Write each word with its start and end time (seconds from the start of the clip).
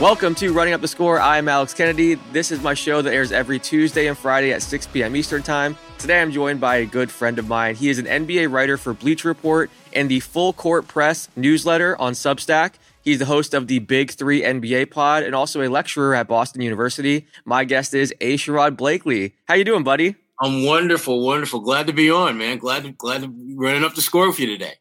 Welcome 0.00 0.34
to 0.36 0.52
Running 0.52 0.74
Up 0.74 0.80
the 0.80 0.88
Score. 0.88 1.20
I'm 1.20 1.48
Alex 1.48 1.74
Kennedy. 1.74 2.14
This 2.32 2.50
is 2.50 2.60
my 2.60 2.74
show 2.74 3.02
that 3.02 3.14
airs 3.14 3.30
every 3.30 3.60
Tuesday 3.60 4.08
and 4.08 4.18
Friday 4.18 4.52
at 4.52 4.60
6 4.60 4.86
p.m. 4.88 5.14
Eastern 5.14 5.42
Time. 5.44 5.76
Today 5.98 6.20
I'm 6.20 6.32
joined 6.32 6.60
by 6.60 6.76
a 6.76 6.86
good 6.86 7.08
friend 7.08 7.38
of 7.38 7.46
mine. 7.46 7.76
He 7.76 7.88
is 7.88 8.00
an 8.00 8.06
NBA 8.06 8.50
writer 8.50 8.76
for 8.76 8.94
Bleacher 8.94 9.28
Report 9.28 9.70
and 9.92 10.10
the 10.10 10.18
Full 10.18 10.54
Court 10.54 10.88
Press 10.88 11.28
newsletter 11.36 11.96
on 12.00 12.14
Substack. 12.14 12.74
He's 13.02 13.20
the 13.20 13.26
host 13.26 13.54
of 13.54 13.68
the 13.68 13.78
Big 13.78 14.10
Three 14.10 14.42
NBA 14.42 14.90
pod 14.90 15.22
and 15.22 15.36
also 15.36 15.62
a 15.62 15.68
lecturer 15.68 16.16
at 16.16 16.26
Boston 16.26 16.62
University. 16.62 17.26
My 17.44 17.64
guest 17.64 17.94
is 17.94 18.12
A. 18.20 18.36
Sherrod 18.36 18.76
Blakely. 18.76 19.34
How 19.46 19.54
you 19.54 19.64
doing, 19.64 19.84
buddy? 19.84 20.16
I'm 20.40 20.64
wonderful, 20.64 21.24
wonderful. 21.24 21.60
Glad 21.60 21.86
to 21.86 21.92
be 21.92 22.10
on, 22.10 22.38
man. 22.38 22.58
Glad 22.58 22.82
to 22.82 22.90
glad 22.92 23.22
to 23.22 23.28
be 23.28 23.54
running 23.56 23.84
up 23.84 23.94
the 23.94 24.02
score 24.02 24.26
with 24.26 24.40
you 24.40 24.48
today. 24.48 24.72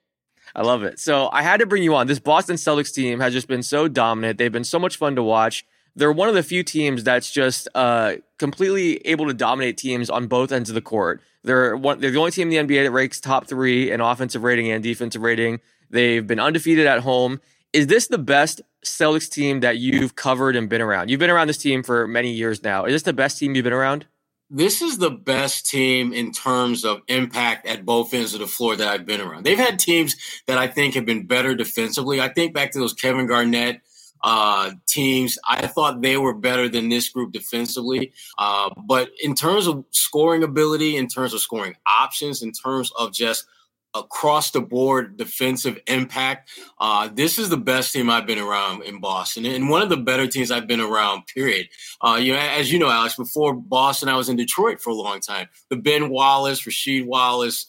I 0.55 0.63
love 0.63 0.83
it. 0.83 0.99
So 0.99 1.29
I 1.31 1.41
had 1.41 1.59
to 1.59 1.65
bring 1.65 1.83
you 1.83 1.95
on. 1.95 2.07
This 2.07 2.19
Boston 2.19 2.55
Celtics 2.55 2.93
team 2.93 3.19
has 3.19 3.33
just 3.33 3.47
been 3.47 3.63
so 3.63 3.87
dominant. 3.87 4.37
They've 4.37 4.51
been 4.51 4.63
so 4.63 4.79
much 4.79 4.97
fun 4.97 5.15
to 5.15 5.23
watch. 5.23 5.65
They're 5.95 6.11
one 6.11 6.29
of 6.29 6.35
the 6.35 6.43
few 6.43 6.63
teams 6.63 7.03
that's 7.03 7.31
just 7.31 7.67
uh, 7.75 8.15
completely 8.37 8.97
able 9.05 9.27
to 9.27 9.33
dominate 9.33 9.77
teams 9.77 10.09
on 10.09 10.27
both 10.27 10.51
ends 10.51 10.69
of 10.69 10.75
the 10.75 10.81
court. 10.81 11.21
They're 11.43 11.75
one, 11.75 11.99
they're 11.99 12.11
the 12.11 12.19
only 12.19 12.31
team 12.31 12.51
in 12.51 12.67
the 12.67 12.75
NBA 12.75 12.85
that 12.85 12.91
ranks 12.91 13.19
top 13.19 13.47
three 13.47 13.91
in 13.91 13.99
offensive 13.99 14.43
rating 14.43 14.71
and 14.71 14.83
defensive 14.83 15.21
rating. 15.21 15.59
They've 15.89 16.25
been 16.25 16.39
undefeated 16.39 16.87
at 16.87 16.99
home. 16.99 17.41
Is 17.73 17.87
this 17.87 18.07
the 18.07 18.17
best 18.17 18.61
Celtics 18.85 19.29
team 19.29 19.61
that 19.61 19.77
you've 19.77 20.15
covered 20.15 20.55
and 20.55 20.69
been 20.69 20.81
around? 20.81 21.09
You've 21.09 21.19
been 21.19 21.29
around 21.29 21.47
this 21.47 21.57
team 21.57 21.83
for 21.83 22.07
many 22.07 22.31
years 22.31 22.63
now. 22.63 22.85
Is 22.85 22.93
this 22.93 23.03
the 23.03 23.13
best 23.13 23.37
team 23.37 23.55
you've 23.55 23.63
been 23.63 23.73
around? 23.73 24.05
This 24.51 24.81
is 24.81 24.97
the 24.97 25.09
best 25.09 25.65
team 25.65 26.11
in 26.11 26.31
terms 26.31 26.83
of 26.83 27.01
impact 27.07 27.65
at 27.65 27.85
both 27.85 28.13
ends 28.13 28.33
of 28.33 28.41
the 28.41 28.47
floor 28.47 28.75
that 28.75 28.87
I've 28.87 29.05
been 29.05 29.21
around. 29.21 29.45
They've 29.45 29.57
had 29.57 29.79
teams 29.79 30.15
that 30.45 30.57
I 30.57 30.67
think 30.67 30.95
have 30.95 31.05
been 31.05 31.25
better 31.25 31.55
defensively. 31.55 32.19
I 32.19 32.27
think 32.27 32.53
back 32.53 32.71
to 32.71 32.79
those 32.79 32.93
Kevin 32.93 33.27
Garnett 33.27 33.81
uh, 34.23 34.71
teams. 34.87 35.37
I 35.47 35.67
thought 35.67 36.01
they 36.01 36.17
were 36.17 36.33
better 36.33 36.67
than 36.67 36.89
this 36.89 37.07
group 37.09 37.31
defensively. 37.31 38.11
Uh, 38.37 38.69
but 38.85 39.09
in 39.23 39.35
terms 39.35 39.67
of 39.67 39.85
scoring 39.91 40.43
ability, 40.43 40.97
in 40.97 41.07
terms 41.07 41.33
of 41.33 41.39
scoring 41.39 41.75
options, 41.87 42.41
in 42.41 42.51
terms 42.51 42.91
of 42.99 43.13
just 43.13 43.45
across 43.93 44.51
the 44.51 44.61
board 44.61 45.17
defensive 45.17 45.79
impact. 45.87 46.49
Uh, 46.79 47.09
this 47.13 47.37
is 47.37 47.49
the 47.49 47.57
best 47.57 47.93
team 47.93 48.09
I've 48.09 48.25
been 48.25 48.39
around 48.39 48.83
in 48.83 48.99
Boston, 48.99 49.45
and 49.45 49.69
one 49.69 49.81
of 49.81 49.89
the 49.89 49.97
better 49.97 50.27
teams 50.27 50.51
I've 50.51 50.67
been 50.67 50.81
around. 50.81 51.27
Period. 51.27 51.67
Uh, 52.01 52.17
you 52.21 52.33
know, 52.33 52.39
as 52.39 52.71
you 52.71 52.79
know, 52.79 52.89
Alex, 52.89 53.15
before 53.15 53.53
Boston, 53.53 54.09
I 54.09 54.15
was 54.15 54.29
in 54.29 54.35
Detroit 54.35 54.79
for 54.79 54.89
a 54.89 54.95
long 54.95 55.19
time. 55.19 55.47
The 55.69 55.77
Ben 55.77 56.09
Wallace, 56.09 56.61
Rasheed 56.61 57.05
Wallace 57.05 57.67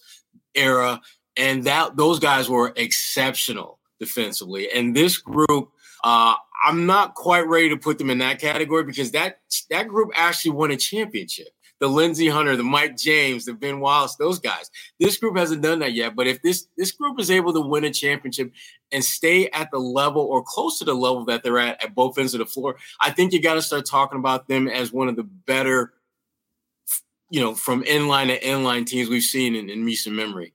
era, 0.55 1.01
and 1.37 1.65
that 1.65 1.97
those 1.97 2.19
guys 2.19 2.49
were 2.49 2.73
exceptional 2.77 3.79
defensively. 3.99 4.71
And 4.71 4.95
this 4.95 5.19
group. 5.19 5.71
Uh, 6.05 6.35
I'm 6.65 6.87
not 6.87 7.15
quite 7.15 7.49
ready 7.49 7.69
to 7.71 7.77
put 7.77 7.99
them 7.99 8.09
in 8.09 8.19
that 8.19 8.41
category 8.41 8.85
because 8.85 9.11
that 9.13 9.41
that 9.71 9.89
group 9.89 10.11
actually 10.15 10.53
won 10.53 10.71
a 10.71 10.77
championship 10.77 11.49
the 11.83 11.89
Lindsey 11.89 12.29
Hunter, 12.29 12.57
the 12.57 12.63
Mike 12.63 12.97
James, 12.97 13.45
the 13.45 13.55
Ben 13.55 13.81
Wallace, 13.81 14.15
those 14.15 14.39
guys. 14.39 14.71
This 15.01 15.17
group 15.17 15.37
hasn't 15.37 15.63
done 15.63 15.81
that 15.81 15.95
yet. 15.95 16.15
But 16.15 16.29
if 16.29 16.41
this 16.41 16.69
this 16.79 16.93
group 16.93 17.19
is 17.19 17.29
able 17.29 17.53
to 17.55 17.61
win 17.61 17.83
a 17.83 17.91
championship 17.91 18.53
and 18.93 19.05
stay 19.05 19.49
at 19.49 19.69
the 19.73 19.81
level 19.81 20.23
or 20.23 20.45
close 20.45 20.79
to 20.79 20.85
the 20.85 20.95
level 20.95 21.25
that 21.25 21.43
they're 21.43 21.59
at 21.59 21.83
at 21.83 21.97
both 21.97 22.19
ends 22.19 22.35
of 22.35 22.39
the 22.39 22.47
floor, 22.47 22.77
I 23.01 23.11
think 23.11 23.33
you 23.33 23.43
got 23.43 23.55
to 23.55 23.63
start 23.63 23.85
talking 23.85 24.21
about 24.21 24.47
them 24.47 24.69
as 24.69 24.93
one 24.93 25.09
of 25.09 25.17
the 25.17 25.25
better, 25.25 25.93
you 27.31 27.41
know, 27.41 27.53
from 27.53 27.83
inline 27.83 28.29
to 28.29 28.39
inline 28.39 28.87
teams 28.87 29.09
we've 29.09 29.25
seen 29.25 29.57
in, 29.57 29.69
in 29.69 29.85
recent 29.85 30.15
memory 30.15 30.55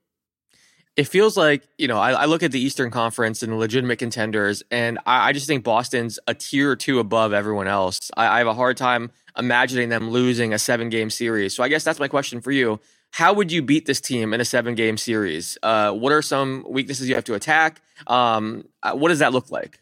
it 0.96 1.08
feels 1.08 1.38
like 1.38 1.68
you 1.78 1.88
know 1.88 2.00
I, 2.00 2.12
I, 2.12 2.26
look 2.26 2.42
at 2.42 2.52
the 2.52 2.60
Eastern 2.60 2.90
Conference 2.90 3.44
and 3.44 3.54
the 3.54 3.56
legitimate 3.56 4.00
contenders, 4.00 4.64
and 4.72 4.98
I, 5.06 5.30
I, 5.30 5.32
just 5.32 5.46
think 5.46 5.64
Boston's 5.64 6.20
a 6.26 6.34
tier 6.34 6.72
or 6.72 6.76
two 6.76 7.00
above 7.00 7.34
everyone 7.34 7.68
else. 7.68 8.10
I, 8.18 8.26
I 8.26 8.38
have 8.40 8.48
a 8.48 8.56
hard 8.56 8.78
time 8.78 9.12
imagining 9.38 9.90
them 9.90 10.10
losing 10.10 10.54
a 10.54 10.60
seven 10.60 10.90
game 10.90 11.10
series. 11.10 11.56
So 11.56 11.64
I 11.64 11.68
guess 11.70 11.84
that's 11.84 12.00
my 12.00 12.08
question 12.08 12.42
for 12.42 12.52
you. 12.52 12.80
How 13.12 13.34
would 13.34 13.52
you 13.52 13.62
beat 13.62 13.86
this 13.86 14.02
team 14.02 14.34
in 14.34 14.42
a 14.42 14.46
seven 14.46 14.76
game 14.76 14.98
series? 14.98 15.58
Uh, 15.64 15.92
what 15.94 16.12
are 16.12 16.22
some 16.22 16.66
weaknesses 16.68 17.08
you 17.08 17.16
have 17.16 17.24
to 17.26 17.36
attack? 17.36 17.82
Um, 18.08 18.68
uh, 18.84 18.94
what 18.94 19.10
does 19.10 19.20
that 19.20 19.34
look 19.34 19.50
like? 19.50 19.80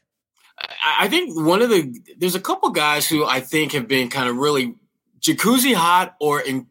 I 0.98 1.08
think 1.10 1.36
one 1.36 1.62
of 1.62 1.70
the 1.70 1.94
there's 2.18 2.36
a 2.36 2.40
couple 2.40 2.70
guys 2.70 3.08
who 3.08 3.26
I 3.26 3.42
think 3.42 3.74
have 3.74 3.88
been 3.88 4.10
kind 4.10 4.30
of 4.30 4.38
really 4.38 4.76
jacuzzi 5.20 5.74
hot 5.74 6.16
or 6.22 6.40
in 6.40 6.68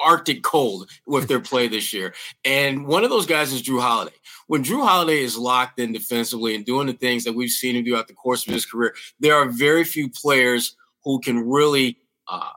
Arctic 0.00 0.42
cold 0.42 0.90
with 1.06 1.28
their 1.28 1.40
play 1.50 1.68
this 1.68 1.92
year. 1.92 2.14
And 2.44 2.86
one 2.86 3.04
of 3.04 3.10
those 3.10 3.26
guys 3.26 3.52
is 3.52 3.62
Jrue 3.62 3.80
Holiday. 3.80 4.14
When 4.46 4.64
Jrue 4.64 4.86
Holiday 4.86 5.22
is 5.22 5.36
locked 5.36 5.78
in 5.78 5.92
defensively 5.92 6.54
and 6.54 6.64
doing 6.64 6.86
the 6.86 6.92
things 6.92 7.24
that 7.24 7.34
we've 7.34 7.50
seen 7.50 7.76
him 7.76 7.84
do 7.84 7.90
throughout 7.90 8.08
the 8.08 8.14
course 8.14 8.46
of 8.46 8.52
his 8.52 8.64
career, 8.64 8.94
there 9.18 9.34
are 9.34 9.48
very 9.48 9.84
few 9.84 10.08
players 10.08 10.76
who 11.04 11.20
can 11.20 11.48
really, 11.48 11.98
uh, 12.28 12.50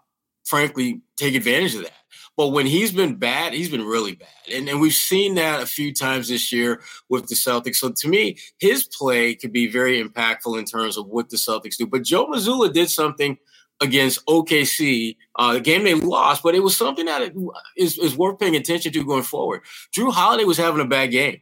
frankly, 0.45 1.01
take 1.17 1.35
advantage 1.35 1.75
of 1.75 1.83
that. 1.83 1.93
But 2.37 2.49
when 2.49 2.65
he's 2.65 2.93
been 2.93 3.15
bad, 3.15 3.53
he's 3.53 3.69
been 3.69 3.83
really 3.83 4.15
bad. 4.15 4.29
And, 4.51 4.69
and 4.69 4.79
we've 4.79 4.93
seen 4.93 5.35
that 5.35 5.61
a 5.61 5.65
few 5.65 5.93
times 5.93 6.29
this 6.29 6.53
year 6.53 6.81
with 7.09 7.27
the 7.27 7.35
Celtics. 7.35 7.75
So 7.75 7.91
to 7.91 8.07
me, 8.07 8.37
his 8.59 8.85
play 8.85 9.35
could 9.35 9.51
be 9.51 9.67
very 9.67 10.01
impactful 10.01 10.57
in 10.57 10.63
terms 10.63 10.95
of 10.95 11.07
what 11.07 11.29
the 11.29 11.35
Celtics 11.35 11.75
do. 11.75 11.85
But 11.85 12.03
Joe 12.03 12.27
Mazzulla 12.27 12.71
did 12.71 12.89
something– 12.89 13.37
against 13.81 14.25
OKC, 14.25 15.15
uh, 15.35 15.53
the 15.53 15.61
game 15.61 15.83
they 15.83 15.93
lost, 15.93 16.43
but 16.43 16.55
it 16.55 16.61
was 16.61 16.75
something 16.75 17.05
that 17.05 17.33
is, 17.77 17.97
is 17.97 18.17
worth 18.17 18.39
paying 18.39 18.55
attention 18.55 18.91
to 18.91 19.05
going 19.05 19.23
forward. 19.23 19.61
Jrue 19.95 20.11
Holiday 20.11 20.43
was 20.43 20.57
having 20.57 20.81
a 20.81 20.85
bad 20.85 21.07
game, 21.07 21.41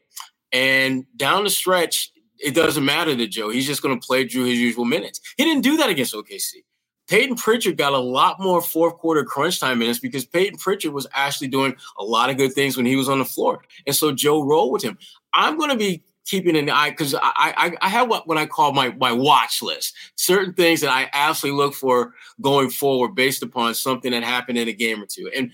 and 0.52 1.06
down 1.16 1.44
the 1.44 1.50
stretch, 1.50 2.12
it 2.40 2.54
doesn't 2.54 2.86
matter 2.86 3.16
to 3.16 3.28
Joe. 3.28 3.50
He's 3.50 3.66
just 3.66 3.82
going 3.82 4.00
to 4.00 4.06
play 4.06 4.26
Jrue 4.26 4.48
his 4.48 4.60
usual 4.60 4.86
minutes. 4.86 5.20
He 5.38 5.44
didn't 5.44 5.64
do 5.64 5.78
that 5.78 5.90
against 5.90 6.14
OKC. 6.14 6.64
Payton 7.08 7.36
Pritchard 7.38 7.78
got 7.78 7.94
a 7.94 8.00
lot 8.00 8.40
more 8.40 8.62
fourth 8.62 8.98
quarter 8.98 9.24
crunch 9.24 9.60
time 9.60 9.80
minutes 9.80 10.00
because 10.00 10.26
Payton 10.26 10.60
Pritchard 10.60 10.94
was 10.94 11.08
actually 11.14 11.48
doing 11.48 11.76
a 11.98 12.04
lot 12.04 12.30
of 12.30 12.38
good 12.38 12.54
things 12.54 12.76
when 12.76 12.86
he 12.86 12.96
was 12.96 13.10
on 13.10 13.20
the 13.20 13.26
floor. 13.26 13.64
And 13.86 13.96
so 13.96 14.12
Joe 14.12 14.44
rolled 14.44 14.74
with 14.74 14.84
him. 14.84 14.98
I'm 15.34 15.58
going 15.58 15.70
to 15.70 15.78
be 15.78 16.04
keeping 16.26 16.58
an 16.58 16.70
eye 16.70 16.90
because 16.90 17.16
I, 17.16 17.22
I 17.24 17.78
I 17.82 17.90
have 17.90 18.10
what 18.10 18.28
what 18.28 18.38
I 18.38 18.46
call 18.46 18.74
my 18.74 18.90
my 18.92 19.12
watch 19.12 19.62
list. 19.62 19.96
Certain 20.16 20.54
things 20.54 20.82
that 20.82 20.92
I 20.92 21.10
absolutely 21.14 21.58
look 21.58 21.74
for 21.74 22.14
going 22.42 22.70
forward 22.70 23.16
based 23.16 23.42
upon 23.42 23.74
something 23.74 24.12
that 24.12 24.24
happened 24.24 24.58
in 24.58 24.68
a 24.68 24.74
game 24.74 25.02
or 25.02 25.06
two. 25.06 25.32
And 25.36 25.52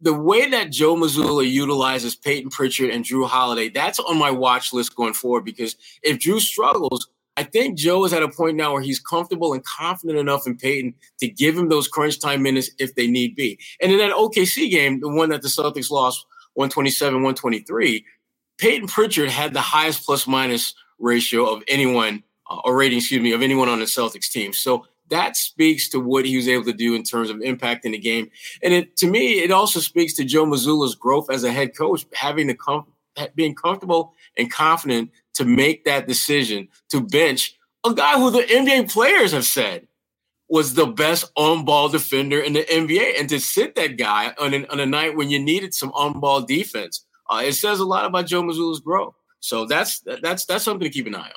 the 0.00 0.12
way 0.12 0.50
that 0.50 0.70
Joe 0.70 0.94
Mazzulla 0.94 1.48
utilizes 1.48 2.16
Payton 2.16 2.50
Pritchard 2.50 2.90
and 2.90 3.04
Jrue 3.04 3.26
Holiday, 3.26 3.70
that's 3.70 3.98
on 3.98 4.18
my 4.18 4.30
watch 4.30 4.72
list 4.72 4.94
going 4.94 5.14
forward 5.14 5.44
because 5.44 5.76
if 6.02 6.18
Jrue 6.18 6.40
struggles, 6.40 7.08
I 7.36 7.42
think 7.42 7.76
Joe 7.76 8.04
is 8.04 8.12
at 8.12 8.22
a 8.22 8.28
point 8.28 8.56
now 8.56 8.72
where 8.72 8.82
he's 8.82 8.98
comfortable 8.98 9.52
and 9.52 9.62
confident 9.64 10.18
enough 10.18 10.46
in 10.46 10.56
Payton 10.56 10.94
to 11.20 11.28
give 11.28 11.56
him 11.56 11.68
those 11.68 11.86
crunch 11.86 12.18
time 12.18 12.42
minutes 12.42 12.70
if 12.78 12.94
they 12.94 13.06
need 13.06 13.36
be. 13.36 13.58
And 13.80 13.92
in 13.92 13.98
that 13.98 14.12
OKC 14.12 14.70
game, 14.70 15.00
the 15.00 15.08
one 15.08 15.28
that 15.28 15.42
the 15.42 15.48
Celtics 15.48 15.90
lost 15.90 16.24
127, 16.54 17.14
123, 17.14 18.04
Payton 18.58 18.88
Pritchard 18.88 19.28
had 19.28 19.52
the 19.52 19.60
highest 19.60 20.06
plus 20.06 20.26
minus 20.26 20.74
ratio 20.98 21.44
of 21.44 21.62
anyone, 21.68 22.22
uh, 22.50 22.60
or 22.64 22.76
rating, 22.76 22.98
excuse 22.98 23.20
me, 23.20 23.32
of 23.32 23.42
anyone 23.42 23.68
on 23.68 23.80
the 23.80 23.84
Celtics 23.84 24.30
team. 24.30 24.54
So 24.54 24.86
that 25.10 25.36
speaks 25.36 25.88
to 25.90 26.00
what 26.00 26.24
he 26.24 26.36
was 26.36 26.48
able 26.48 26.64
to 26.64 26.72
do 26.72 26.94
in 26.94 27.02
terms 27.02 27.28
of 27.28 27.36
impacting 27.38 27.92
the 27.92 27.98
game. 27.98 28.30
And 28.62 28.72
it, 28.72 28.96
to 28.96 29.06
me, 29.06 29.40
it 29.40 29.50
also 29.50 29.78
speaks 29.80 30.14
to 30.14 30.24
Joe 30.24 30.46
Mazzulla's 30.46 30.94
growth 30.94 31.30
as 31.30 31.44
a 31.44 31.52
head 31.52 31.76
coach, 31.76 32.06
having 32.14 32.46
the 32.46 32.54
com- 32.54 32.86
being 33.34 33.54
comfortable 33.54 34.14
and 34.36 34.50
confident 34.50 35.10
to 35.36 35.44
make 35.44 35.84
that 35.84 36.06
decision 36.06 36.68
to 36.90 37.00
bench 37.00 37.56
a 37.86 37.94
guy 37.94 38.18
who 38.18 38.30
the 38.30 38.42
NBA 38.42 38.92
players 38.92 39.32
have 39.32 39.46
said 39.46 39.86
was 40.48 40.74
the 40.74 40.86
best 40.86 41.30
on-ball 41.36 41.88
defender 41.88 42.38
in 42.40 42.52
the 42.52 42.64
NBA, 42.64 43.18
and 43.18 43.28
to 43.28 43.40
sit 43.40 43.74
that 43.74 43.96
guy 43.96 44.32
on, 44.38 44.54
an, 44.54 44.66
on 44.70 44.80
a 44.80 44.86
night 44.86 45.16
when 45.16 45.30
you 45.30 45.38
needed 45.38 45.74
some 45.74 45.90
on-ball 45.92 46.42
defense 46.42 47.06
uh, 47.28 47.42
it 47.44 47.54
says 47.54 47.80
a 47.80 47.84
lot 47.84 48.04
about 48.04 48.26
Joe 48.26 48.42
Mazzulla's 48.42 48.80
growth. 48.80 49.14
So 49.40 49.66
that's 49.66 50.00
that's 50.00 50.44
that's 50.44 50.64
something 50.64 50.84
to 50.84 50.90
keep 50.90 51.06
an 51.06 51.14
eye 51.14 51.20
on. 51.20 51.32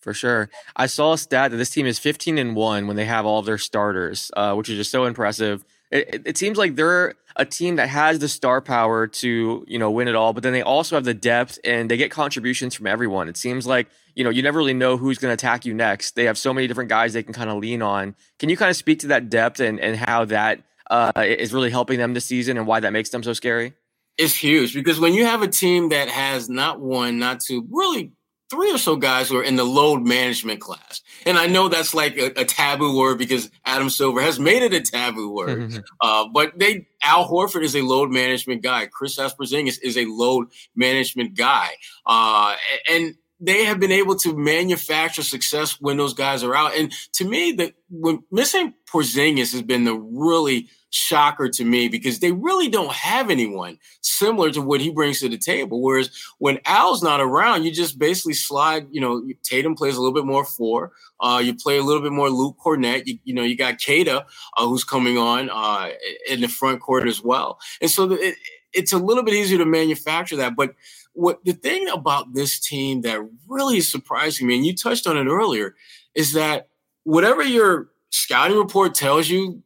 For 0.00 0.14
sure, 0.14 0.48
I 0.76 0.86
saw 0.86 1.12
a 1.12 1.18
stat 1.18 1.50
that 1.50 1.58
this 1.58 1.70
team 1.70 1.84
is 1.84 1.98
15 1.98 2.38
and 2.38 2.56
one 2.56 2.86
when 2.86 2.96
they 2.96 3.04
have 3.04 3.26
all 3.26 3.40
of 3.40 3.46
their 3.46 3.58
starters, 3.58 4.30
uh, 4.34 4.54
which 4.54 4.68
is 4.68 4.76
just 4.76 4.90
so 4.90 5.04
impressive. 5.04 5.64
It, 5.90 6.22
it, 6.24 6.38
seems 6.38 6.56
like 6.56 6.76
they're 6.76 7.14
a 7.34 7.44
team 7.44 7.76
that 7.76 7.88
has 7.88 8.20
the 8.20 8.28
star 8.28 8.60
power 8.60 9.08
to 9.08 9.64
you 9.66 9.78
know 9.78 9.90
win 9.90 10.06
it 10.06 10.14
all, 10.14 10.32
but 10.32 10.42
then 10.42 10.52
they 10.52 10.62
also 10.62 10.94
have 10.94 11.04
the 11.04 11.14
depth 11.14 11.58
and 11.64 11.90
they 11.90 11.96
get 11.96 12.10
contributions 12.10 12.74
from 12.74 12.86
everyone. 12.86 13.28
It 13.28 13.36
seems 13.36 13.66
like 13.66 13.88
you 14.14 14.22
know 14.22 14.30
you 14.30 14.42
never 14.42 14.58
really 14.58 14.74
know 14.74 14.96
who's 14.96 15.18
going 15.18 15.30
to 15.30 15.34
attack 15.34 15.64
you 15.64 15.74
next. 15.74 16.14
They 16.14 16.24
have 16.24 16.38
so 16.38 16.54
many 16.54 16.68
different 16.68 16.90
guys 16.90 17.12
they 17.12 17.24
can 17.24 17.34
kind 17.34 17.50
of 17.50 17.58
lean 17.58 17.82
on. 17.82 18.14
Can 18.38 18.48
you 18.48 18.56
kind 18.56 18.70
of 18.70 18.76
speak 18.76 19.00
to 19.00 19.08
that 19.08 19.30
depth 19.30 19.58
and 19.58 19.80
and 19.80 19.96
how 19.96 20.26
that 20.26 20.62
uh, 20.90 21.12
is 21.16 21.52
really 21.52 21.70
helping 21.70 21.98
them 21.98 22.14
this 22.14 22.24
season 22.24 22.56
and 22.56 22.66
why 22.66 22.78
that 22.80 22.92
makes 22.92 23.10
them 23.10 23.24
so 23.24 23.32
scary? 23.32 23.74
It's 24.16 24.34
huge 24.34 24.74
because 24.74 25.00
when 25.00 25.14
you 25.14 25.24
have 25.24 25.42
a 25.42 25.48
team 25.48 25.88
that 25.88 26.08
has 26.08 26.48
not 26.48 26.80
one, 26.80 27.18
not 27.18 27.40
two, 27.40 27.66
really 27.70 28.12
three 28.50 28.72
or 28.72 28.78
so 28.78 28.96
guys 28.96 29.28
who 29.28 29.38
are 29.38 29.44
in 29.44 29.56
the 29.56 29.64
load 29.64 30.06
management 30.06 30.60
class. 30.60 31.02
And 31.24 31.38
I 31.38 31.46
know 31.46 31.68
that's 31.68 31.94
like 31.94 32.16
a, 32.16 32.26
a 32.40 32.44
taboo 32.44 32.98
word 32.98 33.18
because 33.18 33.50
Adam 33.64 33.88
Silver 33.88 34.20
has 34.20 34.40
made 34.40 34.62
it 34.62 34.74
a 34.74 34.80
taboo 34.80 35.32
word. 35.32 35.58
Mm-hmm. 35.58 35.78
Uh, 36.00 36.28
but 36.32 36.58
they 36.58 36.88
Al 37.02 37.28
Horford 37.28 37.62
is 37.62 37.76
a 37.76 37.82
load 37.82 38.10
management 38.10 38.62
guy. 38.62 38.86
Chris 38.86 39.16
Porzingis 39.16 39.78
is 39.82 39.96
a 39.96 40.04
load 40.06 40.48
management 40.74 41.36
guy. 41.36 41.68
Uh, 42.04 42.56
and 42.90 43.14
they 43.40 43.64
have 43.64 43.80
been 43.80 43.92
able 43.92 44.16
to 44.16 44.36
manufacture 44.36 45.22
success 45.22 45.80
when 45.80 45.96
those 45.96 46.12
guys 46.12 46.42
are 46.42 46.54
out. 46.54 46.76
And 46.76 46.92
to 47.14 47.24
me, 47.24 47.52
the 47.52 47.72
when 47.88 48.22
missing 48.30 48.74
Porzingis 48.92 49.52
has 49.52 49.62
been 49.62 49.84
the 49.84 49.94
really 49.94 50.68
shocker 50.90 51.48
to 51.48 51.64
me 51.64 51.88
because 51.88 52.18
they 52.18 52.32
really 52.32 52.68
don't 52.68 52.92
have 52.92 53.30
anyone 53.30 53.78
similar 54.00 54.50
to 54.50 54.60
what 54.60 54.80
he 54.80 54.90
brings 54.90 55.20
to 55.20 55.28
the 55.28 55.38
table. 55.38 55.80
Whereas 55.80 56.10
when 56.38 56.58
Al's 56.66 57.02
not 57.02 57.20
around, 57.20 57.64
you 57.64 57.70
just 57.70 57.98
basically 57.98 58.34
slide, 58.34 58.86
you 58.90 59.00
know, 59.00 59.22
Tatum 59.42 59.74
plays 59.74 59.96
a 59.96 60.00
little 60.00 60.14
bit 60.14 60.26
more 60.26 60.44
four. 60.44 60.92
Uh, 61.20 61.40
you 61.42 61.54
play 61.54 61.78
a 61.78 61.82
little 61.82 62.02
bit 62.02 62.12
more 62.12 62.28
Luke 62.28 62.56
Kornet. 62.64 63.06
You, 63.06 63.18
you 63.24 63.34
know, 63.34 63.42
you 63.42 63.56
got 63.56 63.82
Queta, 63.82 64.26
uh, 64.56 64.66
who's 64.66 64.84
coming 64.84 65.16
on 65.16 65.48
uh, 65.50 65.90
in 66.28 66.40
the 66.40 66.48
front 66.48 66.80
court 66.80 67.06
as 67.06 67.22
well. 67.22 67.58
And 67.80 67.90
so 67.90 68.12
it, 68.12 68.34
it's 68.72 68.92
a 68.92 68.98
little 68.98 69.22
bit 69.22 69.34
easier 69.34 69.58
to 69.58 69.66
manufacture 69.66 70.36
that. 70.36 70.56
But 70.56 70.74
what 71.12 71.44
the 71.44 71.52
thing 71.52 71.88
about 71.88 72.34
this 72.34 72.58
team 72.58 73.02
that 73.02 73.20
really 73.48 73.78
is 73.78 73.90
surprising 73.90 74.46
me, 74.46 74.56
and 74.56 74.66
you 74.66 74.74
touched 74.74 75.06
on 75.06 75.16
it 75.16 75.26
earlier, 75.26 75.74
is 76.14 76.32
that 76.32 76.68
whatever 77.04 77.42
your 77.42 77.88
scouting 78.10 78.56
report 78.56 78.94
tells 78.94 79.28
you, 79.28 79.62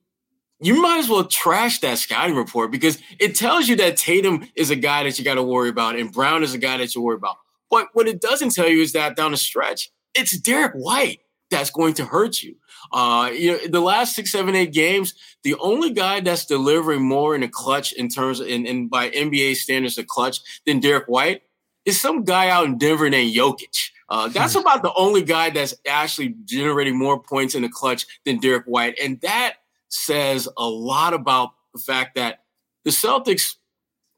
you 0.65 0.81
might 0.81 0.99
as 0.99 1.09
well 1.09 1.25
trash 1.25 1.81
that 1.81 1.99
scouting 1.99 2.37
report 2.37 2.71
because 2.71 2.99
it 3.19 3.35
tells 3.35 3.69
you 3.69 3.77
that 3.77 3.97
Tatum 3.97 4.49
is 4.55 4.71
a 4.71 4.77
guy 4.77 5.05
that 5.05 5.19
you 5.19 5.25
got 5.25 5.35
to 5.35 5.43
worry 5.43 5.69
about 5.69 5.97
and 5.97 6.11
Brown 6.11 6.43
is 6.43 6.55
a 6.55 6.59
guy 6.59 6.79
that 6.79 6.95
you 6.95 7.03
worry 7.03 7.17
about. 7.17 7.37
But 7.71 7.89
what 7.93 8.09
it 8.09 8.21
doesn't 8.21 8.55
tell 8.55 8.69
you 8.69 8.81
is 8.81 8.93
that 8.93 9.17
down 9.17 9.33
the 9.33 9.37
stretch, 9.37 9.91
it's 10.15 10.39
Derrick 10.39 10.73
White 10.75 11.21
that's 11.51 11.71
going 11.71 11.95
to 11.95 12.05
hurt 12.05 12.43
you. 12.43 12.57
Uh, 12.93 13.31
you 13.33 13.53
know, 13.53 13.59
the 13.67 13.81
last 13.81 14.15
six, 14.15 14.33
seven, 14.33 14.55
eight 14.55 14.73
games, 14.73 15.15
the 15.43 15.55
only 15.57 15.91
guy 15.91 16.21
that's 16.21 16.47
delivering 16.47 17.03
more 17.03 17.35
in 17.35 17.43
a 17.43 17.49
clutch 17.49 17.93
in 17.93 18.09
terms 18.09 18.41
of, 18.41 18.47
in, 18.47 18.67
in 18.67 18.89
by 18.89 19.11
NBA 19.11 19.57
standards, 19.57 19.99
a 19.99 20.05
clutch 20.05 20.41
than 20.67 20.81
Derrick 20.81 21.07
White 21.07 21.43
is 21.85 22.01
some 22.01 22.25
guy 22.25 22.49
out 22.49 22.67
in 22.67 22.79
Denver 22.79 23.11
named 23.11 23.35
Jokic. 23.35 23.91
Uh, 24.09 24.29
that's 24.29 24.55
hmm. 24.55 24.61
about 24.61 24.83
the 24.83 24.93
only 24.95 25.23
guy 25.23 25.51
that's 25.51 25.75
actually 25.87 26.35
generating 26.45 26.99
more 26.99 27.21
points 27.21 27.55
in 27.55 27.63
the 27.63 27.69
clutch 27.69 28.07
than 28.25 28.39
Derrick 28.39 28.65
White, 28.67 28.99
and 29.03 29.21
that 29.23 29.55
says 29.95 30.49
a 30.57 30.67
lot 30.67 31.15
about 31.15 31.51
the 31.73 31.81
fact 31.81 32.17
that 32.17 32.41
the 32.85 32.91
Celtics' 32.91 33.57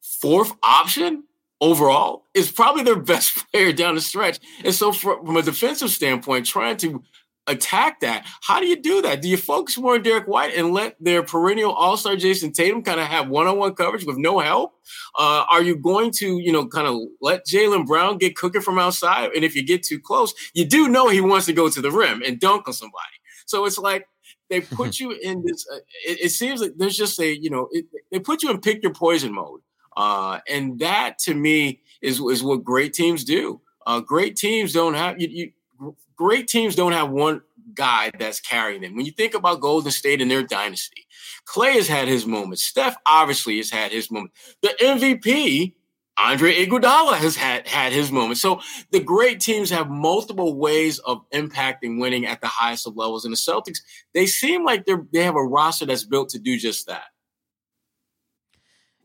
fourth 0.02 0.52
option 0.62 1.24
overall 1.60 2.24
is 2.34 2.50
probably 2.50 2.82
their 2.82 2.96
best 3.00 3.50
player 3.52 3.72
down 3.72 3.94
the 3.94 4.00
stretch. 4.00 4.40
And 4.64 4.74
so, 4.74 4.92
from 4.92 5.36
a 5.36 5.42
defensive 5.42 5.90
standpoint, 5.90 6.46
trying 6.46 6.76
to 6.78 7.02
attack 7.48 8.00
that, 8.00 8.26
how 8.42 8.58
do 8.58 8.66
you 8.66 8.80
do 8.80 9.02
that? 9.02 9.22
Do 9.22 9.28
you 9.28 9.36
focus 9.36 9.78
more 9.78 9.94
on 9.94 10.02
Derrick 10.02 10.26
White 10.26 10.54
and 10.56 10.72
let 10.72 10.96
their 10.98 11.22
perennial 11.22 11.72
All 11.72 11.96
Star 11.96 12.16
Jayson 12.16 12.52
Tatum 12.52 12.82
kind 12.82 12.98
of 12.98 13.06
have 13.06 13.28
one 13.28 13.46
on 13.46 13.58
one 13.58 13.74
coverage 13.74 14.04
with 14.04 14.16
no 14.16 14.40
help? 14.40 14.72
Uh, 15.16 15.44
are 15.50 15.62
you 15.62 15.76
going 15.76 16.10
to, 16.12 16.38
you 16.38 16.52
know, 16.52 16.66
kind 16.66 16.86
of 16.88 16.98
let 17.20 17.46
Jaylen 17.46 17.86
Brown 17.86 18.18
get 18.18 18.36
cooking 18.36 18.62
from 18.62 18.78
outside? 18.78 19.30
And 19.34 19.44
if 19.44 19.54
you 19.54 19.64
get 19.64 19.82
too 19.82 20.00
close, 20.00 20.34
you 20.54 20.64
do 20.64 20.88
know 20.88 21.08
he 21.08 21.20
wants 21.20 21.46
to 21.46 21.52
go 21.52 21.68
to 21.68 21.80
the 21.80 21.90
rim 21.90 22.22
and 22.26 22.40
dunk 22.40 22.66
on 22.66 22.74
somebody. 22.74 23.04
So 23.46 23.64
it's 23.64 23.78
like 23.78 24.08
they 24.48 24.60
put 24.78 24.98
you 24.98 25.12
in 25.12 25.44
this. 25.44 25.66
Uh, 25.70 25.76
it, 26.06 26.24
it, 26.24 26.28
seems 26.30 26.60
like 26.60 26.72
there's 26.76 26.96
just 26.96 27.18
a 27.20 27.38
you 27.38 27.50
know 27.50 27.68
it, 27.70 27.86
they 28.10 28.18
put 28.18 28.42
you 28.42 28.50
in 28.50 28.60
pick 28.60 28.82
your 28.82 28.94
poison 28.94 29.32
mode, 29.32 29.60
uh, 29.96 30.40
and 30.48 30.78
that 30.80 31.18
to 31.20 31.34
me 31.34 31.80
is 32.02 32.20
is 32.20 32.42
what 32.42 32.64
great 32.64 32.92
teams 32.92 33.24
do. 33.24 33.60
Uh, 33.86 34.00
great 34.00 34.36
teams 34.36 34.72
don't 34.72 34.94
have 34.94 35.20
you, 35.20 35.28
you, 35.30 35.96
great 36.16 36.48
teams 36.48 36.74
don't 36.74 36.92
have 36.92 37.10
one 37.10 37.40
guy 37.74 38.10
that's 38.18 38.40
carrying 38.40 38.80
them. 38.80 38.96
When 38.96 39.06
you 39.06 39.12
think 39.12 39.34
about 39.34 39.60
Golden 39.60 39.92
State 39.92 40.20
and 40.20 40.30
their 40.30 40.42
dynasty, 40.42 41.06
Clay 41.44 41.74
has 41.74 41.88
had 41.88 42.08
his 42.08 42.26
moments. 42.26 42.62
Steph 42.62 42.96
obviously 43.06 43.58
has 43.58 43.70
had 43.70 43.92
his 43.92 44.10
moment. 44.10 44.32
The 44.62 44.74
MVP 44.80 45.74
Andre 46.18 46.64
Iguodala 46.64 47.14
has 47.14 47.36
had 47.36 47.68
had 47.68 47.92
his 47.92 48.10
moment. 48.10 48.38
So 48.38 48.60
the 48.90 49.00
great 49.00 49.40
teams 49.40 49.70
have 49.70 49.90
multiple 49.90 50.56
ways 50.56 50.98
of 51.00 51.28
impacting 51.30 52.00
winning 52.00 52.26
at 52.26 52.40
the 52.40 52.46
highest 52.46 52.86
of 52.86 52.96
levels. 52.96 53.24
And 53.24 53.32
the 53.32 53.36
Celtics, 53.36 53.78
they 54.14 54.26
seem 54.26 54.64
like 54.64 54.86
they're 54.86 55.04
they 55.12 55.24
have 55.24 55.36
a 55.36 55.44
roster 55.44 55.84
that's 55.84 56.04
built 56.04 56.30
to 56.30 56.38
do 56.38 56.58
just 56.58 56.86
that. 56.86 57.04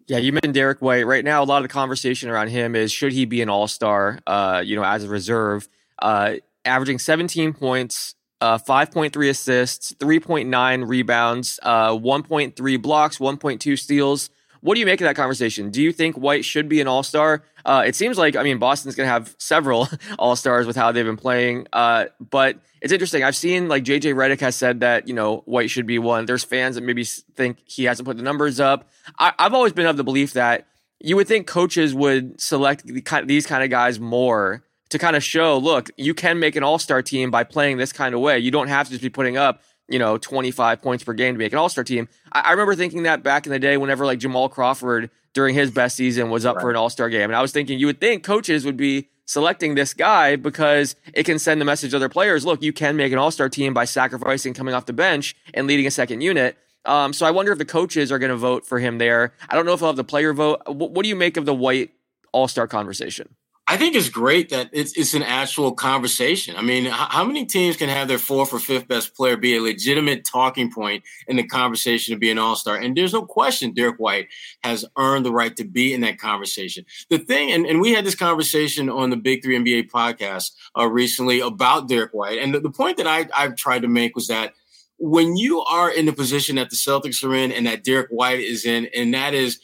Yeah, 0.07 0.17
you 0.17 0.33
mentioned 0.33 0.53
Derrick 0.53 0.81
White. 0.81 1.05
Right 1.05 1.23
now, 1.23 1.43
a 1.43 1.45
lot 1.45 1.57
of 1.57 1.63
the 1.63 1.73
conversation 1.73 2.29
around 2.29 2.49
him 2.49 2.75
is 2.75 2.91
should 2.91 3.13
he 3.13 3.25
be 3.25 3.41
an 3.41 3.49
All 3.49 3.67
Star? 3.67 4.19
Uh, 4.25 4.61
you 4.63 4.75
know, 4.75 4.83
as 4.83 5.03
a 5.03 5.09
reserve, 5.09 5.67
uh, 6.01 6.35
averaging 6.65 6.99
17 6.99 7.53
points, 7.53 8.15
uh, 8.39 8.57
5.3 8.57 9.29
assists, 9.29 9.93
3.9 9.93 10.87
rebounds, 10.87 11.59
uh, 11.63 11.91
1.3 11.91 12.81
blocks, 12.81 13.19
1.2 13.19 13.77
steals. 13.77 14.29
What 14.61 14.75
do 14.75 14.79
you 14.79 14.85
make 14.85 15.01
of 15.01 15.05
that 15.05 15.15
conversation? 15.15 15.71
Do 15.71 15.81
you 15.81 15.91
think 15.91 16.15
White 16.15 16.45
should 16.45 16.69
be 16.69 16.81
an 16.81 16.87
All 16.87 17.03
Star? 17.03 17.43
Uh, 17.65 17.83
it 17.85 17.95
seems 17.95 18.17
like 18.17 18.35
I 18.35 18.43
mean 18.43 18.59
Boston's 18.59 18.95
going 18.95 19.07
to 19.07 19.11
have 19.11 19.35
several 19.37 19.87
All 20.19 20.35
Stars 20.35 20.67
with 20.67 20.75
how 20.75 20.91
they've 20.91 21.05
been 21.05 21.17
playing, 21.17 21.67
uh, 21.73 22.05
but 22.19 22.57
it's 22.81 22.93
interesting. 22.93 23.23
I've 23.23 23.35
seen 23.35 23.67
like 23.67 23.83
JJ 23.83 24.13
Redick 24.13 24.39
has 24.39 24.55
said 24.55 24.79
that 24.81 25.07
you 25.07 25.13
know 25.13 25.37
White 25.45 25.69
should 25.69 25.85
be 25.85 25.99
one. 25.99 26.25
There's 26.25 26.43
fans 26.43 26.75
that 26.75 26.81
maybe 26.81 27.03
think 27.03 27.57
he 27.65 27.85
hasn't 27.85 28.07
put 28.07 28.17
the 28.17 28.23
numbers 28.23 28.59
up. 28.59 28.89
I, 29.19 29.33
have 29.39 29.53
always 29.53 29.73
been 29.73 29.87
of 29.87 29.97
the 29.97 30.03
belief 30.03 30.33
that 30.33 30.67
you 30.99 31.15
would 31.15 31.27
think 31.27 31.47
coaches 31.47 31.95
would 31.95 32.39
select 32.39 32.85
the, 32.85 33.23
these 33.25 33.47
kind 33.47 33.63
of 33.63 33.69
guys 33.69 33.99
more 33.99 34.63
to 34.91 34.99
kind 34.99 35.15
of 35.15 35.23
show, 35.23 35.57
look, 35.57 35.89
you 35.97 36.13
can 36.13 36.37
make 36.39 36.55
an 36.55 36.63
All 36.63 36.77
Star 36.77 37.01
team 37.01 37.31
by 37.31 37.43
playing 37.43 37.77
this 37.77 37.91
kind 37.91 38.13
of 38.13 38.21
way. 38.21 38.37
You 38.37 38.51
don't 38.51 38.67
have 38.67 38.87
to 38.87 38.91
just 38.91 39.01
be 39.01 39.09
putting 39.09 39.37
up 39.37 39.63
you 39.91 39.99
know, 39.99 40.17
25 40.17 40.81
points 40.81 41.03
per 41.03 41.13
game 41.13 41.35
to 41.35 41.39
make 41.39 41.51
an 41.51 41.59
all 41.59 41.69
star 41.69 41.83
team. 41.83 42.07
I, 42.31 42.41
I, 42.41 42.51
remember 42.51 42.75
thinking 42.75 43.03
that 43.03 43.23
back 43.23 43.45
in 43.45 43.51
the 43.51 43.59
day, 43.59 43.77
whenever 43.77 44.05
like 44.05 44.19
Jamal 44.19 44.49
Crawford 44.49 45.09
during 45.33 45.55
his 45.55 45.71
best 45.71 45.95
season 45.95 46.29
was 46.29 46.45
up 46.45 46.55
right. 46.55 46.61
for 46.61 46.69
an 46.69 46.75
all 46.75 46.89
star 46.89 47.09
game. 47.09 47.29
And 47.29 47.35
I 47.35 47.41
was 47.41 47.51
thinking, 47.51 47.79
you 47.79 47.85
would 47.87 47.99
think 47.99 48.23
coaches 48.23 48.65
would 48.65 48.77
be 48.77 49.09
selecting 49.25 49.75
this 49.75 49.93
guy 49.93 50.35
because 50.35 50.95
it 51.13 51.23
can 51.23 51.39
send 51.39 51.61
the 51.61 51.65
message 51.65 51.91
to 51.91 51.97
other 51.97 52.09
players 52.09 52.45
look, 52.45 52.61
you 52.61 52.73
can 52.73 52.95
make 52.95 53.11
an 53.11 53.17
all 53.17 53.31
star 53.31 53.49
team 53.49 53.73
by 53.73 53.85
sacrificing 53.85 54.53
coming 54.53 54.73
off 54.73 54.85
the 54.85 54.93
bench 54.93 55.35
and 55.53 55.67
leading 55.67 55.87
a 55.87 55.91
second 55.91 56.21
unit. 56.21 56.57
Um, 56.85 57.13
so 57.13 57.25
I 57.25 57.31
wonder 57.31 57.51
if 57.51 57.57
the 57.57 57.65
coaches 57.65 58.11
are 58.11 58.19
going 58.19 58.31
to 58.31 58.37
vote 58.37 58.65
for 58.65 58.79
him 58.79 58.97
there. 58.97 59.33
I 59.49 59.55
don't 59.55 59.65
know 59.65 59.73
if 59.73 59.79
he'll 59.79 59.89
have 59.89 59.95
the 59.95 60.03
player 60.03 60.33
vote. 60.33 60.61
What, 60.65 60.91
what 60.91 61.03
do 61.03 61.09
you 61.09 61.15
make 61.15 61.37
of 61.37 61.45
the 61.45 61.53
white 61.53 61.91
all 62.31 62.47
star 62.47 62.67
conversation? 62.67 63.35
I 63.71 63.77
think 63.77 63.95
it's 63.95 64.09
great 64.09 64.49
that 64.49 64.69
it's, 64.73 64.97
it's 64.97 65.13
an 65.13 65.23
actual 65.23 65.71
conversation. 65.71 66.57
I 66.57 66.61
mean, 66.61 66.83
how 66.87 67.23
many 67.23 67.45
teams 67.45 67.77
can 67.77 67.87
have 67.87 68.09
their 68.09 68.17
fourth 68.17 68.51
or 68.51 68.59
fifth 68.59 68.85
best 68.89 69.15
player 69.15 69.37
be 69.37 69.55
a 69.55 69.61
legitimate 69.61 70.25
talking 70.25 70.69
point 70.69 71.05
in 71.25 71.37
the 71.37 71.47
conversation 71.47 72.13
to 72.13 72.19
be 72.19 72.29
an 72.29 72.37
all 72.37 72.57
star? 72.57 72.75
And 72.75 72.97
there's 72.97 73.13
no 73.13 73.25
question 73.25 73.73
Derrick 73.73 73.95
White 73.95 74.27
has 74.61 74.83
earned 74.97 75.25
the 75.25 75.31
right 75.31 75.55
to 75.55 75.63
be 75.63 75.93
in 75.93 76.01
that 76.01 76.19
conversation. 76.19 76.85
The 77.09 77.17
thing, 77.17 77.53
and, 77.53 77.65
and 77.65 77.79
we 77.79 77.93
had 77.93 78.03
this 78.03 78.13
conversation 78.13 78.89
on 78.89 79.09
the 79.09 79.15
Big 79.15 79.41
Three 79.41 79.57
NBA 79.57 79.89
podcast 79.89 80.51
uh, 80.77 80.89
recently 80.89 81.39
about 81.39 81.87
Derrick 81.87 82.11
White. 82.11 82.39
And 82.39 82.53
the, 82.53 82.59
the 82.59 82.71
point 82.71 82.97
that 82.97 83.07
I, 83.07 83.29
I've 83.33 83.55
tried 83.55 83.83
to 83.83 83.87
make 83.87 84.15
was 84.15 84.27
that 84.27 84.53
when 84.97 85.37
you 85.37 85.61
are 85.61 85.89
in 85.89 86.07
the 86.07 86.13
position 86.13 86.57
that 86.57 86.71
the 86.71 86.75
Celtics 86.75 87.23
are 87.23 87.33
in 87.33 87.53
and 87.53 87.65
that 87.67 87.85
Derrick 87.85 88.09
White 88.09 88.41
is 88.41 88.65
in, 88.65 88.89
and 88.93 89.13
that 89.13 89.33
is 89.33 89.61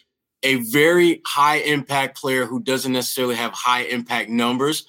a 0.48 0.56
very 0.56 1.22
high 1.26 1.58
impact 1.58 2.18
player 2.18 2.46
who 2.46 2.62
doesn't 2.62 2.94
necessarily 2.94 3.36
have 3.36 3.52
high 3.52 3.82
impact 3.82 4.30
numbers. 4.30 4.86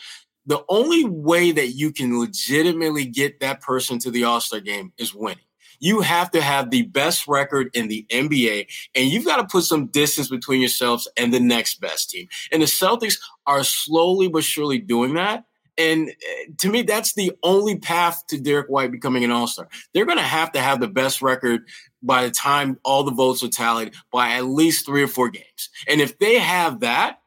The 0.47 0.65
only 0.69 1.05
way 1.05 1.50
that 1.50 1.71
you 1.71 1.93
can 1.93 2.21
legitimately 2.21 3.07
get 3.07 3.41
that 3.41 3.61
person 3.61 3.99
to 3.99 4.11
the 4.12 4.23
All 4.23 4.41
Star 4.41 4.61
game 4.61 4.93
is 4.99 5.12
winning. 5.12 5.43
You 5.81 6.00
have 6.00 6.31
to 6.31 6.41
have 6.41 6.71
the 6.71 6.83
best 6.83 7.27
record 7.27 7.71
in 7.75 7.88
the 7.88 8.07
NBA, 8.09 8.69
and 8.95 9.09
you've 9.09 9.25
got 9.25 9.38
to 9.38 9.47
put 9.47 9.65
some 9.65 9.88
distance 9.88 10.29
between 10.29 10.61
yourselves 10.61 11.09
and 11.17 11.35
the 11.35 11.41
next 11.41 11.81
best 11.81 12.11
team. 12.11 12.29
And 12.53 12.62
the 12.62 12.67
Celtics 12.67 13.19
are 13.47 13.65
slowly 13.65 14.29
but 14.29 14.45
surely 14.45 14.79
doing 14.79 15.15
that. 15.15 15.45
And 15.79 16.11
eh, 16.11 16.45
to 16.59 16.69
me, 16.69 16.83
that's 16.83 17.15
the 17.15 17.33
only 17.43 17.79
path 17.79 18.27
to 18.29 18.39
Derrick 18.39 18.67
White 18.69 18.91
becoming 18.91 19.25
an 19.25 19.31
All 19.31 19.47
Star. 19.47 19.69
They're 19.95 20.05
going 20.05 20.19
to 20.19 20.25
have 20.25 20.53
to 20.53 20.61
have 20.61 20.81
the 20.81 20.89
best 20.89 21.23
record 21.23 21.63
by 22.03 22.25
the 22.25 22.31
time 22.31 22.79
all 22.85 23.05
the 23.05 23.13
votes 23.13 23.43
are 23.43 23.49
tallied 23.49 23.95
by 24.13 24.33
at 24.33 24.45
least 24.45 24.85
three 24.85 25.03
or 25.03 25.09
four 25.09 25.31
games. 25.31 25.71
And 25.89 26.01
if 26.01 26.19
they 26.19 26.39
have 26.39 26.81
that, 26.81 27.21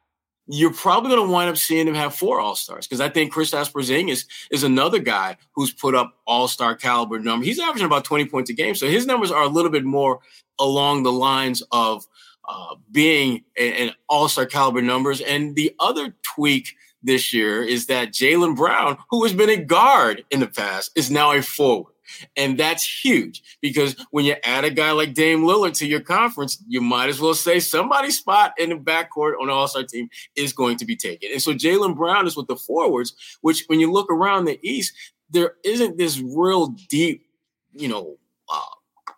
you're 0.46 0.72
probably 0.72 1.10
going 1.10 1.26
to 1.26 1.32
wind 1.32 1.48
up 1.48 1.56
seeing 1.56 1.86
them 1.86 1.94
have 1.94 2.14
four 2.14 2.40
All 2.40 2.56
Stars 2.56 2.86
because 2.86 3.00
I 3.00 3.08
think 3.08 3.32
Kristaps 3.32 3.72
Porzingis 3.72 4.26
is 4.50 4.64
another 4.64 4.98
guy 4.98 5.36
who's 5.54 5.72
put 5.72 5.94
up 5.94 6.14
All 6.26 6.48
Star 6.48 6.74
caliber 6.74 7.18
number. 7.18 7.44
He's 7.44 7.58
averaging 7.58 7.86
about 7.86 8.04
20 8.04 8.26
points 8.26 8.50
a 8.50 8.52
game, 8.52 8.74
so 8.74 8.86
his 8.86 9.06
numbers 9.06 9.30
are 9.30 9.42
a 9.42 9.48
little 9.48 9.70
bit 9.70 9.84
more 9.84 10.20
along 10.58 11.04
the 11.04 11.12
lines 11.12 11.62
of 11.70 12.04
uh, 12.46 12.74
being 12.90 13.44
an 13.58 13.92
All 14.08 14.28
Star 14.28 14.46
caliber 14.46 14.82
numbers. 14.82 15.20
And 15.20 15.54
the 15.54 15.74
other 15.78 16.14
tweak 16.22 16.74
this 17.02 17.32
year 17.32 17.62
is 17.62 17.86
that 17.86 18.12
Jaylen 18.12 18.56
Brown, 18.56 18.98
who 19.10 19.22
has 19.24 19.32
been 19.32 19.50
a 19.50 19.56
guard 19.56 20.24
in 20.30 20.40
the 20.40 20.46
past, 20.46 20.90
is 20.94 21.10
now 21.10 21.32
a 21.32 21.42
forward. 21.42 21.92
And 22.36 22.58
that's 22.58 23.04
huge 23.04 23.42
because 23.60 23.96
when 24.10 24.24
you 24.24 24.36
add 24.44 24.64
a 24.64 24.70
guy 24.70 24.92
like 24.92 25.14
Dame 25.14 25.42
Lillard 25.42 25.74
to 25.78 25.86
your 25.86 26.00
conference, 26.00 26.62
you 26.68 26.80
might 26.80 27.08
as 27.08 27.20
well 27.20 27.34
say 27.34 27.60
somebody's 27.60 28.18
spot 28.18 28.52
in 28.58 28.70
the 28.70 28.76
backcourt 28.76 29.40
on 29.40 29.46
the 29.46 29.52
All 29.52 29.68
Star 29.68 29.82
team 29.82 30.08
is 30.36 30.52
going 30.52 30.76
to 30.78 30.84
be 30.84 30.96
taken. 30.96 31.30
And 31.32 31.42
so 31.42 31.52
Jaylen 31.52 31.96
Brown 31.96 32.26
is 32.26 32.36
with 32.36 32.48
the 32.48 32.56
forwards, 32.56 33.14
which 33.40 33.64
when 33.66 33.80
you 33.80 33.90
look 33.90 34.10
around 34.10 34.44
the 34.44 34.58
East, 34.62 34.92
there 35.30 35.54
isn't 35.64 35.96
this 35.96 36.20
real 36.20 36.68
deep, 36.88 37.24
you 37.72 37.88
know, 37.88 38.16
uh, 38.52 39.14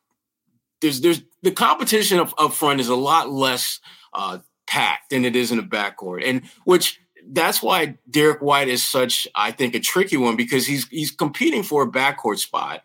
there's 0.81 1.01
there's 1.01 1.23
the 1.43 1.51
competition 1.51 2.21
up, 2.21 2.33
up 2.39 2.53
front 2.53 2.81
is 2.81 2.89
a 2.89 2.95
lot 2.95 3.31
less 3.31 3.81
uh, 4.13 4.39
packed 4.67 5.11
than 5.11 5.25
it 5.25 5.35
is 5.35 5.51
in 5.51 5.57
the 5.57 5.63
backcourt, 5.63 6.23
and 6.25 6.43
which 6.65 7.01
that's 7.31 7.63
why 7.63 7.99
Derrick 8.09 8.43
White 8.43 8.69
is 8.69 8.85
such, 8.85 9.27
I 9.35 9.51
think, 9.51 9.75
a 9.75 9.81
tricky 9.81 10.17
one 10.17 10.37
because 10.37 10.67
he's 10.67 10.87
he's 10.89 11.11
competing 11.11 11.63
for 11.63 11.83
a 11.83 11.91
backcourt 11.91 12.39
spot, 12.39 12.85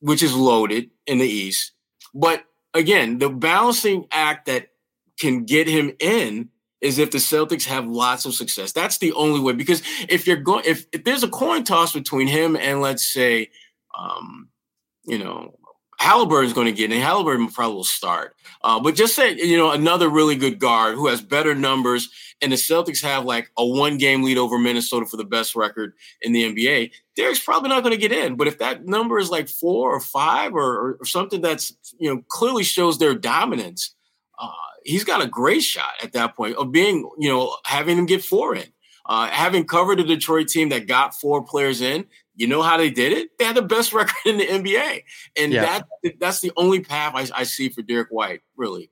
which 0.00 0.22
is 0.22 0.34
loaded 0.34 0.90
in 1.06 1.18
the 1.18 1.26
East. 1.26 1.72
But 2.14 2.44
again, 2.74 3.18
the 3.18 3.28
balancing 3.28 4.06
act 4.10 4.46
that 4.46 4.68
can 5.18 5.44
get 5.44 5.68
him 5.68 5.92
in 6.00 6.48
is 6.80 6.98
if 6.98 7.12
the 7.12 7.18
Celtics 7.18 7.64
have 7.66 7.86
lots 7.86 8.24
of 8.24 8.34
success. 8.34 8.72
That's 8.72 8.98
the 8.98 9.12
only 9.12 9.40
way. 9.40 9.52
Because 9.52 9.82
if 10.08 10.26
you're 10.26 10.36
going, 10.36 10.64
if, 10.66 10.86
if 10.92 11.04
there's 11.04 11.22
a 11.22 11.28
coin 11.28 11.62
toss 11.62 11.92
between 11.92 12.26
him 12.26 12.56
and 12.56 12.80
let's 12.80 13.04
say, 13.06 13.50
um, 13.96 14.48
you 15.04 15.18
know, 15.18 15.54
Halliburton's 16.02 16.52
going 16.52 16.66
to 16.66 16.72
get 16.72 16.90
in. 16.90 17.00
Halliburton 17.00 17.46
probably 17.46 17.76
will 17.76 17.84
start. 17.84 18.34
Uh, 18.64 18.80
but 18.80 18.96
just 18.96 19.14
say, 19.14 19.36
you 19.36 19.56
know, 19.56 19.70
another 19.70 20.08
really 20.08 20.34
good 20.34 20.58
guard 20.58 20.96
who 20.96 21.06
has 21.06 21.22
better 21.22 21.54
numbers, 21.54 22.10
and 22.40 22.50
the 22.50 22.56
Celtics 22.56 23.00
have 23.04 23.24
like 23.24 23.52
a 23.56 23.64
one 23.64 23.98
game 23.98 24.24
lead 24.24 24.36
over 24.36 24.58
Minnesota 24.58 25.06
for 25.06 25.16
the 25.16 25.24
best 25.24 25.54
record 25.54 25.92
in 26.20 26.32
the 26.32 26.42
NBA. 26.42 26.90
Derrick's 27.14 27.38
probably 27.38 27.68
not 27.68 27.84
going 27.84 27.94
to 27.94 28.00
get 28.00 28.10
in. 28.10 28.34
But 28.34 28.48
if 28.48 28.58
that 28.58 28.84
number 28.84 29.20
is 29.20 29.30
like 29.30 29.48
four 29.48 29.94
or 29.94 30.00
five 30.00 30.54
or, 30.54 30.96
or 31.00 31.04
something 31.04 31.40
that's, 31.40 31.72
you 32.00 32.12
know, 32.12 32.24
clearly 32.26 32.64
shows 32.64 32.98
their 32.98 33.14
dominance, 33.14 33.94
uh, 34.40 34.50
he's 34.84 35.04
got 35.04 35.22
a 35.22 35.28
great 35.28 35.62
shot 35.62 35.92
at 36.02 36.14
that 36.14 36.34
point 36.34 36.56
of 36.56 36.72
being, 36.72 37.08
you 37.16 37.28
know, 37.28 37.54
having 37.64 37.96
him 37.96 38.06
get 38.06 38.24
four 38.24 38.56
in. 38.56 38.66
Uh, 39.04 39.26
having 39.28 39.64
covered 39.64 40.00
a 40.00 40.04
Detroit 40.04 40.48
team 40.48 40.68
that 40.68 40.86
got 40.86 41.14
four 41.14 41.42
players 41.42 41.80
in, 41.80 42.06
you 42.34 42.46
know 42.46 42.62
how 42.62 42.76
they 42.76 42.90
did 42.90 43.12
it? 43.12 43.38
They 43.38 43.44
had 43.44 43.56
the 43.56 43.62
best 43.62 43.92
record 43.92 44.14
in 44.24 44.38
the 44.38 44.46
NBA, 44.46 45.02
and 45.36 45.52
yeah. 45.52 45.82
that 46.02 46.18
that's 46.18 46.40
the 46.40 46.52
only 46.56 46.80
path 46.80 47.14
I, 47.14 47.40
I, 47.40 47.42
see 47.44 47.68
for 47.68 47.82
Derrick 47.82 48.08
White, 48.10 48.42
really. 48.56 48.90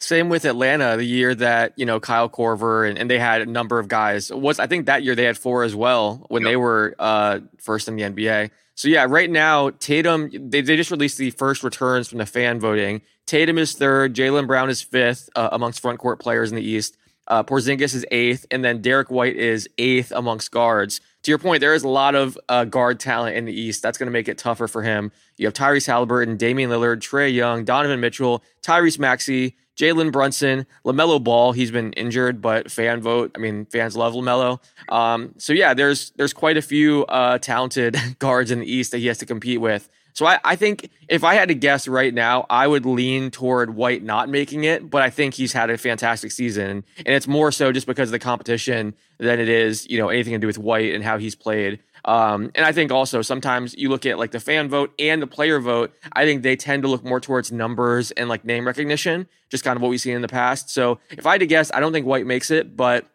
Same 0.00 0.28
with 0.28 0.44
Atlanta, 0.44 0.96
the 0.96 1.04
year 1.04 1.34
that 1.34 1.72
you 1.76 1.86
know 1.86 1.98
Kyle 1.98 2.28
Korver 2.28 2.88
and, 2.88 2.98
and 2.98 3.10
they 3.10 3.18
had 3.18 3.42
a 3.42 3.46
number 3.46 3.78
of 3.78 3.88
guys. 3.88 4.30
Was 4.32 4.58
I 4.58 4.66
think 4.66 4.86
that 4.86 5.02
year 5.02 5.14
they 5.14 5.24
had 5.24 5.36
four 5.38 5.64
as 5.64 5.74
well 5.74 6.24
when 6.28 6.42
yep. 6.42 6.50
they 6.50 6.56
were 6.56 6.94
uh, 6.98 7.40
first 7.58 7.88
in 7.88 7.96
the 7.96 8.02
NBA. 8.02 8.50
So 8.74 8.86
yeah, 8.86 9.06
right 9.08 9.28
now 9.28 9.70
Tatum 9.70 10.30
they, 10.30 10.60
they 10.60 10.76
just 10.76 10.92
released 10.92 11.18
the 11.18 11.30
first 11.30 11.64
returns 11.64 12.08
from 12.08 12.18
the 12.18 12.26
fan 12.26 12.60
voting. 12.60 13.02
Tatum 13.26 13.58
is 13.58 13.72
third, 13.72 14.14
Jaylen 14.14 14.46
Brown 14.46 14.70
is 14.70 14.80
fifth 14.80 15.28
uh, 15.34 15.48
amongst 15.50 15.80
front 15.80 15.98
court 15.98 16.20
players 16.20 16.50
in 16.50 16.56
the 16.56 16.62
East. 16.62 16.96
Uh, 17.28 17.42
Porzingis 17.42 17.94
is 17.94 18.04
eighth, 18.10 18.46
and 18.50 18.64
then 18.64 18.80
Derrick 18.80 19.10
White 19.10 19.36
is 19.36 19.68
eighth 19.78 20.12
amongst 20.12 20.50
guards. 20.50 21.00
To 21.22 21.30
your 21.30 21.38
point, 21.38 21.60
there 21.60 21.74
is 21.74 21.84
a 21.84 21.88
lot 21.88 22.14
of 22.14 22.38
uh, 22.48 22.64
guard 22.64 22.98
talent 22.98 23.36
in 23.36 23.44
the 23.44 23.52
East. 23.52 23.82
That's 23.82 23.98
going 23.98 24.06
to 24.06 24.12
make 24.12 24.28
it 24.28 24.38
tougher 24.38 24.66
for 24.66 24.82
him. 24.82 25.12
You 25.36 25.46
have 25.46 25.54
Tyrese 25.54 25.86
Halliburton, 25.86 26.36
Damian 26.36 26.70
Lillard, 26.70 27.00
Trae 27.00 27.32
Young, 27.32 27.64
Donovan 27.64 28.00
Mitchell, 28.00 28.42
Tyrese 28.62 28.98
Maxey, 28.98 29.56
Jalen 29.76 30.10
Brunson, 30.10 30.66
LaMelo 30.84 31.22
Ball. 31.22 31.52
He's 31.52 31.70
been 31.70 31.92
injured, 31.92 32.40
but 32.40 32.70
fan 32.70 33.00
vote. 33.00 33.30
I 33.36 33.38
mean, 33.38 33.66
fans 33.66 33.96
love 33.96 34.14
LaMelo. 34.14 34.60
Um, 34.88 35.34
so 35.38 35.52
yeah, 35.52 35.74
there's 35.74 36.10
there's 36.16 36.32
quite 36.32 36.56
a 36.56 36.62
few 36.62 37.04
uh, 37.06 37.38
talented 37.38 37.96
guards 38.18 38.50
in 38.50 38.60
the 38.60 38.72
East 38.72 38.90
that 38.90 38.98
he 38.98 39.06
has 39.06 39.18
to 39.18 39.26
compete 39.26 39.60
with. 39.60 39.88
So 40.18 40.26
I, 40.26 40.40
I 40.42 40.56
think 40.56 40.90
if 41.08 41.22
I 41.22 41.34
had 41.34 41.46
to 41.46 41.54
guess 41.54 41.86
right 41.86 42.12
now, 42.12 42.44
I 42.50 42.66
would 42.66 42.84
lean 42.84 43.30
toward 43.30 43.76
White 43.76 44.02
not 44.02 44.28
making 44.28 44.64
it, 44.64 44.90
but 44.90 45.00
I 45.00 45.10
think 45.10 45.34
he's 45.34 45.52
had 45.52 45.70
a 45.70 45.78
fantastic 45.78 46.32
season. 46.32 46.82
And 46.96 47.14
it's 47.14 47.28
more 47.28 47.52
so 47.52 47.70
just 47.70 47.86
because 47.86 48.08
of 48.08 48.10
the 48.10 48.18
competition 48.18 48.94
than 49.18 49.38
it 49.38 49.48
is, 49.48 49.88
you 49.88 49.96
know, 49.96 50.08
anything 50.08 50.32
to 50.32 50.40
do 50.40 50.48
with 50.48 50.58
White 50.58 50.92
and 50.92 51.04
how 51.04 51.18
he's 51.18 51.36
played. 51.36 51.78
Um, 52.04 52.50
and 52.56 52.66
I 52.66 52.72
think 52.72 52.90
also 52.90 53.22
sometimes 53.22 53.76
you 53.76 53.90
look 53.90 54.06
at 54.06 54.18
like 54.18 54.32
the 54.32 54.40
fan 54.40 54.68
vote 54.68 54.92
and 54.98 55.22
the 55.22 55.28
player 55.28 55.60
vote, 55.60 55.94
I 56.14 56.24
think 56.24 56.42
they 56.42 56.56
tend 56.56 56.82
to 56.82 56.88
look 56.88 57.04
more 57.04 57.20
towards 57.20 57.52
numbers 57.52 58.10
and 58.10 58.28
like 58.28 58.44
name 58.44 58.66
recognition, 58.66 59.28
just 59.50 59.62
kind 59.62 59.76
of 59.76 59.82
what 59.82 59.88
we've 59.88 60.00
seen 60.00 60.16
in 60.16 60.22
the 60.22 60.26
past. 60.26 60.68
So 60.68 60.98
if 61.10 61.26
I 61.26 61.32
had 61.34 61.40
to 61.42 61.46
guess, 61.46 61.70
I 61.72 61.78
don't 61.78 61.92
think 61.92 62.06
White 62.06 62.26
makes 62.26 62.50
it, 62.50 62.76
but 62.76 63.06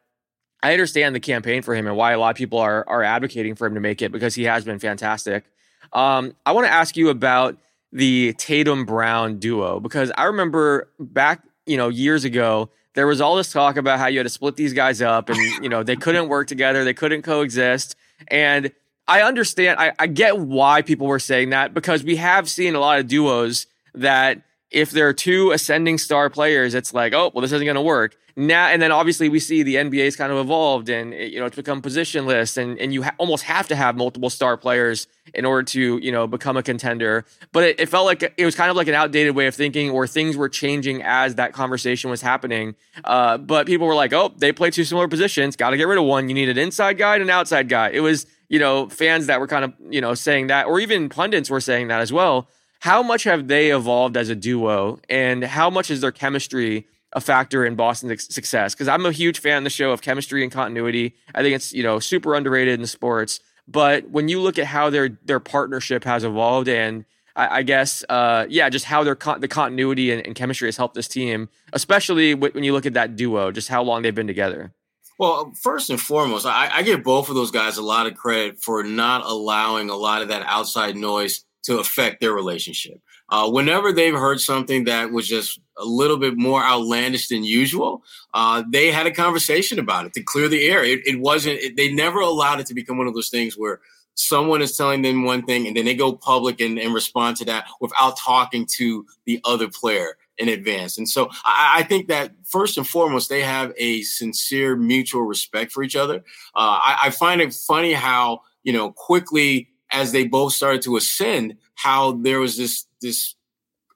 I 0.61 0.71
understand 0.71 1.13
the 1.13 1.19
campaign 1.19 1.63
for 1.63 1.75
him 1.75 1.85
and 1.85 1.97
why 1.97 2.13
a 2.13 2.17
lot 2.17 2.29
of 2.29 2.37
people 2.37 2.59
are 2.59 2.85
are 2.87 3.03
advocating 3.03 3.55
for 3.55 3.67
him 3.67 3.73
to 3.73 3.81
make 3.81 4.01
it 4.01 4.13
because 4.13 4.35
he 4.35 4.45
has 4.45 4.63
been 4.63 4.79
fantastic. 4.79 5.43
Um, 5.91 6.35
I 6.45 6.51
want 6.53 6.67
to 6.67 6.73
ask 6.73 6.95
you 6.95 7.09
about 7.09 7.57
the 7.91 8.33
Tatum 8.33 8.85
Brown 8.85 9.37
duo 9.37 9.79
because 9.79 10.11
I 10.17 10.25
remember 10.25 10.89
back, 10.99 11.41
you 11.65 11.77
know, 11.77 11.89
years 11.89 12.25
ago, 12.25 12.69
there 12.95 13.07
was 13.07 13.21
all 13.21 13.35
this 13.35 13.51
talk 13.51 13.77
about 13.77 13.99
how 13.99 14.07
you 14.07 14.19
had 14.19 14.23
to 14.23 14.29
split 14.29 14.55
these 14.55 14.73
guys 14.73 15.01
up 15.01 15.29
and, 15.29 15.37
you 15.63 15.69
know, 15.69 15.83
they 15.83 15.95
couldn't 15.95 16.29
work 16.29 16.47
together, 16.47 16.83
they 16.83 16.93
couldn't 16.93 17.23
coexist. 17.23 17.95
And 18.27 18.71
I 19.07 19.21
understand, 19.21 19.79
I, 19.79 19.93
I 19.99 20.07
get 20.07 20.39
why 20.39 20.81
people 20.81 21.07
were 21.07 21.19
saying 21.19 21.49
that 21.49 21.73
because 21.73 22.03
we 22.03 22.15
have 22.17 22.49
seen 22.49 22.75
a 22.75 22.79
lot 22.79 22.99
of 22.99 23.07
duos 23.07 23.67
that 23.93 24.41
if 24.71 24.91
there 24.91 25.07
are 25.07 25.13
two 25.13 25.51
ascending 25.51 25.97
star 25.97 26.29
players, 26.29 26.73
it's 26.73 26.93
like, 26.93 27.13
oh, 27.13 27.31
well, 27.33 27.41
this 27.41 27.51
isn't 27.51 27.65
going 27.65 27.75
to 27.75 27.81
work 27.81 28.15
now 28.35 28.67
and 28.67 28.81
then 28.81 28.91
obviously 28.91 29.29
we 29.29 29.39
see 29.39 29.61
the 29.61 29.75
NBA's 29.75 30.15
kind 30.15 30.31
of 30.31 30.39
evolved 30.39 30.89
and 30.89 31.13
you 31.13 31.39
know 31.39 31.45
it's 31.45 31.55
become 31.55 31.81
positionless 31.81 32.57
and 32.57 32.79
and 32.79 32.93
you 32.93 33.03
ha- 33.03 33.13
almost 33.17 33.43
have 33.43 33.67
to 33.67 33.75
have 33.75 33.95
multiple 33.95 34.29
star 34.29 34.57
players 34.57 35.07
in 35.33 35.45
order 35.45 35.63
to 35.63 35.99
you 35.99 36.11
know 36.11 36.25
become 36.25 36.57
a 36.57 36.63
contender. 36.63 37.25
But 37.51 37.63
it, 37.63 37.79
it, 37.81 37.89
felt 37.89 38.05
like 38.05 38.33
it 38.35 38.45
was 38.45 38.55
kind 38.55 38.71
of 38.71 38.75
like 38.75 38.87
an 38.87 38.95
outdated 38.95 39.35
way 39.35 39.45
of 39.45 39.53
thinking 39.53 39.91
or 39.91 40.07
things 40.07 40.35
were 40.35 40.49
changing 40.49 41.03
as 41.03 41.35
that 41.35 41.53
conversation 41.53 42.09
was 42.09 42.21
happening. 42.21 42.75
Uh, 43.03 43.37
but 43.37 43.67
people 43.67 43.85
were 43.85 43.95
like 43.95 44.13
oh 44.13 44.33
they 44.37 44.51
play 44.51 44.71
two 44.71 44.83
similar 44.83 45.07
positions. 45.07 45.55
Got 45.55 45.71
to 45.71 45.77
get 45.77 45.87
rid 45.87 45.99
of 45.99 46.05
one. 46.05 46.27
You 46.27 46.35
need 46.35 46.49
an 46.49 46.57
inside 46.57 46.97
guy 46.97 47.15
and 47.15 47.23
an 47.23 47.29
outside 47.29 47.69
guy. 47.69 47.89
It 47.89 48.01
was 48.01 48.25
you 48.49 48.59
know 48.59 48.89
fans 48.89 49.27
that 49.27 49.39
were 49.39 49.47
kind 49.47 49.65
of 49.65 49.73
you 49.89 50.01
know 50.01 50.15
saying 50.15 50.47
that 50.47 50.65
or 50.65 50.79
even 50.79 51.09
pundits 51.09 51.49
were 51.49 51.61
saying 51.61 51.89
that 51.89 52.01
as 52.01 52.11
well. 52.11 52.49
How 52.79 53.01
much 53.01 53.23
have 53.23 53.47
they 53.47 53.71
evolved 53.71 54.17
as 54.17 54.27
a 54.27 54.35
duo 54.35 54.99
and 55.07 55.41
how 55.41 55.69
much 55.69 55.89
is 55.89 56.01
their 56.01 56.11
chemistry 56.11 56.85
a 57.13 57.21
factor 57.21 57.65
in 57.65 57.75
Boston's 57.75 58.33
success 58.33 58.73
because 58.73 58.87
I'm 58.87 59.05
a 59.05 59.11
huge 59.11 59.39
fan 59.39 59.59
of 59.59 59.63
the 59.63 59.69
show 59.69 59.91
of 59.91 60.01
chemistry 60.01 60.43
and 60.43 60.51
continuity. 60.51 61.15
I 61.33 61.41
think 61.41 61.55
it's 61.55 61.73
you 61.73 61.83
know 61.83 61.99
super 61.99 62.35
underrated 62.35 62.79
in 62.79 62.85
sports. 62.85 63.39
But 63.67 64.09
when 64.09 64.27
you 64.27 64.41
look 64.41 64.59
at 64.59 64.65
how 64.65 64.89
their 64.89 65.17
their 65.23 65.39
partnership 65.39 66.03
has 66.03 66.23
evolved, 66.23 66.67
and 66.67 67.05
I, 67.35 67.59
I 67.59 67.63
guess 67.63 68.03
uh, 68.09 68.45
yeah, 68.49 68.69
just 68.69 68.85
how 68.85 69.03
their 69.03 69.15
con- 69.15 69.41
the 69.41 69.47
continuity 69.47 70.11
and, 70.11 70.25
and, 70.25 70.35
chemistry 70.35 70.67
has 70.67 70.77
helped 70.77 70.95
this 70.95 71.07
team, 71.07 71.49
especially 71.71 72.33
when 72.35 72.63
you 72.63 72.73
look 72.73 72.85
at 72.85 72.93
that 72.93 73.15
duo, 73.15 73.51
just 73.51 73.69
how 73.69 73.83
long 73.83 74.01
they've 74.01 74.13
been 74.13 74.27
together. 74.27 74.73
Well, 75.19 75.53
first 75.61 75.89
and 75.89 76.01
foremost, 76.01 76.45
I, 76.45 76.69
I 76.73 76.81
give 76.81 77.03
both 77.03 77.29
of 77.29 77.35
those 77.35 77.51
guys 77.51 77.77
a 77.77 77.83
lot 77.83 78.07
of 78.07 78.15
credit 78.15 78.61
for 78.61 78.83
not 78.83 79.25
allowing 79.25 79.89
a 79.89 79.95
lot 79.95 80.21
of 80.21 80.27
that 80.29 80.43
outside 80.45 80.95
noise 80.95 81.45
to 81.63 81.79
affect 81.79 82.19
their 82.19 82.33
relationship. 82.33 82.99
Uh, 83.33 83.49
whenever 83.49 83.91
they've 83.91 84.13
heard 84.13 84.39
something 84.39 84.83
that 84.83 85.11
was 85.11 85.27
just 85.27 85.59
a 85.79 85.83
little 85.83 86.17
bit 86.17 86.37
more 86.37 86.63
outlandish 86.63 87.29
than 87.29 87.43
usual, 87.43 88.03
uh, 88.35 88.63
they 88.69 88.91
had 88.91 89.07
a 89.07 89.11
conversation 89.11 89.79
about 89.79 90.05
it 90.05 90.13
to 90.13 90.21
clear 90.21 90.47
the 90.47 90.69
air. 90.69 90.83
It, 90.83 90.99
it 91.07 91.19
wasn't, 91.19 91.55
it, 91.55 91.75
they 91.75 91.91
never 91.91 92.19
allowed 92.19 92.59
it 92.59 92.67
to 92.67 92.75
become 92.75 92.99
one 92.99 93.07
of 93.07 93.15
those 93.15 93.29
things 93.29 93.57
where 93.57 93.81
someone 94.13 94.61
is 94.61 94.77
telling 94.77 95.01
them 95.01 95.23
one 95.23 95.41
thing 95.47 95.65
and 95.65 95.75
then 95.75 95.85
they 95.85 95.95
go 95.95 96.13
public 96.13 96.61
and, 96.61 96.77
and 96.77 96.93
respond 96.93 97.35
to 97.37 97.45
that 97.45 97.65
without 97.81 98.19
talking 98.19 98.67
to 98.73 99.03
the 99.25 99.41
other 99.45 99.67
player 99.67 100.15
in 100.37 100.47
advance. 100.47 100.99
And 100.99 101.09
so 101.09 101.31
I, 101.43 101.77
I, 101.77 101.83
think 101.83 102.09
that 102.09 102.33
first 102.43 102.77
and 102.77 102.87
foremost, 102.87 103.29
they 103.29 103.41
have 103.41 103.73
a 103.79 104.03
sincere 104.03 104.75
mutual 104.75 105.23
respect 105.23 105.71
for 105.71 105.81
each 105.81 105.95
other. 105.95 106.17
Uh, 106.53 106.77
I, 106.85 106.97
I 107.05 107.09
find 107.09 107.41
it 107.41 107.51
funny 107.51 107.93
how, 107.93 108.41
you 108.61 108.73
know, 108.73 108.91
quickly 108.91 109.69
as 109.91 110.11
they 110.11 110.27
both 110.27 110.53
started 110.53 110.83
to 110.83 110.97
ascend, 110.97 111.57
how 111.75 112.13
there 112.13 112.39
was 112.39 112.57
this 112.57 112.85
this 113.03 113.35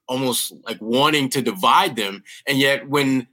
almost 0.06 0.52
like 0.64 0.80
wanting 0.80 1.28
to 1.30 1.42
divide 1.42 1.96
them, 1.96 2.22
and 2.46 2.58
yet 2.58 2.88
when 2.88 3.26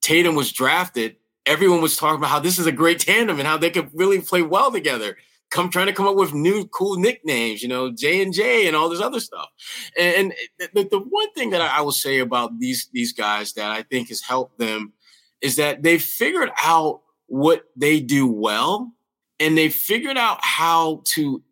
Tatum 0.00 0.34
was 0.34 0.52
drafted, 0.52 1.16
everyone 1.46 1.80
was 1.80 1.96
talking 1.96 2.18
about 2.18 2.30
how 2.30 2.38
this 2.38 2.58
is 2.58 2.66
a 2.66 2.72
great 2.72 2.98
tandem 2.98 3.38
and 3.38 3.48
how 3.48 3.56
they 3.56 3.70
could 3.70 3.90
really 3.94 4.20
play 4.20 4.42
well 4.42 4.70
together. 4.70 5.16
Come 5.50 5.70
trying 5.70 5.86
to 5.86 5.94
come 5.94 6.06
up 6.06 6.16
with 6.16 6.34
new 6.34 6.66
cool 6.66 6.96
nicknames, 6.96 7.62
you 7.62 7.68
know, 7.68 7.90
J 7.90 8.22
and 8.22 8.34
J 8.34 8.66
and 8.66 8.76
all 8.76 8.90
this 8.90 9.00
other 9.00 9.18
stuff. 9.18 9.48
And, 9.98 10.34
the, 10.74 10.84
the, 10.84 10.98
one 10.98 11.32
thing 11.32 11.50
that 11.50 11.62
I 11.62 11.80
will 11.80 11.92
say 11.92 12.18
about 12.18 12.58
these 12.58 12.90
these 12.92 13.14
guys 13.14 13.54
that 13.54 13.70
I 13.70 13.82
think 13.82 14.08
has 14.08 14.20
helped 14.20 14.58
them 14.58 14.92
is 15.40 15.56
that 15.56 15.82
they 15.82 15.98
figured 15.98 16.50
out 16.62 17.00
what 17.26 17.64
they 17.76 18.00
do 18.00 18.26
well, 18.26 18.92
and 19.40 19.56
they 19.56 19.70
figured 19.70 20.18
out 20.18 20.38
how 20.42 21.02
to 21.14 21.42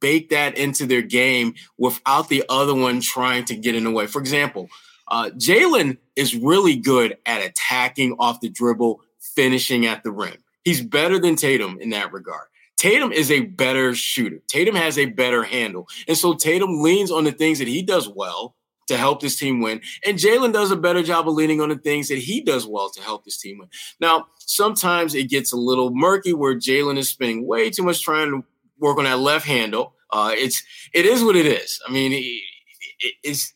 bake 0.00 0.30
that 0.30 0.56
into 0.56 0.86
their 0.86 1.02
game 1.02 1.54
without 1.78 2.28
the 2.28 2.44
other 2.48 2.74
one 2.74 3.00
trying 3.00 3.44
to 3.46 3.56
get 3.56 3.74
in 3.74 3.84
the 3.84 3.90
way. 3.90 4.06
For 4.06 4.20
example, 4.20 4.68
uh, 5.08 5.30
Jaylen 5.36 5.98
is 6.16 6.34
really 6.34 6.76
good 6.76 7.16
at 7.26 7.44
attacking 7.44 8.16
off 8.18 8.40
the 8.40 8.48
dribble, 8.48 9.00
finishing 9.20 9.86
at 9.86 10.02
the 10.02 10.10
rim. 10.10 10.36
He's 10.64 10.82
better 10.82 11.18
than 11.18 11.36
Tatum 11.36 11.78
in 11.80 11.90
that 11.90 12.12
regard. 12.12 12.46
Tatum 12.76 13.12
is 13.12 13.30
a 13.30 13.40
better 13.40 13.94
shooter. 13.94 14.40
Tatum 14.48 14.74
has 14.74 14.98
a 14.98 15.06
better 15.06 15.42
handle. 15.42 15.88
And 16.08 16.16
so 16.16 16.34
Tatum 16.34 16.82
leans 16.82 17.10
on 17.10 17.24
the 17.24 17.32
things 17.32 17.58
that 17.58 17.68
he 17.68 17.82
does 17.82 18.08
well 18.08 18.54
to 18.88 18.96
help 18.96 19.20
this 19.20 19.36
team 19.36 19.60
win. 19.60 19.80
And 20.04 20.18
Jaylen 20.18 20.52
does 20.52 20.70
a 20.70 20.76
better 20.76 21.02
job 21.02 21.28
of 21.28 21.34
leaning 21.34 21.60
on 21.60 21.70
the 21.70 21.76
things 21.76 22.08
that 22.08 22.18
he 22.18 22.40
does 22.40 22.66
well 22.66 22.90
to 22.90 23.02
help 23.02 23.24
this 23.24 23.38
team 23.38 23.58
win. 23.58 23.68
Now, 24.00 24.26
sometimes 24.38 25.14
it 25.14 25.28
gets 25.30 25.52
a 25.52 25.56
little 25.56 25.90
murky 25.90 26.32
where 26.32 26.54
Jaylen 26.54 26.96
is 26.96 27.08
spending 27.08 27.46
way 27.46 27.70
too 27.70 27.82
much 27.82 28.02
trying 28.02 28.30
to 28.30 28.44
work 28.78 28.98
on 28.98 29.04
that 29.04 29.18
left 29.18 29.46
handle. 29.46 29.94
Uh, 30.10 30.32
it's 30.34 30.62
it 30.92 31.06
is 31.06 31.22
what 31.22 31.36
it 31.36 31.46
is. 31.46 31.80
I 31.86 31.92
mean, 31.92 32.12
it, 32.12 33.14
it's 33.22 33.54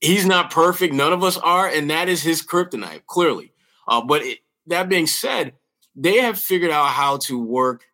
he's 0.00 0.26
not 0.26 0.50
perfect. 0.50 0.94
None 0.94 1.12
of 1.12 1.22
us 1.22 1.36
are, 1.38 1.68
and 1.68 1.90
that 1.90 2.08
is 2.08 2.22
his 2.22 2.42
kryptonite, 2.42 3.06
clearly. 3.06 3.52
Uh, 3.88 4.00
but 4.00 4.22
it, 4.22 4.38
that 4.66 4.88
being 4.88 5.06
said, 5.06 5.54
they 5.94 6.18
have 6.18 6.38
figured 6.38 6.70
out 6.70 6.88
how 6.88 7.16
to 7.18 7.38
work 7.38 7.84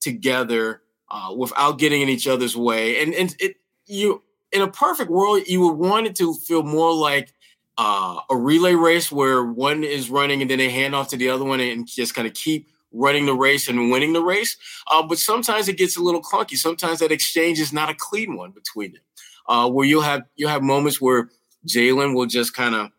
together 0.00 0.82
uh, 1.10 1.34
without 1.36 1.78
getting 1.78 2.02
in 2.02 2.08
each 2.08 2.26
other's 2.26 2.56
way. 2.56 3.02
And 3.02 3.14
and 3.14 3.34
it 3.40 3.56
you 3.86 4.22
in 4.52 4.62
a 4.62 4.68
perfect 4.68 5.10
world, 5.10 5.42
you 5.46 5.60
would 5.62 5.78
want 5.78 6.06
it 6.06 6.16
to 6.16 6.34
feel 6.34 6.62
more 6.62 6.94
like 6.94 7.32
uh, 7.78 8.20
a 8.28 8.36
relay 8.36 8.74
race 8.74 9.10
where 9.10 9.44
one 9.44 9.82
is 9.82 10.10
running 10.10 10.42
and 10.42 10.50
then 10.50 10.58
they 10.58 10.70
hand 10.70 10.94
off 10.94 11.08
to 11.08 11.16
the 11.16 11.30
other 11.30 11.44
one 11.44 11.60
and 11.60 11.86
just 11.86 12.14
kind 12.14 12.28
of 12.28 12.34
keep 12.34 12.68
running 12.92 13.26
the 13.26 13.34
race 13.34 13.68
and 13.68 13.90
winning 13.90 14.12
the 14.12 14.22
race. 14.22 14.56
Uh, 14.90 15.02
but 15.02 15.18
sometimes 15.18 15.68
it 15.68 15.78
gets 15.78 15.96
a 15.96 16.02
little 16.02 16.22
clunky. 16.22 16.56
Sometimes 16.56 16.98
that 17.00 17.12
exchange 17.12 17.58
is 17.60 17.72
not 17.72 17.90
a 17.90 17.94
clean 17.94 18.36
one 18.36 18.50
between 18.50 18.92
them, 18.92 19.02
uh, 19.48 19.70
where 19.70 19.86
you'll 19.86 20.02
have 20.02 20.22
you'll 20.36 20.50
have 20.50 20.62
moments 20.62 21.00
where 21.00 21.30
Jaylen 21.66 22.14
will 22.14 22.26
just 22.26 22.54
kind 22.54 22.74
of 22.74 22.90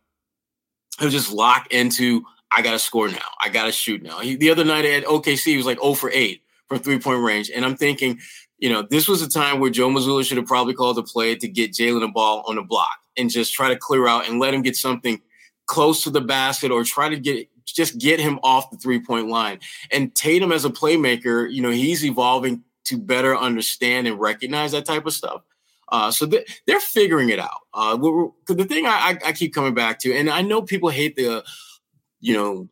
he'll 1.00 1.10
just 1.10 1.32
lock 1.32 1.68
into 1.72 2.24
I 2.56 2.62
got 2.62 2.74
to 2.74 2.80
score 2.80 3.08
now. 3.08 3.18
I 3.44 3.50
got 3.50 3.66
to 3.66 3.72
shoot 3.72 4.04
now. 4.04 4.20
He, 4.20 4.36
the 4.36 4.52
other 4.52 4.64
night 4.64 4.86
at 4.86 5.06
OKC, 5.06 5.46
he 5.46 5.58
was 5.58 5.66
like 5.66 5.82
0 5.82 5.96
for 5.96 6.12
8 6.12 6.42
from 6.68 6.80
three 6.80 7.00
point 7.00 7.24
range. 7.24 7.50
And 7.54 7.66
I'm 7.66 7.76
thinking, 7.76 8.20
you 8.60 8.70
know, 8.70 8.84
this 8.84 9.08
was 9.08 9.22
a 9.22 9.30
time 9.30 9.60
where 9.60 9.72
Joe 9.72 9.90
Mazzulla 9.90 10.24
should 10.26 10.38
have 10.38 10.46
probably 10.46 10.74
called 10.74 10.98
a 10.98 11.04
play 11.04 11.36
to 11.36 11.48
get 11.48 11.74
Jaylen 11.74 12.04
a 12.04 12.08
ball 12.08 12.44
on 12.48 12.56
the 12.56 12.62
block 12.62 12.98
and 13.18 13.30
just 13.30 13.54
try 13.54 13.70
to 13.70 13.76
clear 13.76 14.08
out 14.08 14.28
and 14.28 14.40
let 14.40 14.54
him 14.54 14.62
get 14.62 14.76
something 14.76 15.22
close 15.66 16.04
to 16.04 16.10
the 16.10 16.22
basket 16.22 16.72
or 16.72 16.84
try 16.84 17.10
to 17.10 17.18
get 17.18 17.48
just 17.66 17.98
get 17.98 18.20
him 18.20 18.40
off 18.44 18.72
the 18.72 18.78
three 18.78 19.00
point 19.00 19.28
line. 19.28 19.60
And 19.92 20.14
Tatum 20.16 20.52
as 20.52 20.66
a 20.66 20.70
playmaker, 20.70 21.52
you 21.52 21.62
know, 21.62 21.70
he's 21.70 22.06
evolving 22.06 22.64
to 22.86 22.98
better 22.98 23.36
understand 23.36 24.08
and 24.08 24.20
recognize 24.20 24.72
that 24.74 24.86
type 24.86 25.06
of 25.06 25.14
stuff. 25.14 25.42
Uh, 25.90 26.12
so 26.12 26.26
they, 26.26 26.44
are 26.72 26.80
figuring 26.80 27.30
it 27.30 27.40
out. 27.40 27.62
Uh, 27.74 27.96
the 28.48 28.66
thing 28.66 28.86
I, 28.86 29.18
I, 29.24 29.32
keep 29.32 29.54
coming 29.54 29.74
back 29.74 30.00
to, 30.00 30.14
and 30.14 30.30
I 30.30 30.42
know 30.42 30.62
people 30.62 30.90
hate 30.90 31.16
the, 31.16 31.44
you 32.20 32.34
know, 32.34 32.68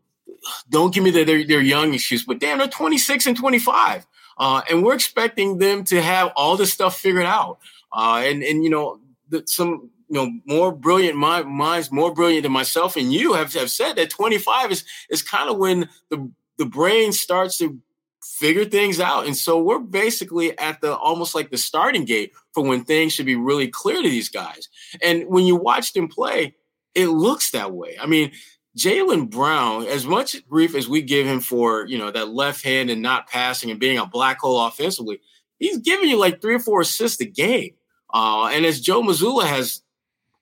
don't 0.69 0.93
give 0.93 1.03
me 1.03 1.11
the 1.11 1.23
they're, 1.23 1.45
they're 1.45 1.61
young 1.61 1.93
excuse, 1.93 2.25
but 2.25 2.39
damn, 2.39 2.57
they're 2.57 2.67
26 2.67 3.27
and 3.27 3.37
25. 3.37 4.07
Uh, 4.37 4.61
and 4.69 4.83
we're 4.83 4.95
expecting 4.95 5.59
them 5.59 5.83
to 5.83 6.01
have 6.01 6.31
all 6.35 6.57
this 6.57 6.73
stuff 6.73 6.97
figured 6.97 7.25
out. 7.25 7.59
Uh, 7.93 8.23
and, 8.25 8.41
and, 8.41 8.63
you 8.63 8.69
know, 8.69 8.99
the, 9.29 9.43
some, 9.45 9.91
you 10.11 10.17
know, 10.17 10.29
more 10.45 10.73
brilliant 10.73 11.17
mind, 11.17 11.47
minds, 11.47 11.89
more 11.89 12.13
brilliant 12.13 12.43
than 12.43 12.51
myself 12.51 12.97
and 12.97 13.13
you 13.13 13.31
have, 13.31 13.53
have 13.53 13.71
said 13.71 13.93
that 13.93 14.09
25 14.09 14.69
is, 14.69 14.83
is 15.09 15.21
kind 15.21 15.49
of 15.49 15.57
when 15.57 15.87
the, 16.09 16.29
the 16.57 16.65
brain 16.65 17.13
starts 17.13 17.57
to 17.59 17.79
figure 18.21 18.65
things 18.65 18.99
out. 18.99 19.25
And 19.25 19.37
so 19.37 19.63
we're 19.63 19.79
basically 19.79 20.57
at 20.59 20.81
the 20.81 20.97
almost 20.97 21.33
like 21.33 21.49
the 21.49 21.57
starting 21.57 22.03
gate 22.03 22.33
for 22.53 22.61
when 22.61 22.83
things 22.83 23.13
should 23.13 23.25
be 23.25 23.37
really 23.37 23.69
clear 23.69 24.01
to 24.01 24.09
these 24.09 24.27
guys. 24.27 24.67
And 25.01 25.27
when 25.27 25.45
you 25.45 25.55
watch 25.55 25.93
them 25.93 26.09
play, 26.09 26.55
it 26.93 27.07
looks 27.07 27.51
that 27.51 27.71
way. 27.71 27.95
I 27.99 28.05
mean, 28.05 28.33
Jaylen 28.77 29.29
Brown, 29.29 29.85
as 29.85 30.05
much 30.05 30.45
grief 30.49 30.75
as 30.75 30.89
we 30.89 31.01
give 31.01 31.25
him 31.25 31.39
for, 31.39 31.85
you 31.87 31.97
know, 31.97 32.11
that 32.11 32.29
left 32.29 32.65
hand 32.65 32.89
and 32.89 33.01
not 33.01 33.29
passing 33.29 33.71
and 33.71 33.79
being 33.79 33.97
a 33.97 34.05
black 34.05 34.41
hole 34.41 34.65
offensively, 34.65 35.21
he's 35.57 35.77
giving 35.77 36.09
you 36.09 36.19
like 36.19 36.41
three 36.41 36.55
or 36.55 36.59
four 36.59 36.81
assists 36.81 37.21
a 37.21 37.25
game. 37.25 37.75
Uh, 38.13 38.47
and 38.47 38.65
as 38.65 38.81
Joe 38.81 39.01
Mazzulla 39.01 39.45
has 39.45 39.81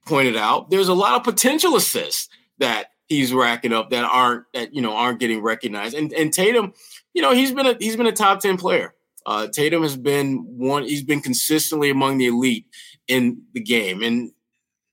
pointed 0.10 0.36
out, 0.36 0.70
there's 0.70 0.88
a 0.88 0.94
lot 0.94 1.16
of 1.16 1.24
potential 1.24 1.76
assists 1.76 2.28
that 2.58 2.88
he's 3.08 3.34
racking 3.34 3.74
up 3.74 3.90
that 3.90 4.04
aren't 4.04 4.46
that 4.54 4.74
you 4.74 4.82
know 4.82 4.96
aren't 4.96 5.20
getting 5.20 5.42
recognized. 5.42 5.96
And 5.96 6.12
and 6.14 6.34
Tatum, 6.34 6.74
you 7.14 7.22
know, 7.22 7.34
he's 7.34 7.52
been 7.52 7.66
a 7.66 7.76
he's 7.80 7.96
been 7.96 8.08
a 8.08 8.12
top 8.12 8.40
ten 8.40 8.58
player. 8.58 8.94
Uh, 9.26 9.48
Tatum 9.48 9.84
has 9.84 9.96
been 9.96 10.46
one. 10.58 10.84
He's 10.84 11.04
been 11.04 11.22
consistently 11.22 11.90
among 11.90 12.18
the 12.18 12.28
elite 12.28 12.66
in 13.08 13.44
the 13.54 13.62
game, 13.62 14.02
and 14.04 14.32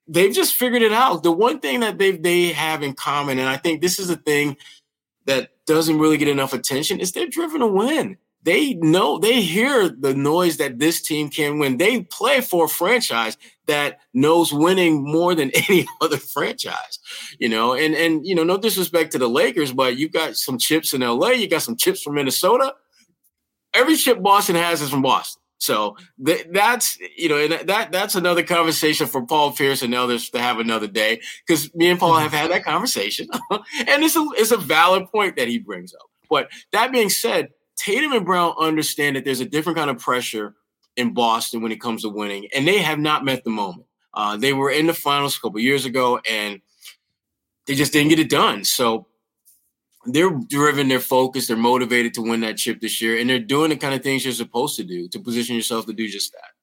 they've 0.08 0.34
just 0.34 0.54
figured 0.54 0.82
it 0.82 0.92
out. 0.92 1.22
The 1.22 1.32
one 1.32 1.60
thing 1.60 1.80
that 1.80 1.98
they 1.98 2.12
they 2.12 2.52
have 2.52 2.82
in 2.82 2.94
common, 2.94 3.38
and 3.38 3.48
I 3.48 3.56
think 3.56 3.80
this 3.80 3.98
is 3.98 4.10
a 4.10 4.16
thing 4.16 4.56
that 5.26 5.50
doesn't 5.66 5.98
really 5.98 6.16
get 6.16 6.28
enough 6.28 6.52
attention, 6.52 7.00
is 7.00 7.12
they're 7.12 7.26
driven 7.26 7.60
to 7.60 7.66
win. 7.66 8.16
They 8.46 8.74
know 8.74 9.18
they 9.18 9.42
hear 9.42 9.88
the 9.88 10.14
noise 10.14 10.58
that 10.58 10.78
this 10.78 11.02
team 11.02 11.30
can 11.30 11.58
win. 11.58 11.78
They 11.78 12.02
play 12.02 12.40
for 12.40 12.66
a 12.66 12.68
franchise 12.68 13.36
that 13.66 13.98
knows 14.14 14.52
winning 14.52 15.02
more 15.02 15.34
than 15.34 15.50
any 15.68 15.84
other 16.00 16.16
franchise, 16.16 17.00
you 17.40 17.48
know. 17.48 17.74
And 17.74 17.96
and 17.96 18.24
you 18.24 18.36
know, 18.36 18.44
no 18.44 18.56
disrespect 18.56 19.10
to 19.12 19.18
the 19.18 19.28
Lakers, 19.28 19.72
but 19.72 19.96
you've 19.96 20.12
got 20.12 20.36
some 20.36 20.58
chips 20.58 20.94
in 20.94 21.00
LA, 21.00 21.30
you 21.30 21.48
got 21.48 21.62
some 21.62 21.76
chips 21.76 22.00
from 22.00 22.14
Minnesota. 22.14 22.72
Every 23.74 23.96
chip 23.96 24.22
Boston 24.22 24.54
has 24.54 24.80
is 24.80 24.90
from 24.90 25.02
Boston. 25.02 25.42
So 25.58 25.96
th- 26.24 26.46
that's 26.52 26.98
you 27.16 27.28
know 27.28 27.38
and 27.38 27.68
that 27.68 27.90
that's 27.90 28.14
another 28.14 28.44
conversation 28.44 29.08
for 29.08 29.26
Paul 29.26 29.54
Pierce 29.54 29.82
and 29.82 29.92
others 29.92 30.30
to 30.30 30.38
have 30.38 30.60
another 30.60 30.86
day 30.86 31.20
because 31.44 31.74
me 31.74 31.88
and 31.88 31.98
Paul 31.98 32.14
have 32.14 32.32
had 32.32 32.52
that 32.52 32.62
conversation, 32.62 33.26
and 33.50 34.04
it's 34.04 34.14
a 34.14 34.24
it's 34.36 34.52
a 34.52 34.56
valid 34.56 35.08
point 35.10 35.34
that 35.34 35.48
he 35.48 35.58
brings 35.58 35.92
up. 35.94 36.08
But 36.28 36.48
that 36.72 36.92
being 36.92 37.08
said, 37.08 37.48
Tatum 37.76 38.12
and 38.12 38.24
Brown 38.24 38.54
understand 38.58 39.16
that 39.16 39.24
there's 39.24 39.40
a 39.40 39.46
different 39.46 39.78
kind 39.78 39.90
of 39.90 39.98
pressure 39.98 40.54
in 40.96 41.12
Boston 41.12 41.62
when 41.62 41.72
it 41.72 41.80
comes 41.80 42.02
to 42.02 42.08
winning, 42.08 42.48
and 42.54 42.66
they 42.66 42.78
have 42.78 42.98
not 42.98 43.24
met 43.24 43.44
the 43.44 43.50
moment. 43.50 43.86
Uh, 44.14 44.36
they 44.36 44.52
were 44.52 44.70
in 44.70 44.86
the 44.86 44.94
finals 44.94 45.36
a 45.36 45.40
couple 45.40 45.60
years 45.60 45.84
ago, 45.84 46.18
and 46.28 46.60
they 47.66 47.74
just 47.74 47.92
didn't 47.92 48.08
get 48.08 48.18
it 48.18 48.30
done. 48.30 48.64
So 48.64 49.06
they're 50.06 50.30
driven, 50.30 50.88
they're 50.88 51.00
focused, 51.00 51.48
they're 51.48 51.56
motivated 51.56 52.14
to 52.14 52.22
win 52.22 52.40
that 52.40 52.56
chip 52.56 52.80
this 52.80 53.02
year, 53.02 53.18
and 53.18 53.28
they're 53.28 53.38
doing 53.38 53.70
the 53.70 53.76
kind 53.76 53.94
of 53.94 54.02
things 54.02 54.24
you're 54.24 54.32
supposed 54.32 54.76
to 54.76 54.84
do 54.84 55.08
to 55.08 55.20
position 55.20 55.54
yourself 55.54 55.86
to 55.86 55.92
do 55.92 56.08
just 56.08 56.32
that. 56.32 56.55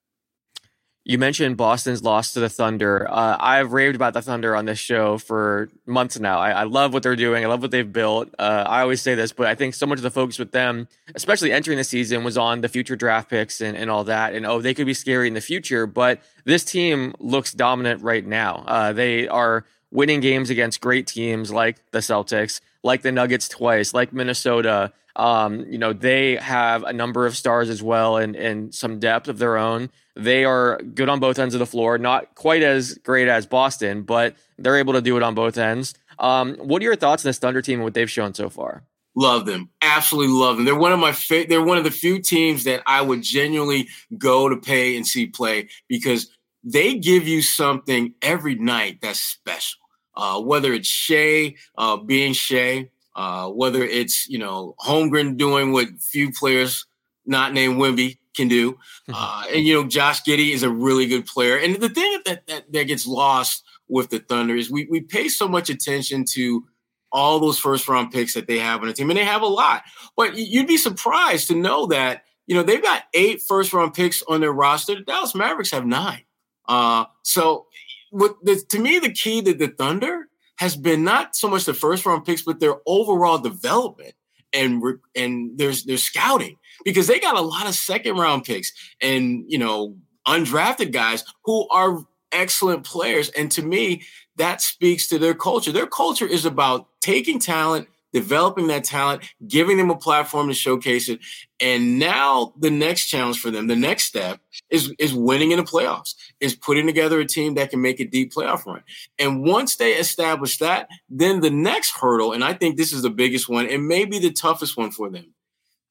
You 1.06 1.18
mentioned 1.18 1.58
Boston's 1.58 2.02
loss 2.02 2.32
to 2.32 2.40
the 2.40 2.48
Thunder. 2.48 3.06
Uh, 3.10 3.36
I've 3.38 3.74
raved 3.74 3.94
about 3.94 4.14
the 4.14 4.22
Thunder 4.22 4.56
on 4.56 4.64
this 4.64 4.78
show 4.78 5.18
for 5.18 5.68
months 5.84 6.18
now. 6.18 6.38
I, 6.38 6.50
I 6.52 6.62
love 6.62 6.94
what 6.94 7.02
they're 7.02 7.14
doing. 7.14 7.44
I 7.44 7.48
love 7.48 7.60
what 7.60 7.70
they've 7.70 7.92
built. 7.92 8.34
Uh, 8.38 8.64
I 8.66 8.80
always 8.80 9.02
say 9.02 9.14
this, 9.14 9.30
but 9.30 9.46
I 9.46 9.54
think 9.54 9.74
so 9.74 9.84
much 9.84 9.98
of 9.98 10.02
the 10.02 10.10
focus 10.10 10.38
with 10.38 10.52
them, 10.52 10.88
especially 11.14 11.52
entering 11.52 11.76
the 11.76 11.84
season, 11.84 12.24
was 12.24 12.38
on 12.38 12.62
the 12.62 12.70
future 12.70 12.96
draft 12.96 13.28
picks 13.28 13.60
and, 13.60 13.76
and 13.76 13.90
all 13.90 14.04
that. 14.04 14.34
And 14.34 14.46
oh, 14.46 14.62
they 14.62 14.72
could 14.72 14.86
be 14.86 14.94
scary 14.94 15.28
in 15.28 15.34
the 15.34 15.42
future, 15.42 15.86
but 15.86 16.22
this 16.46 16.64
team 16.64 17.14
looks 17.18 17.52
dominant 17.52 18.02
right 18.02 18.26
now. 18.26 18.64
Uh, 18.66 18.94
they 18.94 19.28
are 19.28 19.66
winning 19.90 20.20
games 20.20 20.48
against 20.48 20.80
great 20.80 21.06
teams 21.06 21.52
like 21.52 21.76
the 21.90 21.98
Celtics, 21.98 22.62
like 22.82 23.02
the 23.02 23.12
Nuggets 23.12 23.46
twice, 23.50 23.92
like 23.92 24.14
Minnesota. 24.14 24.90
Um, 25.16 25.66
you 25.68 25.76
know, 25.76 25.92
they 25.92 26.36
have 26.36 26.82
a 26.82 26.94
number 26.94 27.26
of 27.26 27.36
stars 27.36 27.68
as 27.68 27.82
well 27.82 28.16
and, 28.16 28.34
and 28.34 28.74
some 28.74 28.98
depth 28.98 29.28
of 29.28 29.38
their 29.38 29.58
own. 29.58 29.90
They 30.16 30.44
are 30.44 30.78
good 30.78 31.08
on 31.08 31.20
both 31.20 31.38
ends 31.38 31.54
of 31.54 31.58
the 31.58 31.66
floor, 31.66 31.98
not 31.98 32.34
quite 32.34 32.62
as 32.62 32.94
great 32.94 33.28
as 33.28 33.46
Boston, 33.46 34.02
but 34.02 34.36
they're 34.58 34.78
able 34.78 34.92
to 34.92 35.02
do 35.02 35.16
it 35.16 35.22
on 35.22 35.34
both 35.34 35.58
ends. 35.58 35.94
Um, 36.18 36.54
what 36.56 36.80
are 36.82 36.84
your 36.84 36.96
thoughts 36.96 37.24
on 37.24 37.28
this 37.28 37.38
Thunder 37.38 37.62
team 37.62 37.80
and 37.80 37.84
what 37.84 37.94
they've 37.94 38.10
shown 38.10 38.34
so 38.34 38.48
far? 38.48 38.84
Love 39.16 39.46
them, 39.46 39.70
absolutely 39.82 40.32
love 40.32 40.56
them. 40.56 40.64
They're 40.64 40.74
one 40.74 40.92
of 40.92 40.98
my 40.98 41.12
fa- 41.12 41.46
they're 41.48 41.62
one 41.62 41.78
of 41.78 41.84
the 41.84 41.90
few 41.90 42.20
teams 42.20 42.64
that 42.64 42.82
I 42.86 43.00
would 43.00 43.22
genuinely 43.22 43.88
go 44.18 44.48
to 44.48 44.56
pay 44.56 44.96
and 44.96 45.06
see 45.06 45.26
play 45.26 45.68
because 45.88 46.30
they 46.64 46.98
give 46.98 47.28
you 47.28 47.42
something 47.42 48.14
every 48.22 48.56
night 48.56 48.98
that's 49.00 49.20
special 49.20 49.84
uh, 50.16 50.40
whether 50.40 50.72
it's 50.72 50.88
Shai 50.88 51.54
uh, 51.76 51.96
being 51.96 52.32
Shai, 52.32 52.90
uh, 53.14 53.48
whether 53.48 53.82
it's 53.82 54.28
you 54.28 54.38
know 54.38 54.74
Holmgren 54.84 55.36
doing 55.36 55.72
what 55.72 55.88
few 56.00 56.32
players 56.32 56.86
not 57.26 57.52
named 57.52 57.76
Wemby 57.76 58.18
can 58.34 58.48
do, 58.48 58.72
mm-hmm. 58.72 59.14
uh, 59.14 59.44
and 59.52 59.64
you 59.64 59.74
know 59.74 59.88
Josh 59.88 60.22
Giddey 60.22 60.52
is 60.52 60.62
a 60.62 60.70
really 60.70 61.06
good 61.06 61.26
player. 61.26 61.56
And 61.56 61.76
the 61.76 61.88
thing 61.88 62.20
that, 62.26 62.46
that 62.46 62.72
that 62.72 62.84
gets 62.84 63.06
lost 63.06 63.64
with 63.88 64.10
the 64.10 64.18
Thunder 64.18 64.56
is 64.56 64.70
we 64.70 64.86
we 64.90 65.00
pay 65.00 65.28
so 65.28 65.48
much 65.48 65.70
attention 65.70 66.24
to 66.32 66.64
all 67.12 67.38
those 67.38 67.58
first 67.58 67.88
round 67.88 68.10
picks 68.10 68.34
that 68.34 68.46
they 68.46 68.58
have 68.58 68.80
on 68.80 68.88
the 68.88 68.92
team, 68.92 69.10
and 69.10 69.18
they 69.18 69.24
have 69.24 69.42
a 69.42 69.46
lot. 69.46 69.82
But 70.16 70.36
you'd 70.36 70.66
be 70.66 70.76
surprised 70.76 71.48
to 71.48 71.54
know 71.54 71.86
that 71.86 72.24
you 72.46 72.54
know 72.54 72.62
they've 72.62 72.82
got 72.82 73.04
eight 73.14 73.42
first 73.42 73.72
round 73.72 73.94
picks 73.94 74.22
on 74.28 74.40
their 74.40 74.52
roster. 74.52 74.96
The 74.96 75.02
Dallas 75.02 75.34
Mavericks 75.34 75.70
have 75.70 75.86
nine. 75.86 76.22
Uh, 76.66 77.04
so 77.22 77.66
what 78.10 78.36
the, 78.42 78.56
to 78.70 78.78
me 78.78 78.98
the 78.98 79.12
key 79.12 79.42
to 79.42 79.54
the 79.54 79.68
Thunder 79.68 80.28
has 80.56 80.76
been 80.76 81.04
not 81.04 81.34
so 81.34 81.48
much 81.48 81.64
the 81.64 81.74
first 81.74 82.06
round 82.06 82.24
picks, 82.24 82.42
but 82.42 82.60
their 82.60 82.76
overall 82.86 83.38
development 83.38 84.14
and 84.54 84.82
and 85.14 85.58
there's 85.58 85.84
there's 85.84 86.04
scouting 86.04 86.56
because 86.84 87.06
they 87.06 87.20
got 87.20 87.36
a 87.36 87.40
lot 87.40 87.66
of 87.66 87.74
second 87.74 88.16
round 88.16 88.44
picks 88.44 88.72
and 89.00 89.44
you 89.48 89.58
know 89.58 89.96
undrafted 90.26 90.92
guys 90.92 91.24
who 91.44 91.68
are 91.68 92.04
excellent 92.32 92.84
players. 92.84 93.28
And 93.30 93.50
to 93.52 93.62
me, 93.62 94.02
that 94.36 94.60
speaks 94.60 95.06
to 95.08 95.18
their 95.18 95.34
culture. 95.34 95.70
Their 95.70 95.86
culture 95.86 96.26
is 96.26 96.44
about 96.44 96.88
taking 97.00 97.38
talent 97.38 97.88
developing 98.14 98.68
that 98.68 98.84
talent, 98.84 99.24
giving 99.48 99.76
them 99.76 99.90
a 99.90 99.96
platform 99.96 100.46
to 100.46 100.54
showcase 100.54 101.08
it. 101.08 101.18
And 101.60 101.98
now 101.98 102.54
the 102.56 102.70
next 102.70 103.08
challenge 103.08 103.40
for 103.40 103.50
them, 103.50 103.66
the 103.66 103.74
next 103.74 104.04
step 104.04 104.40
is, 104.70 104.94
is 105.00 105.12
winning 105.12 105.50
in 105.50 105.58
the 105.58 105.64
playoffs, 105.64 106.14
is 106.38 106.54
putting 106.54 106.86
together 106.86 107.18
a 107.18 107.26
team 107.26 107.54
that 107.54 107.70
can 107.70 107.82
make 107.82 107.98
a 107.98 108.04
deep 108.04 108.32
playoff 108.32 108.64
run. 108.66 108.84
And 109.18 109.42
once 109.42 109.76
they 109.76 109.94
establish 109.94 110.58
that, 110.58 110.88
then 111.10 111.40
the 111.40 111.50
next 111.50 111.90
hurdle, 111.90 112.32
and 112.32 112.44
I 112.44 112.54
think 112.54 112.76
this 112.76 112.92
is 112.92 113.02
the 113.02 113.10
biggest 113.10 113.48
one, 113.48 113.66
and 113.66 113.88
maybe 113.88 114.20
the 114.20 114.30
toughest 114.30 114.76
one 114.76 114.92
for 114.92 115.10
them. 115.10 115.33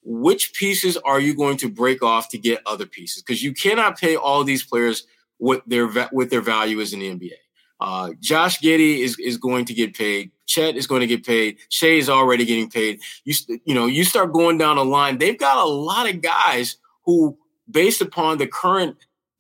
Which 0.04 0.54
pieces 0.54 0.98
are 0.98 1.20
you 1.20 1.36
going 1.36 1.58
to 1.58 1.70
break 1.70 2.04
off 2.04 2.30
to 2.30 2.38
get 2.38 2.62
other 2.66 2.86
pieces? 2.86 3.24
Because 3.24 3.42
you 3.44 3.54
cannot 3.54 4.00
pay 4.00 4.16
all 4.16 4.44
these 4.44 4.64
players 4.64 5.06
what 5.38 5.68
their 5.68 5.88
what 5.88 6.30
their 6.30 6.42
value 6.42 6.80
is 6.80 6.94
in 6.94 7.00
the 7.00 7.10
NBA. 7.10 7.32
Uh, 7.80 8.12
Josh 8.20 8.60
Giddey 8.60 9.00
is 9.00 9.18
is 9.20 9.38
going 9.38 9.66
to 9.66 9.74
get 9.74 9.96
paid 9.96 10.32
Chet 10.46 10.76
is 10.76 10.88
going 10.88 11.02
to 11.02 11.08
get 11.08 11.26
paid. 11.26 11.58
Shai 11.70 11.88
is 11.88 12.10
already 12.10 12.46
getting 12.46 12.70
paid. 12.70 13.02
You 13.24 13.34
you 13.66 13.74
know 13.74 13.86
you 13.86 14.04
start 14.04 14.34
going 14.34 14.58
down 14.58 14.76
the 14.76 14.86
line. 14.86 15.18
They've 15.18 15.38
got 15.38 15.58
a 15.58 15.68
lot 15.68 16.10
of 16.10 16.22
guys 16.22 16.78
who, 17.06 17.38
based 17.70 18.02
upon 18.02 18.38
the 18.38 18.48
current 18.48 18.98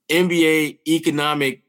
NBA 0.10 0.80
economic, 0.88 1.63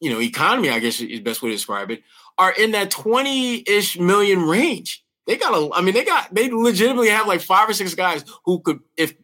you 0.00 0.10
know, 0.10 0.20
economy, 0.20 0.70
I 0.70 0.78
guess 0.78 1.00
is 1.00 1.20
best 1.20 1.42
way 1.42 1.50
to 1.50 1.54
describe 1.54 1.90
it, 1.90 2.02
are 2.38 2.52
in 2.52 2.72
that 2.72 2.90
twenty 2.90 3.64
ish 3.66 3.98
million 3.98 4.42
range. 4.42 5.03
They 5.26 5.36
got 5.36 5.54
a, 5.54 5.70
I 5.74 5.80
mean, 5.80 5.94
they 5.94 6.04
got 6.04 6.34
they 6.34 6.50
legitimately 6.50 7.08
have 7.08 7.26
like 7.26 7.40
five 7.40 7.68
or 7.68 7.72
six 7.72 7.94
guys 7.94 8.24
who 8.44 8.60
could, 8.60 8.80
if 8.96 9.14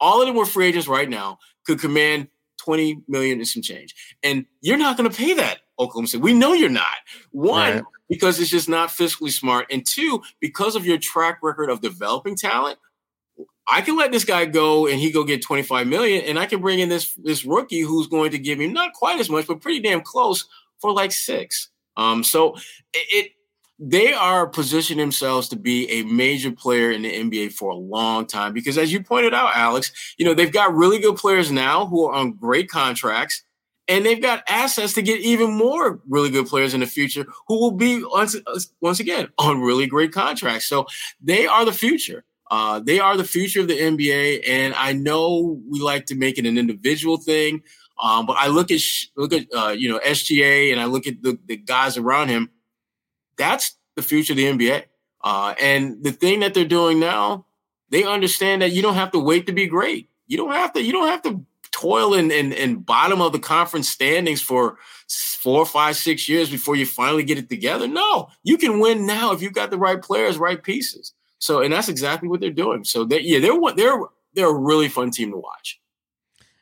all 0.00 0.20
of 0.20 0.26
them 0.26 0.36
were 0.36 0.46
free 0.46 0.66
agents 0.66 0.88
right 0.88 1.08
now, 1.08 1.38
could 1.64 1.80
command 1.80 2.28
20 2.58 3.02
million 3.08 3.38
and 3.38 3.48
some 3.48 3.62
change. 3.62 3.94
And 4.22 4.46
you're 4.60 4.76
not 4.76 4.96
going 4.96 5.08
to 5.08 5.16
pay 5.16 5.34
that, 5.34 5.60
Oklahoma 5.78 6.08
City. 6.08 6.22
We 6.22 6.34
know 6.34 6.52
you're 6.52 6.68
not. 6.68 6.84
One, 7.30 7.74
right. 7.74 7.84
because 8.08 8.40
it's 8.40 8.50
just 8.50 8.68
not 8.68 8.88
fiscally 8.88 9.30
smart. 9.30 9.66
And 9.70 9.86
two, 9.86 10.22
because 10.40 10.76
of 10.76 10.86
your 10.86 10.98
track 10.98 11.38
record 11.42 11.70
of 11.70 11.80
developing 11.80 12.36
talent, 12.36 12.78
I 13.66 13.80
can 13.80 13.96
let 13.96 14.12
this 14.12 14.24
guy 14.24 14.44
go 14.44 14.86
and 14.86 15.00
he 15.00 15.10
go 15.10 15.24
get 15.24 15.42
25 15.42 15.86
million, 15.86 16.24
and 16.24 16.38
I 16.38 16.46
can 16.46 16.60
bring 16.60 16.80
in 16.80 16.90
this 16.90 17.14
this 17.14 17.44
rookie 17.44 17.80
who's 17.80 18.06
going 18.06 18.30
to 18.32 18.38
give 18.38 18.58
me 18.58 18.66
not 18.66 18.92
quite 18.92 19.20
as 19.20 19.30
much, 19.30 19.46
but 19.46 19.62
pretty 19.62 19.80
damn 19.80 20.02
close 20.02 20.44
for 20.80 20.92
like 20.92 21.12
six. 21.12 21.70
Um, 21.96 22.24
so 22.24 22.56
it, 22.92 23.06
it 23.10 23.30
they 23.78 24.12
are 24.12 24.46
positioning 24.46 25.04
themselves 25.04 25.48
to 25.48 25.56
be 25.56 25.90
a 25.90 26.04
major 26.04 26.52
player 26.52 26.90
in 26.90 27.02
the 27.02 27.12
NBA 27.12 27.52
for 27.52 27.70
a 27.70 27.76
long 27.76 28.26
time 28.26 28.52
because, 28.52 28.78
as 28.78 28.92
you 28.92 29.02
pointed 29.02 29.34
out, 29.34 29.56
Alex, 29.56 29.90
you 30.16 30.24
know 30.24 30.34
they've 30.34 30.52
got 30.52 30.74
really 30.74 30.98
good 30.98 31.16
players 31.16 31.50
now 31.50 31.86
who 31.86 32.06
are 32.06 32.14
on 32.14 32.32
great 32.32 32.70
contracts, 32.70 33.42
and 33.88 34.06
they've 34.06 34.22
got 34.22 34.44
assets 34.48 34.92
to 34.94 35.02
get 35.02 35.20
even 35.20 35.52
more 35.52 36.00
really 36.08 36.30
good 36.30 36.46
players 36.46 36.72
in 36.72 36.80
the 36.80 36.86
future 36.86 37.26
who 37.48 37.58
will 37.58 37.72
be 37.72 38.04
once 38.04 38.36
once 38.80 39.00
again 39.00 39.28
on 39.38 39.60
really 39.60 39.86
great 39.86 40.12
contracts. 40.12 40.66
So 40.66 40.86
they 41.20 41.46
are 41.46 41.64
the 41.64 41.72
future. 41.72 42.24
Uh, 42.50 42.78
they 42.78 43.00
are 43.00 43.16
the 43.16 43.24
future 43.24 43.60
of 43.60 43.68
the 43.68 43.78
NBA, 43.78 44.48
and 44.48 44.74
I 44.74 44.92
know 44.92 45.60
we 45.68 45.80
like 45.80 46.06
to 46.06 46.14
make 46.14 46.38
it 46.38 46.46
an 46.46 46.58
individual 46.58 47.16
thing, 47.16 47.62
um, 48.00 48.26
but 48.26 48.36
I 48.38 48.48
look 48.48 48.70
at 48.70 48.80
look 49.16 49.32
at 49.32 49.46
uh, 49.52 49.74
you 49.76 49.88
know 49.88 49.98
SGA, 49.98 50.70
and 50.70 50.80
I 50.80 50.84
look 50.84 51.08
at 51.08 51.22
the, 51.22 51.36
the 51.46 51.56
guys 51.56 51.96
around 51.96 52.28
him 52.28 52.50
that's 53.36 53.76
the 53.96 54.02
future 54.02 54.32
of 54.32 54.36
the 54.36 54.44
NBA. 54.44 54.84
Uh, 55.22 55.54
and 55.60 56.02
the 56.02 56.12
thing 56.12 56.40
that 56.40 56.54
they're 56.54 56.64
doing 56.64 57.00
now, 57.00 57.46
they 57.90 58.04
understand 58.04 58.62
that 58.62 58.72
you 58.72 58.82
don't 58.82 58.94
have 58.94 59.12
to 59.12 59.18
wait 59.18 59.46
to 59.46 59.52
be 59.52 59.66
great. 59.66 60.10
You 60.26 60.36
don't 60.36 60.52
have 60.52 60.72
to. 60.74 60.82
You 60.82 60.92
don't 60.92 61.08
have 61.08 61.22
to 61.22 61.44
toil 61.70 62.14
in, 62.14 62.30
in, 62.30 62.52
in 62.52 62.76
bottom 62.76 63.20
of 63.20 63.32
the 63.32 63.38
conference 63.38 63.88
standings 63.88 64.40
for 64.40 64.78
four, 65.08 65.66
five, 65.66 65.96
six 65.96 66.28
years 66.28 66.48
before 66.48 66.76
you 66.76 66.86
finally 66.86 67.24
get 67.24 67.36
it 67.36 67.48
together. 67.48 67.88
No, 67.88 68.28
you 68.42 68.56
can 68.56 68.80
win 68.80 69.06
now 69.06 69.32
if 69.32 69.42
you've 69.42 69.52
got 69.52 69.70
the 69.70 69.78
right 69.78 70.00
players, 70.00 70.38
right 70.38 70.62
pieces. 70.62 71.12
So, 71.38 71.60
and 71.60 71.72
that's 71.72 71.88
exactly 71.88 72.28
what 72.28 72.40
they're 72.40 72.50
doing. 72.50 72.84
So, 72.84 73.04
they, 73.04 73.20
yeah, 73.20 73.40
they're 73.40 73.58
they're 73.76 73.98
they're 74.34 74.48
a 74.48 74.58
really 74.58 74.88
fun 74.88 75.10
team 75.10 75.30
to 75.32 75.36
watch. 75.36 75.80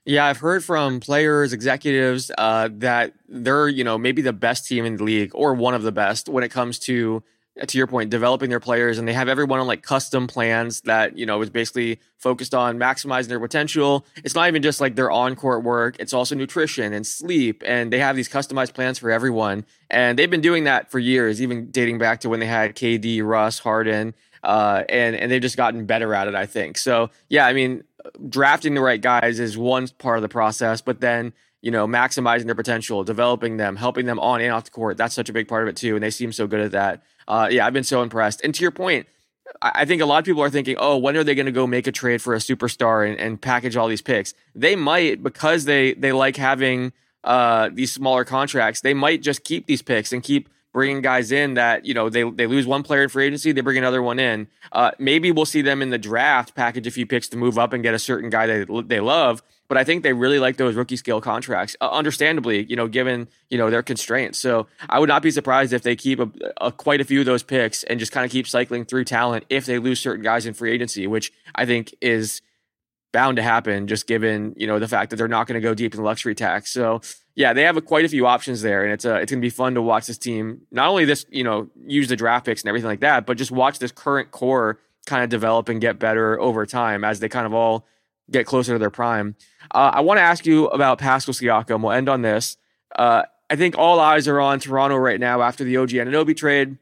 Yeah, 0.04 0.26
I've 0.26 0.38
heard 0.38 0.64
from 0.64 0.98
players, 0.98 1.52
executives 1.52 2.30
uh, 2.36 2.68
that 2.72 3.14
they're 3.28 3.68
you 3.68 3.84
know 3.84 3.98
maybe 3.98 4.20
the 4.22 4.32
best 4.32 4.66
team 4.66 4.84
in 4.84 4.96
the 4.96 5.04
league 5.04 5.30
or 5.34 5.54
one 5.54 5.74
of 5.74 5.82
the 5.82 5.92
best 5.92 6.28
when 6.28 6.42
it 6.42 6.50
comes 6.50 6.78
to 6.80 7.22
to 7.68 7.76
your 7.76 7.86
point 7.86 8.08
developing 8.08 8.48
their 8.48 8.58
players 8.60 8.98
and 8.98 9.06
they 9.06 9.12
have 9.12 9.28
everyone 9.28 9.60
on 9.60 9.66
like 9.66 9.82
custom 9.82 10.26
plans 10.26 10.80
that 10.82 11.16
you 11.18 11.26
know 11.26 11.40
is 11.42 11.50
basically 11.50 12.00
focused 12.18 12.54
on 12.54 12.78
maximizing 12.78 13.28
their 13.28 13.38
potential. 13.38 14.04
It's 14.24 14.34
not 14.34 14.48
even 14.48 14.62
just 14.62 14.80
like 14.80 14.96
their 14.96 15.10
on-court 15.10 15.62
work 15.62 15.96
it's 16.00 16.12
also 16.12 16.34
nutrition 16.34 16.92
and 16.92 17.06
sleep 17.06 17.62
and 17.64 17.92
they 17.92 17.98
have 17.98 18.16
these 18.16 18.28
customized 18.28 18.74
plans 18.74 18.98
for 18.98 19.10
everyone 19.10 19.64
and 19.90 20.18
they've 20.18 20.30
been 20.30 20.40
doing 20.40 20.64
that 20.64 20.90
for 20.90 20.98
years 20.98 21.40
even 21.40 21.70
dating 21.70 21.98
back 21.98 22.20
to 22.20 22.28
when 22.28 22.40
they 22.40 22.46
had 22.46 22.74
KD 22.74 23.22
Russ 23.22 23.60
Harden 23.60 24.14
uh, 24.42 24.82
and 24.88 25.14
and 25.16 25.30
they've 25.30 25.42
just 25.42 25.56
gotten 25.56 25.86
better 25.86 26.14
at 26.14 26.28
it 26.28 26.34
I 26.34 26.46
think 26.46 26.78
so 26.78 27.10
yeah 27.28 27.46
I 27.46 27.52
mean 27.52 27.84
drafting 28.28 28.74
the 28.74 28.80
right 28.80 29.00
guys 29.00 29.40
is 29.40 29.56
one 29.56 29.88
part 29.98 30.18
of 30.18 30.22
the 30.22 30.28
process, 30.28 30.80
but 30.80 31.00
then 31.00 31.32
you 31.60 31.70
know 31.70 31.86
maximizing 31.86 32.46
their 32.46 32.54
potential, 32.54 33.04
developing 33.04 33.56
them, 33.56 33.76
helping 33.76 34.06
them 34.06 34.18
on 34.18 34.40
and 34.40 34.52
off 34.52 34.64
the 34.64 34.70
court. 34.70 34.96
That's 34.96 35.14
such 35.14 35.28
a 35.28 35.32
big 35.32 35.48
part 35.48 35.62
of 35.62 35.68
it 35.68 35.76
too, 35.76 35.94
and 35.94 36.02
they 36.02 36.10
seem 36.10 36.32
so 36.32 36.46
good 36.46 36.60
at 36.60 36.72
that. 36.72 37.02
Uh, 37.28 37.48
yeah, 37.50 37.66
I've 37.66 37.72
been 37.72 37.84
so 37.84 38.02
impressed. 38.02 38.40
And 38.42 38.54
to 38.54 38.62
your 38.62 38.72
point, 38.72 39.06
I 39.60 39.84
think 39.84 40.02
a 40.02 40.06
lot 40.06 40.18
of 40.18 40.24
people 40.24 40.42
are 40.42 40.50
thinking, 40.50 40.76
oh, 40.78 40.98
when 40.98 41.16
are 41.16 41.24
they 41.24 41.34
going 41.34 41.46
to 41.46 41.52
go 41.52 41.66
make 41.66 41.86
a 41.86 41.92
trade 41.92 42.20
for 42.20 42.34
a 42.34 42.38
superstar 42.38 43.08
and, 43.08 43.18
and, 43.18 43.40
package 43.40 43.76
all 43.76 43.86
these 43.86 44.02
picks? 44.02 44.34
They 44.54 44.76
might 44.76 45.22
because 45.22 45.64
they 45.64 45.94
they 45.94 46.12
like 46.12 46.36
having 46.36 46.92
uh, 47.24 47.70
these 47.72 47.92
smaller 47.92 48.24
contracts. 48.24 48.80
They 48.80 48.94
might 48.94 49.22
just 49.22 49.44
keep 49.44 49.66
these 49.66 49.82
picks 49.82 50.12
and 50.12 50.22
keep 50.22 50.48
bringing 50.72 51.02
guys 51.02 51.30
in 51.30 51.54
that 51.54 51.84
you 51.84 51.94
know 51.94 52.08
they 52.08 52.28
they 52.30 52.46
lose 52.46 52.66
one 52.66 52.82
player 52.82 53.02
in 53.02 53.08
free 53.08 53.26
agency, 53.26 53.52
they 53.52 53.60
bring 53.60 53.78
another 53.78 54.02
one 54.02 54.18
in. 54.18 54.48
Uh, 54.72 54.90
maybe 54.98 55.30
we'll 55.30 55.44
see 55.44 55.62
them 55.62 55.82
in 55.82 55.90
the 55.90 55.98
draft 55.98 56.54
package 56.54 56.86
a 56.86 56.90
few 56.90 57.06
picks 57.06 57.28
to 57.28 57.36
move 57.36 57.58
up 57.58 57.72
and 57.72 57.82
get 57.82 57.94
a 57.94 57.98
certain 57.98 58.30
guy 58.30 58.46
they 58.46 58.64
they 58.86 59.00
love. 59.00 59.42
But 59.68 59.78
I 59.78 59.84
think 59.84 60.02
they 60.02 60.12
really 60.12 60.38
like 60.38 60.58
those 60.58 60.74
rookie 60.74 60.96
scale 60.96 61.22
contracts, 61.22 61.76
uh, 61.80 61.88
understandably, 61.88 62.64
you 62.64 62.76
know, 62.76 62.88
given 62.88 63.28
you 63.48 63.58
know 63.58 63.70
their 63.70 63.82
constraints. 63.82 64.38
So 64.38 64.66
I 64.88 64.98
would 64.98 65.08
not 65.08 65.22
be 65.22 65.30
surprised 65.30 65.72
if 65.72 65.82
they 65.82 65.96
keep 65.96 66.20
a, 66.20 66.30
a, 66.60 66.72
quite 66.72 67.00
a 67.00 67.04
few 67.04 67.20
of 67.20 67.26
those 67.26 67.42
picks 67.42 67.82
and 67.84 67.98
just 67.98 68.12
kind 68.12 68.24
of 68.24 68.30
keep 68.30 68.46
cycling 68.46 68.84
through 68.84 69.04
talent 69.04 69.44
if 69.48 69.66
they 69.66 69.78
lose 69.78 70.00
certain 70.00 70.22
guys 70.22 70.46
in 70.46 70.54
free 70.54 70.72
agency, 70.72 71.06
which 71.06 71.32
I 71.54 71.64
think 71.64 71.94
is 72.00 72.42
bound 73.12 73.36
to 73.36 73.42
happen, 73.42 73.86
just 73.86 74.06
given 74.06 74.54
you 74.56 74.66
know 74.66 74.78
the 74.78 74.88
fact 74.88 75.10
that 75.10 75.16
they're 75.16 75.28
not 75.28 75.46
going 75.46 75.60
to 75.60 75.66
go 75.66 75.74
deep 75.74 75.94
in 75.94 75.98
the 75.98 76.04
luxury 76.04 76.34
tax. 76.34 76.70
So 76.70 77.00
yeah, 77.34 77.52
they 77.52 77.62
have 77.62 77.76
a, 77.76 77.80
quite 77.80 78.04
a 78.04 78.08
few 78.08 78.26
options 78.26 78.62
there, 78.62 78.84
and 78.84 78.92
it's 78.92 79.04
uh, 79.04 79.14
it's 79.14 79.30
to 79.30 79.40
be 79.40 79.50
fun 79.50 79.74
to 79.74 79.82
watch 79.82 80.06
this 80.06 80.18
team. 80.18 80.62
Not 80.70 80.88
only 80.88 81.04
this, 81.04 81.24
you 81.30 81.44
know, 81.44 81.70
use 81.86 82.08
the 82.08 82.16
draft 82.16 82.44
picks 82.46 82.62
and 82.62 82.68
everything 82.68 82.88
like 82.88 83.00
that, 83.00 83.26
but 83.26 83.36
just 83.36 83.50
watch 83.50 83.78
this 83.78 83.92
current 83.92 84.30
core 84.30 84.78
kind 85.06 85.24
of 85.24 85.30
develop 85.30 85.68
and 85.68 85.80
get 85.80 85.98
better 85.98 86.38
over 86.40 86.66
time 86.66 87.04
as 87.04 87.20
they 87.20 87.28
kind 87.28 87.46
of 87.46 87.54
all 87.54 87.86
get 88.30 88.46
closer 88.46 88.74
to 88.74 88.78
their 88.78 88.90
prime. 88.90 89.34
Uh, 89.74 89.90
I 89.94 90.00
want 90.00 90.18
to 90.18 90.22
ask 90.22 90.46
you 90.46 90.66
about 90.68 90.98
Pascal 90.98 91.34
Siakam. 91.34 91.82
We'll 91.82 91.92
end 91.92 92.08
on 92.08 92.22
this. 92.22 92.56
Uh, 92.94 93.22
I 93.50 93.56
think 93.56 93.76
all 93.76 93.98
eyes 94.00 94.28
are 94.28 94.40
on 94.40 94.60
Toronto 94.60 94.96
right 94.96 95.20
now 95.20 95.42
after 95.42 95.64
the 95.64 95.76
OG 95.76 95.90
Anunoby 95.90 96.36
trade. 96.36 96.78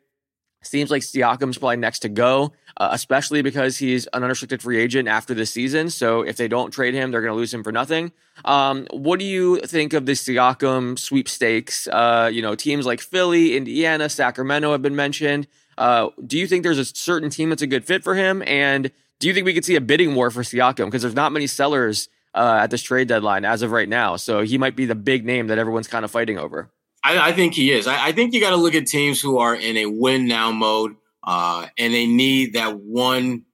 Seems 0.62 0.90
like 0.90 1.02
Siakam's 1.02 1.58
probably 1.58 1.76
next 1.76 2.00
to 2.00 2.08
go 2.08 2.52
uh, 2.80 2.88
especially 2.92 3.42
because 3.42 3.76
he's 3.76 4.06
an 4.06 4.22
unrestricted 4.22 4.62
free 4.62 4.78
agent 4.80 5.06
after 5.06 5.34
this 5.34 5.50
season. 5.50 5.90
So 5.90 6.22
if 6.22 6.36
they 6.36 6.48
don't 6.48 6.70
trade 6.70 6.94
him, 6.94 7.10
they're 7.10 7.20
going 7.20 7.32
to 7.32 7.36
lose 7.36 7.52
him 7.52 7.62
for 7.62 7.70
nothing. 7.70 8.10
Um, 8.46 8.86
what 8.90 9.18
do 9.18 9.26
you 9.26 9.60
think 9.60 9.92
of 9.92 10.06
the 10.06 10.12
Siakam 10.12 10.98
sweepstakes? 10.98 11.86
Uh, 11.88 12.30
you 12.32 12.40
know, 12.40 12.54
teams 12.54 12.86
like 12.86 13.02
Philly, 13.02 13.54
Indiana, 13.54 14.08
Sacramento 14.08 14.72
have 14.72 14.80
been 14.80 14.96
mentioned. 14.96 15.46
Uh, 15.76 16.08
do 16.26 16.38
you 16.38 16.46
think 16.46 16.62
there's 16.62 16.78
a 16.78 16.86
certain 16.86 17.28
team 17.28 17.50
that's 17.50 17.62
a 17.62 17.66
good 17.66 17.84
fit 17.84 18.02
for 18.02 18.14
him? 18.14 18.42
And 18.46 18.90
do 19.18 19.28
you 19.28 19.34
think 19.34 19.44
we 19.44 19.52
could 19.52 19.66
see 19.66 19.76
a 19.76 19.80
bidding 19.82 20.14
war 20.14 20.30
for 20.30 20.42
Siakam? 20.42 20.86
Because 20.86 21.02
there's 21.02 21.14
not 21.14 21.32
many 21.32 21.46
sellers 21.46 22.08
uh, 22.34 22.60
at 22.62 22.70
this 22.70 22.82
trade 22.82 23.08
deadline 23.08 23.44
as 23.44 23.60
of 23.60 23.72
right 23.72 23.88
now. 23.88 24.16
So 24.16 24.40
he 24.40 24.56
might 24.56 24.74
be 24.74 24.86
the 24.86 24.94
big 24.94 25.26
name 25.26 25.48
that 25.48 25.58
everyone's 25.58 25.88
kind 25.88 26.04
of 26.04 26.10
fighting 26.10 26.38
over. 26.38 26.70
I, 27.02 27.30
I 27.30 27.32
think 27.32 27.54
he 27.54 27.72
is. 27.72 27.86
I, 27.86 28.08
I 28.08 28.12
think 28.12 28.34
you 28.34 28.40
got 28.40 28.50
to 28.50 28.56
look 28.56 28.74
at 28.74 28.86
teams 28.86 29.20
who 29.20 29.38
are 29.38 29.54
in 29.54 29.76
a 29.76 29.86
win 29.86 30.26
now 30.26 30.52
mode. 30.52 30.96
Uh, 31.22 31.66
and 31.78 31.92
they 31.92 32.06
need 32.06 32.54
that 32.54 32.78
one 32.78 33.44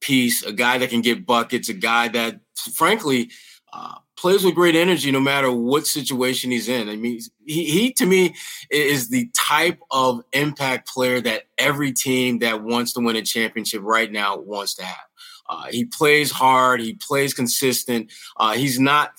piece, 0.00 0.44
a 0.44 0.52
guy 0.52 0.78
that 0.78 0.90
can 0.90 1.00
get 1.00 1.26
buckets, 1.26 1.68
a 1.68 1.74
guy 1.74 2.08
that, 2.08 2.40
frankly, 2.74 3.30
uh, 3.72 3.96
plays 4.16 4.44
with 4.44 4.54
great 4.54 4.76
energy 4.76 5.10
no 5.10 5.20
matter 5.20 5.50
what 5.50 5.86
situation 5.86 6.50
he's 6.50 6.68
in. 6.68 6.88
I 6.88 6.96
mean, 6.96 7.20
he, 7.44 7.64
he 7.64 7.92
to 7.94 8.06
me 8.06 8.34
is 8.70 9.08
the 9.08 9.28
type 9.34 9.80
of 9.90 10.22
impact 10.32 10.88
player 10.88 11.20
that 11.22 11.44
every 11.58 11.92
team 11.92 12.38
that 12.40 12.62
wants 12.62 12.92
to 12.94 13.00
win 13.00 13.16
a 13.16 13.22
championship 13.22 13.82
right 13.82 14.10
now 14.10 14.38
wants 14.38 14.74
to 14.74 14.84
have. 14.84 15.06
Uh, 15.48 15.64
he 15.70 15.84
plays 15.84 16.30
hard. 16.30 16.80
He 16.80 16.94
plays 16.94 17.34
consistent. 17.34 18.12
Uh, 18.36 18.52
he's 18.52 18.78
not. 18.78 19.12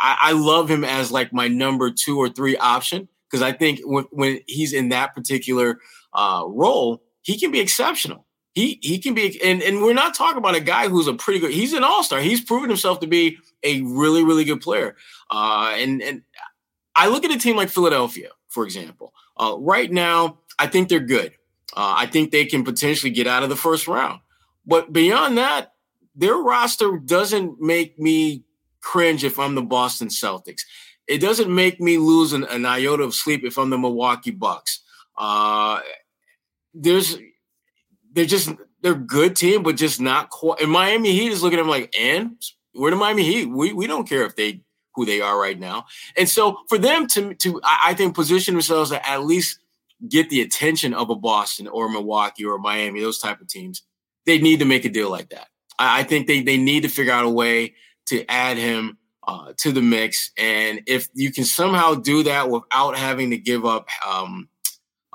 I, 0.00 0.18
I, 0.20 0.32
love 0.32 0.70
him 0.70 0.84
as 0.84 1.12
like 1.12 1.32
my 1.32 1.48
number 1.48 1.90
two 1.90 2.18
or 2.18 2.28
three 2.28 2.56
option 2.56 3.08
because 3.28 3.42
I 3.42 3.52
think 3.52 3.80
when, 3.84 4.04
when 4.10 4.40
he's 4.46 4.72
in 4.72 4.90
that 4.90 5.14
particular 5.14 5.78
uh, 6.14 6.44
role, 6.46 7.02
he 7.22 7.38
can 7.38 7.50
be 7.50 7.60
exceptional. 7.60 8.26
He 8.54 8.78
he 8.82 8.98
can 8.98 9.14
be, 9.14 9.40
and 9.42 9.62
and 9.62 9.82
we're 9.82 9.94
not 9.94 10.14
talking 10.14 10.38
about 10.38 10.54
a 10.54 10.60
guy 10.60 10.88
who's 10.88 11.06
a 11.06 11.14
pretty 11.14 11.40
good. 11.40 11.52
He's 11.52 11.72
an 11.72 11.84
all 11.84 12.04
star. 12.04 12.20
He's 12.20 12.42
proven 12.42 12.68
himself 12.68 13.00
to 13.00 13.06
be 13.06 13.38
a 13.62 13.80
really 13.82 14.24
really 14.24 14.44
good 14.44 14.60
player. 14.60 14.94
Uh, 15.30 15.72
and 15.76 16.02
and 16.02 16.22
I 16.94 17.08
look 17.08 17.24
at 17.24 17.30
a 17.30 17.38
team 17.38 17.56
like 17.56 17.70
Philadelphia, 17.70 18.30
for 18.48 18.64
example. 18.64 19.14
Uh, 19.38 19.56
right 19.58 19.90
now, 19.90 20.38
I 20.58 20.66
think 20.66 20.88
they're 20.88 21.00
good. 21.00 21.32
Uh, 21.74 21.94
I 21.96 22.06
think 22.06 22.30
they 22.30 22.44
can 22.44 22.64
potentially 22.64 23.10
get 23.10 23.26
out 23.26 23.42
of 23.42 23.48
the 23.48 23.56
first 23.56 23.88
round. 23.88 24.20
But 24.66 24.92
beyond 24.92 25.38
that, 25.38 25.72
their 26.14 26.36
roster 26.36 26.98
doesn't 26.98 27.60
make 27.60 27.98
me 27.98 28.44
cringe 28.82 29.24
if 29.24 29.38
I'm 29.38 29.54
the 29.54 29.62
Boston 29.62 30.08
Celtics. 30.08 30.62
It 31.08 31.18
doesn't 31.18 31.52
make 31.52 31.80
me 31.80 31.98
lose 31.98 32.32
an, 32.32 32.44
an 32.44 32.64
iota 32.64 33.02
of 33.02 33.14
sleep 33.14 33.44
if 33.44 33.58
I'm 33.58 33.70
the 33.70 33.78
Milwaukee 33.78 34.30
Bucks. 34.30 34.80
Uh, 35.16 35.80
there's 36.74 37.18
they're 38.12 38.24
just 38.24 38.50
they're 38.82 38.94
good 38.94 39.36
team, 39.36 39.62
but 39.62 39.76
just 39.76 40.00
not 40.00 40.30
quite. 40.30 40.60
And 40.60 40.70
Miami 40.70 41.12
Heat 41.12 41.32
is 41.32 41.42
looking 41.42 41.58
at 41.58 41.62
them 41.62 41.70
like, 41.70 41.94
and 41.98 42.36
we're 42.74 42.90
the 42.90 42.96
Miami 42.96 43.24
Heat. 43.24 43.46
We 43.46 43.72
we 43.72 43.86
don't 43.86 44.08
care 44.08 44.24
if 44.24 44.36
they 44.36 44.60
who 44.94 45.04
they 45.04 45.20
are 45.20 45.38
right 45.38 45.58
now. 45.58 45.86
And 46.16 46.28
so 46.28 46.58
for 46.68 46.78
them 46.78 47.06
to 47.08 47.34
to 47.34 47.60
I 47.64 47.94
think 47.94 48.14
position 48.14 48.54
themselves 48.54 48.90
to 48.90 49.08
at 49.08 49.24
least 49.24 49.58
get 50.08 50.30
the 50.30 50.40
attention 50.40 50.94
of 50.94 51.10
a 51.10 51.14
Boston 51.14 51.68
or 51.68 51.88
Milwaukee 51.88 52.44
or 52.44 52.58
Miami, 52.58 53.00
those 53.00 53.20
type 53.20 53.40
of 53.40 53.48
teams, 53.48 53.82
they 54.26 54.38
need 54.38 54.58
to 54.58 54.64
make 54.64 54.84
a 54.84 54.88
deal 54.88 55.10
like 55.10 55.30
that. 55.30 55.48
I, 55.78 56.00
I 56.00 56.02
think 56.04 56.26
they 56.26 56.42
they 56.42 56.56
need 56.56 56.82
to 56.82 56.88
figure 56.88 57.12
out 57.12 57.24
a 57.24 57.30
way 57.30 57.74
to 58.06 58.24
add 58.30 58.56
him 58.56 58.98
uh, 59.26 59.52
to 59.58 59.72
the 59.72 59.82
mix, 59.82 60.32
and 60.36 60.82
if 60.86 61.08
you 61.14 61.32
can 61.32 61.44
somehow 61.44 61.94
do 61.94 62.24
that 62.24 62.50
without 62.50 62.96
having 62.96 63.30
to 63.30 63.36
give 63.36 63.64
up, 63.64 63.88
um, 64.06 64.48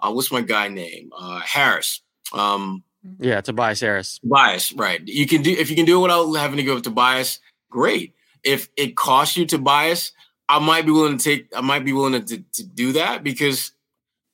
uh, 0.02 0.12
what's 0.12 0.32
my 0.32 0.41
guy 0.41 0.67
name, 0.67 1.12
uh, 1.17 1.39
Harris. 1.39 2.02
Um, 2.34 2.84
yeah, 3.19 3.41
Tobias 3.41 3.80
Harris. 3.80 4.19
Tobias, 4.19 4.73
right? 4.73 5.02
You 5.06 5.28
can 5.28 5.41
do 5.41 5.52
if 5.52 5.69
you 5.69 5.76
can 5.76 5.86
do 5.86 6.00
it 6.00 6.02
without 6.02 6.32
having 6.34 6.58
to 6.58 6.63
give 6.63 6.78
up 6.78 6.84
Tobias. 6.84 7.39
Great. 7.69 8.13
If 8.43 8.69
it 8.78 8.95
costs 8.95 9.36
you 9.36 9.45
Tobias, 9.45 10.13
I 10.50 10.60
might 10.60 10.86
be 10.86 10.91
willing 10.91 11.17
to 11.17 11.23
take. 11.23 11.47
I 11.56 11.62
might 11.62 11.86
be 11.86 11.93
willing 11.93 12.23
to, 12.23 12.38
to 12.38 12.63
do 12.63 12.93
that 12.93 13.23
because 13.23 13.71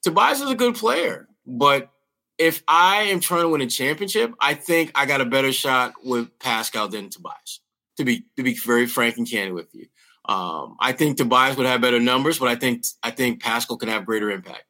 Tobias 0.04 0.42
is 0.42 0.50
a 0.50 0.56
good 0.56 0.76
player. 0.76 1.28
But 1.46 1.90
if 2.38 2.64
I 2.68 3.04
am 3.04 3.20
trying 3.20 3.44
to 3.44 3.50
win 3.50 3.62
a 3.62 3.68
championship, 3.68 4.34
I 4.40 4.54
think 4.54 4.92
I 4.96 5.06
got 5.06 5.22
a 5.22 5.26
better 5.26 5.52
shot 5.52 5.94
with 6.04 6.38
Pascal 6.40 6.88
than 6.88 7.10
Tobias. 7.10 7.60
To 7.98 8.06
be 8.06 8.26
to 8.38 8.44
be 8.44 8.56
very 8.56 8.88
frank 8.88 9.18
and 9.18 9.30
candid 9.30 9.54
with 9.54 9.74
you, 9.74 9.86
um, 10.26 10.78
I 10.80 10.94
think 10.94 11.18
Tobias 11.18 11.58
would 11.58 11.68
have 11.68 11.82
better 11.82 12.00
numbers, 12.00 12.40
but 12.40 12.48
I 12.48 12.56
think 12.56 12.86
I 13.04 13.12
think 13.12 13.42
Pascal 13.42 13.78
can 13.78 13.90
have 13.90 14.06
greater 14.06 14.32
impact. 14.32 14.64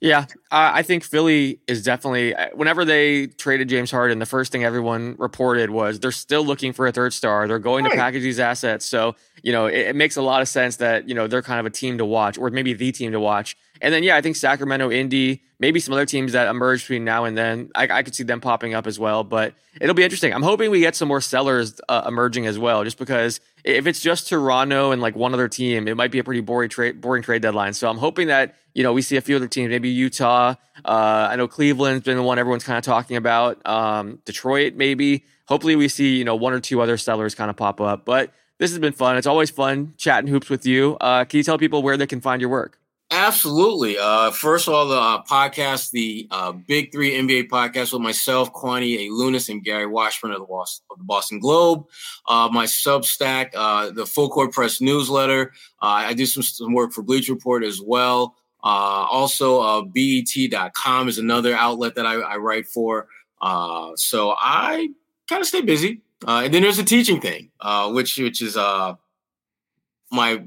Yeah, 0.00 0.26
I 0.52 0.82
think 0.82 1.02
Philly 1.02 1.58
is 1.66 1.82
definitely. 1.82 2.32
Uh, 2.32 2.50
whenever 2.54 2.84
they 2.84 3.26
traded 3.26 3.68
James 3.68 3.90
Harden, 3.90 4.20
the 4.20 4.26
first 4.26 4.52
thing 4.52 4.62
everyone 4.62 5.16
reported 5.18 5.70
was 5.70 5.98
they're 5.98 6.12
still 6.12 6.44
looking 6.44 6.72
for 6.72 6.86
a 6.86 6.92
third 6.92 7.12
star. 7.12 7.48
They're 7.48 7.58
going 7.58 7.84
right. 7.84 7.90
to 7.90 7.96
package 7.96 8.22
these 8.22 8.38
assets. 8.38 8.86
So 8.86 9.16
you 9.42 9.52
know, 9.52 9.66
it, 9.66 9.88
it, 9.88 9.96
makes 9.96 10.16
a 10.16 10.22
lot 10.22 10.40
of 10.40 10.48
sense 10.48 10.76
that 10.76 11.08
you 11.08 11.14
know 11.14 11.26
they're 11.26 11.42
kind 11.42 11.58
of 11.58 11.66
a 11.66 11.70
team 11.70 11.98
to 11.98 12.04
watch, 12.04 12.38
or 12.38 12.48
maybe 12.50 12.74
the 12.74 12.92
team 12.92 13.10
to 13.10 13.18
watch. 13.18 13.56
And 13.80 13.92
then 13.92 14.02
yeah, 14.04 14.16
I 14.16 14.20
think 14.20 14.36
Sacramento, 14.36 14.90
Indy, 14.90 15.42
maybe 15.58 15.80
some 15.80 15.92
other 15.94 16.06
teams 16.06 16.32
that 16.32 16.48
emerge 16.48 16.82
between 16.82 17.04
now 17.04 17.24
and 17.24 17.36
then. 17.36 17.70
I, 17.74 17.88
I 17.88 18.02
could 18.04 18.14
see 18.14 18.24
them 18.24 18.40
popping 18.40 18.74
up 18.74 18.86
as 18.86 19.00
well. 19.00 19.24
But 19.24 19.54
it'll 19.80 19.94
be 19.94 20.04
interesting. 20.04 20.32
I'm 20.32 20.42
hoping 20.42 20.70
we 20.70 20.80
get 20.80 20.94
some 20.94 21.08
more 21.08 21.20
sellers 21.20 21.80
uh, 21.88 22.04
emerging 22.06 22.46
as 22.46 22.58
well, 22.58 22.84
just 22.84 22.98
because 22.98 23.40
if 23.64 23.86
it's 23.88 24.00
just 24.00 24.28
Toronto 24.28 24.92
and 24.92 25.02
like 25.02 25.16
one 25.16 25.34
other 25.34 25.48
team, 25.48 25.88
it 25.88 25.96
might 25.96 26.12
be 26.12 26.20
a 26.20 26.24
pretty 26.24 26.40
boring 26.40 26.70
trade 26.70 27.00
boring 27.00 27.22
trade 27.22 27.42
deadline. 27.42 27.72
So 27.72 27.88
I'm 27.88 27.98
hoping 27.98 28.28
that 28.28 28.54
you 28.78 28.84
know 28.84 28.92
we 28.92 29.02
see 29.02 29.16
a 29.16 29.20
few 29.20 29.34
other 29.34 29.48
teams, 29.48 29.70
maybe 29.70 29.88
Utah. 29.88 30.54
Uh, 30.84 31.28
I 31.30 31.34
know 31.34 31.48
Cleveland's 31.48 32.04
been 32.04 32.16
the 32.16 32.22
one 32.22 32.38
everyone's 32.38 32.62
kind 32.62 32.78
of 32.78 32.84
talking 32.84 33.16
about. 33.16 33.60
Um, 33.66 34.20
Detroit, 34.24 34.74
maybe. 34.76 35.24
Hopefully, 35.48 35.74
we 35.74 35.88
see 35.88 36.16
you 36.16 36.24
know 36.24 36.36
one 36.36 36.52
or 36.52 36.60
two 36.60 36.80
other 36.80 36.96
sellers 36.96 37.34
kind 37.34 37.50
of 37.50 37.56
pop 37.56 37.80
up. 37.80 38.04
But 38.04 38.30
this 38.58 38.70
has 38.70 38.78
been 38.78 38.92
fun. 38.92 39.16
It's 39.16 39.26
always 39.26 39.50
fun 39.50 39.94
chatting 39.96 40.30
hoops 40.30 40.48
with 40.48 40.64
you. 40.64 40.96
Uh, 41.00 41.24
can 41.24 41.38
you 41.38 41.42
tell 41.42 41.58
people 41.58 41.82
where 41.82 41.96
they 41.96 42.06
can 42.06 42.20
find 42.20 42.40
your 42.40 42.50
work? 42.50 42.78
Absolutely. 43.10 43.98
Uh, 43.98 44.30
first 44.30 44.68
of 44.68 44.74
all, 44.74 44.86
the 44.86 44.94
uh, 44.94 45.24
podcast, 45.24 45.90
the 45.90 46.28
uh, 46.30 46.52
Big 46.52 46.92
Three 46.92 47.18
NBA 47.18 47.48
podcast 47.48 47.92
with 47.92 48.02
myself, 48.02 48.52
Kwani 48.52 48.96
A. 48.96 49.08
Lunis, 49.08 49.48
and 49.48 49.64
Gary 49.64 49.86
Washburn 49.86 50.30
of 50.30 50.38
the 50.38 50.46
Boston, 50.46 50.84
of 50.92 50.98
the 50.98 51.04
Boston 51.04 51.40
Globe. 51.40 51.84
Uh, 52.28 52.48
my 52.52 52.66
Substack, 52.66 53.50
uh, 53.56 53.90
the 53.90 54.06
Full 54.06 54.28
Court 54.28 54.52
Press 54.52 54.80
newsletter. 54.80 55.52
Uh, 55.82 56.06
I 56.06 56.14
do 56.14 56.26
some, 56.26 56.44
some 56.44 56.74
work 56.74 56.92
for 56.92 57.02
Bleach 57.02 57.28
Report 57.28 57.64
as 57.64 57.80
well. 57.84 58.36
Uh, 58.68 59.06
also, 59.10 59.60
uh, 59.60 59.82
BET.com 59.82 61.08
is 61.08 61.18
another 61.18 61.54
outlet 61.54 61.94
that 61.94 62.04
I, 62.04 62.14
I 62.14 62.36
write 62.36 62.66
for. 62.66 63.08
Uh, 63.40 63.92
so 63.96 64.34
I 64.38 64.90
kind 65.28 65.40
of 65.40 65.46
stay 65.48 65.62
busy. 65.62 66.02
and 66.26 66.52
then 66.52 66.62
there's 66.62 66.76
the 66.76 66.84
teaching 66.84 67.20
thing, 67.20 67.50
which 67.94 68.18
which 68.18 68.42
is 68.42 68.56
my 68.56 70.44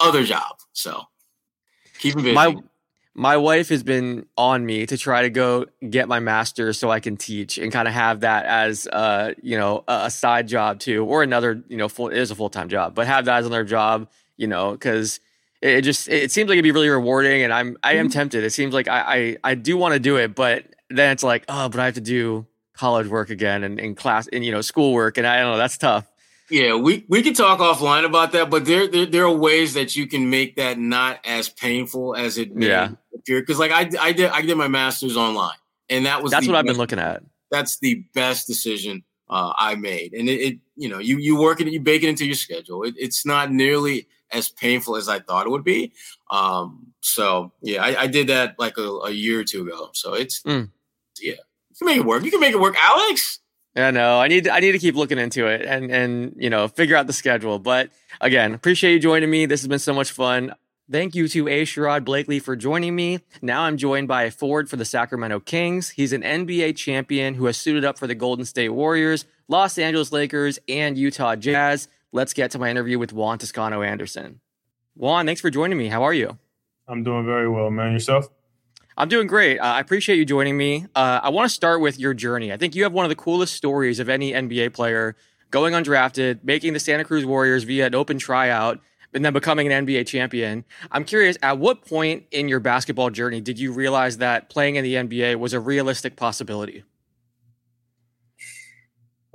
other 0.00 0.24
job. 0.24 0.58
So 0.72 1.04
Keep 1.98 2.16
him 2.16 2.22
busy. 2.22 2.34
My 2.34 2.56
my 3.14 3.36
wife 3.38 3.70
has 3.70 3.82
been 3.82 4.26
on 4.36 4.66
me 4.66 4.84
to 4.84 4.98
try 4.98 5.22
to 5.22 5.30
go 5.30 5.64
get 5.88 6.06
my 6.06 6.20
master's 6.20 6.78
so 6.78 6.90
I 6.90 7.00
can 7.00 7.16
teach 7.16 7.56
and 7.56 7.72
kind 7.72 7.88
of 7.88 7.94
have 7.94 8.20
that 8.20 8.44
as 8.44 8.86
uh 8.86 9.32
you 9.42 9.56
know 9.56 9.84
a, 9.88 10.10
side 10.10 10.48
job 10.48 10.80
too 10.80 11.04
or 11.04 11.22
another 11.22 11.62
you 11.68 11.78
know 11.78 11.88
full 11.88 12.08
it 12.08 12.18
is 12.18 12.30
a 12.30 12.34
full 12.34 12.50
time 12.50 12.68
job 12.68 12.94
but 12.94 13.06
have 13.06 13.24
that 13.24 13.38
as 13.38 13.46
another 13.46 13.64
job 13.64 14.08
you 14.36 14.46
know 14.46 14.72
because 14.72 15.20
it, 15.62 15.82
just 15.82 16.08
it 16.08 16.30
seems 16.30 16.48
like 16.48 16.54
it'd 16.54 16.64
be 16.64 16.70
really 16.70 16.88
rewarding 16.88 17.42
and 17.42 17.52
I'm 17.52 17.76
I 17.82 17.94
am 17.94 18.06
mm-hmm. 18.06 18.12
tempted 18.12 18.44
it 18.44 18.50
seems 18.50 18.74
like 18.74 18.88
I 18.88 19.36
I, 19.44 19.50
I 19.52 19.54
do 19.54 19.76
want 19.76 19.94
to 19.94 20.00
do 20.00 20.16
it 20.16 20.34
but 20.34 20.64
then 20.90 21.12
it's 21.12 21.22
like 21.22 21.44
oh 21.48 21.68
but 21.68 21.80
I 21.80 21.86
have 21.86 21.94
to 21.94 22.00
do 22.00 22.46
college 22.74 23.06
work 23.06 23.30
again 23.30 23.64
and 23.64 23.80
in 23.80 23.94
class 23.94 24.28
and 24.28 24.44
you 24.44 24.52
know 24.52 24.60
schoolwork 24.60 25.18
and 25.18 25.26
I 25.26 25.40
don't 25.40 25.52
know 25.52 25.58
that's 25.58 25.78
tough 25.78 26.06
yeah, 26.48 26.76
we, 26.76 27.04
we 27.08 27.22
can 27.22 27.34
talk 27.34 27.58
offline 27.58 28.04
about 28.04 28.32
that, 28.32 28.50
but 28.50 28.64
there, 28.64 28.86
there 28.86 29.06
there 29.06 29.24
are 29.24 29.36
ways 29.36 29.74
that 29.74 29.96
you 29.96 30.06
can 30.06 30.30
make 30.30 30.56
that 30.56 30.78
not 30.78 31.18
as 31.24 31.48
painful 31.48 32.14
as 32.14 32.38
it 32.38 32.54
may 32.54 32.68
yeah. 32.68 32.90
appear. 33.14 33.40
Because 33.40 33.58
like 33.58 33.72
I, 33.72 33.90
I 34.00 34.12
did 34.12 34.30
I 34.30 34.42
did 34.42 34.56
my 34.56 34.68
master's 34.68 35.16
online, 35.16 35.56
and 35.88 36.06
that 36.06 36.22
was 36.22 36.30
that's 36.30 36.46
what 36.46 36.52
best, 36.52 36.60
I've 36.60 36.66
been 36.66 36.76
looking 36.76 36.98
at. 37.00 37.24
That's 37.50 37.78
the 37.80 38.04
best 38.14 38.46
decision 38.46 39.02
uh, 39.28 39.54
I 39.56 39.74
made, 39.74 40.12
and 40.12 40.28
it, 40.28 40.40
it, 40.40 40.58
you 40.76 40.88
know 40.88 40.98
you 40.98 41.18
you 41.18 41.36
work 41.36 41.60
it 41.60 41.66
you 41.66 41.80
bake 41.80 42.04
it 42.04 42.08
into 42.08 42.24
your 42.24 42.36
schedule. 42.36 42.84
It, 42.84 42.94
it's 42.96 43.26
not 43.26 43.50
nearly 43.50 44.06
as 44.32 44.48
painful 44.48 44.96
as 44.96 45.08
I 45.08 45.20
thought 45.20 45.46
it 45.46 45.50
would 45.50 45.64
be. 45.64 45.92
Um, 46.30 46.92
so 47.00 47.52
yeah, 47.62 47.82
I, 47.82 48.02
I 48.02 48.06
did 48.06 48.28
that 48.28 48.58
like 48.58 48.78
a, 48.78 48.82
a, 48.82 49.10
year 49.10 49.40
or 49.40 49.44
two 49.44 49.62
ago. 49.62 49.90
So 49.92 50.14
it's 50.14 50.42
mm. 50.42 50.70
yeah, 51.20 51.32
you 51.32 51.76
can 51.78 51.86
make 51.86 51.96
it 51.98 52.04
work. 52.04 52.24
You 52.24 52.30
can 52.30 52.40
make 52.40 52.52
it 52.52 52.60
work, 52.60 52.76
Alex. 52.82 53.40
Yeah, 53.76 53.90
no, 53.90 54.18
I 54.18 54.28
need 54.28 54.48
I 54.48 54.60
need 54.60 54.72
to 54.72 54.78
keep 54.78 54.94
looking 54.94 55.18
into 55.18 55.46
it 55.46 55.62
and 55.62 55.90
and 55.90 56.34
you 56.38 56.50
know 56.50 56.66
figure 56.66 56.96
out 56.96 57.06
the 57.06 57.12
schedule. 57.12 57.58
But 57.58 57.90
again, 58.20 58.54
appreciate 58.54 58.94
you 58.94 58.98
joining 58.98 59.30
me. 59.30 59.46
This 59.46 59.60
has 59.60 59.68
been 59.68 59.78
so 59.78 59.94
much 59.94 60.10
fun. 60.10 60.54
Thank 60.90 61.16
you 61.16 61.26
to 61.28 61.48
A. 61.48 61.64
Sherrod 61.64 62.04
Blakely 62.04 62.38
for 62.38 62.54
joining 62.54 62.94
me. 62.94 63.18
Now 63.42 63.62
I'm 63.62 63.76
joined 63.76 64.06
by 64.06 64.22
a 64.22 64.30
forward 64.30 64.70
for 64.70 64.76
the 64.76 64.84
Sacramento 64.84 65.40
Kings. 65.40 65.90
He's 65.90 66.12
an 66.12 66.22
NBA 66.22 66.76
champion 66.76 67.34
who 67.34 67.46
has 67.46 67.56
suited 67.56 67.84
up 67.84 67.98
for 67.98 68.06
the 68.06 68.14
Golden 68.14 68.44
State 68.44 68.68
Warriors, 68.68 69.26
Los 69.48 69.78
Angeles 69.78 70.12
Lakers, 70.12 70.60
and 70.68 70.96
Utah 70.96 71.34
Jazz. 71.34 71.88
Let's 72.16 72.32
get 72.32 72.50
to 72.52 72.58
my 72.58 72.70
interview 72.70 72.98
with 72.98 73.12
Juan 73.12 73.36
Toscano 73.36 73.82
Anderson. 73.82 74.40
Juan, 74.94 75.26
thanks 75.26 75.42
for 75.42 75.50
joining 75.50 75.76
me. 75.76 75.88
How 75.88 76.02
are 76.02 76.14
you? 76.14 76.38
I'm 76.88 77.02
doing 77.02 77.26
very 77.26 77.46
well, 77.46 77.70
man. 77.70 77.92
Yourself? 77.92 78.30
I'm 78.96 79.10
doing 79.10 79.26
great. 79.26 79.58
Uh, 79.58 79.64
I 79.64 79.80
appreciate 79.80 80.16
you 80.16 80.24
joining 80.24 80.56
me. 80.56 80.86
Uh, 80.94 81.20
I 81.22 81.28
want 81.28 81.46
to 81.46 81.54
start 81.54 81.82
with 81.82 81.98
your 81.98 82.14
journey. 82.14 82.50
I 82.50 82.56
think 82.56 82.74
you 82.74 82.84
have 82.84 82.94
one 82.94 83.04
of 83.04 83.10
the 83.10 83.16
coolest 83.16 83.52
stories 83.52 84.00
of 84.00 84.08
any 84.08 84.32
NBA 84.32 84.72
player 84.72 85.14
going 85.50 85.74
undrafted, 85.74 86.42
making 86.42 86.72
the 86.72 86.80
Santa 86.80 87.04
Cruz 87.04 87.26
Warriors 87.26 87.64
via 87.64 87.84
an 87.84 87.94
open 87.94 88.18
tryout, 88.18 88.80
and 89.12 89.22
then 89.22 89.34
becoming 89.34 89.70
an 89.70 89.86
NBA 89.86 90.06
champion. 90.06 90.64
I'm 90.90 91.04
curious, 91.04 91.36
at 91.42 91.58
what 91.58 91.84
point 91.84 92.24
in 92.30 92.48
your 92.48 92.60
basketball 92.60 93.10
journey 93.10 93.42
did 93.42 93.58
you 93.58 93.72
realize 93.72 94.16
that 94.16 94.48
playing 94.48 94.76
in 94.76 94.84
the 94.84 94.94
NBA 94.94 95.36
was 95.36 95.52
a 95.52 95.60
realistic 95.60 96.16
possibility? 96.16 96.82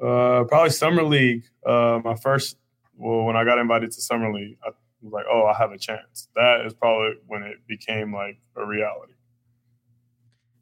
Uh, 0.02 0.46
probably 0.46 0.72
summer 0.72 1.04
league. 1.04 1.44
Uh, 1.64 2.00
my 2.04 2.16
first, 2.16 2.58
well, 3.02 3.24
when 3.24 3.36
I 3.36 3.44
got 3.44 3.58
invited 3.58 3.92
to 3.92 4.02
summer 4.02 4.32
league, 4.32 4.58
I 4.64 4.70
was 5.02 5.12
like, 5.12 5.26
"Oh, 5.30 5.46
I 5.46 5.58
have 5.58 5.72
a 5.72 5.78
chance." 5.78 6.30
That 6.36 6.66
is 6.66 6.74
probably 6.74 7.16
when 7.26 7.44
it 7.44 7.58
became 7.68 8.14
like 8.14 8.40
a 8.56 8.66
reality. 8.66 9.14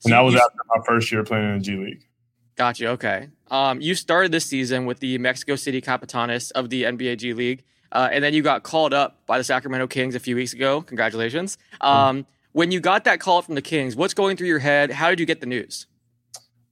And 0.05 0.13
that 0.13 0.21
was 0.21 0.35
after 0.35 0.57
my 0.73 0.81
first 0.85 1.11
year 1.11 1.23
playing 1.23 1.49
in 1.49 1.57
the 1.59 1.63
G 1.63 1.75
League. 1.75 2.07
Gotcha. 2.55 2.87
Okay. 2.89 3.29
Um, 3.51 3.81
you 3.81 3.93
started 3.93 4.31
this 4.31 4.45
season 4.45 4.85
with 4.85 4.99
the 4.99 5.17
Mexico 5.17 5.57
City 5.57 5.81
Capitanes 5.81 6.51
of 6.53 6.69
the 6.69 6.83
NBA 6.83 7.17
G 7.17 7.33
League, 7.33 7.63
uh, 7.91 8.07
and 8.11 8.23
then 8.23 8.33
you 8.33 8.41
got 8.41 8.63
called 8.63 8.93
up 8.93 9.25
by 9.25 9.37
the 9.37 9.43
Sacramento 9.43 9.87
Kings 9.87 10.15
a 10.15 10.19
few 10.19 10.37
weeks 10.37 10.53
ago. 10.53 10.81
Congratulations. 10.81 11.57
Um, 11.81 12.25
when 12.53 12.71
you 12.71 12.79
got 12.79 13.03
that 13.03 13.19
call 13.19 13.41
from 13.41 13.55
the 13.55 13.61
Kings, 13.61 13.95
what's 13.97 14.13
going 14.13 14.37
through 14.37 14.47
your 14.47 14.59
head? 14.59 14.91
How 14.91 15.09
did 15.09 15.19
you 15.19 15.25
get 15.25 15.41
the 15.41 15.45
news? 15.45 15.87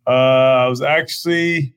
Uh, 0.08 0.12
I 0.12 0.68
was 0.68 0.82
actually, 0.82 1.76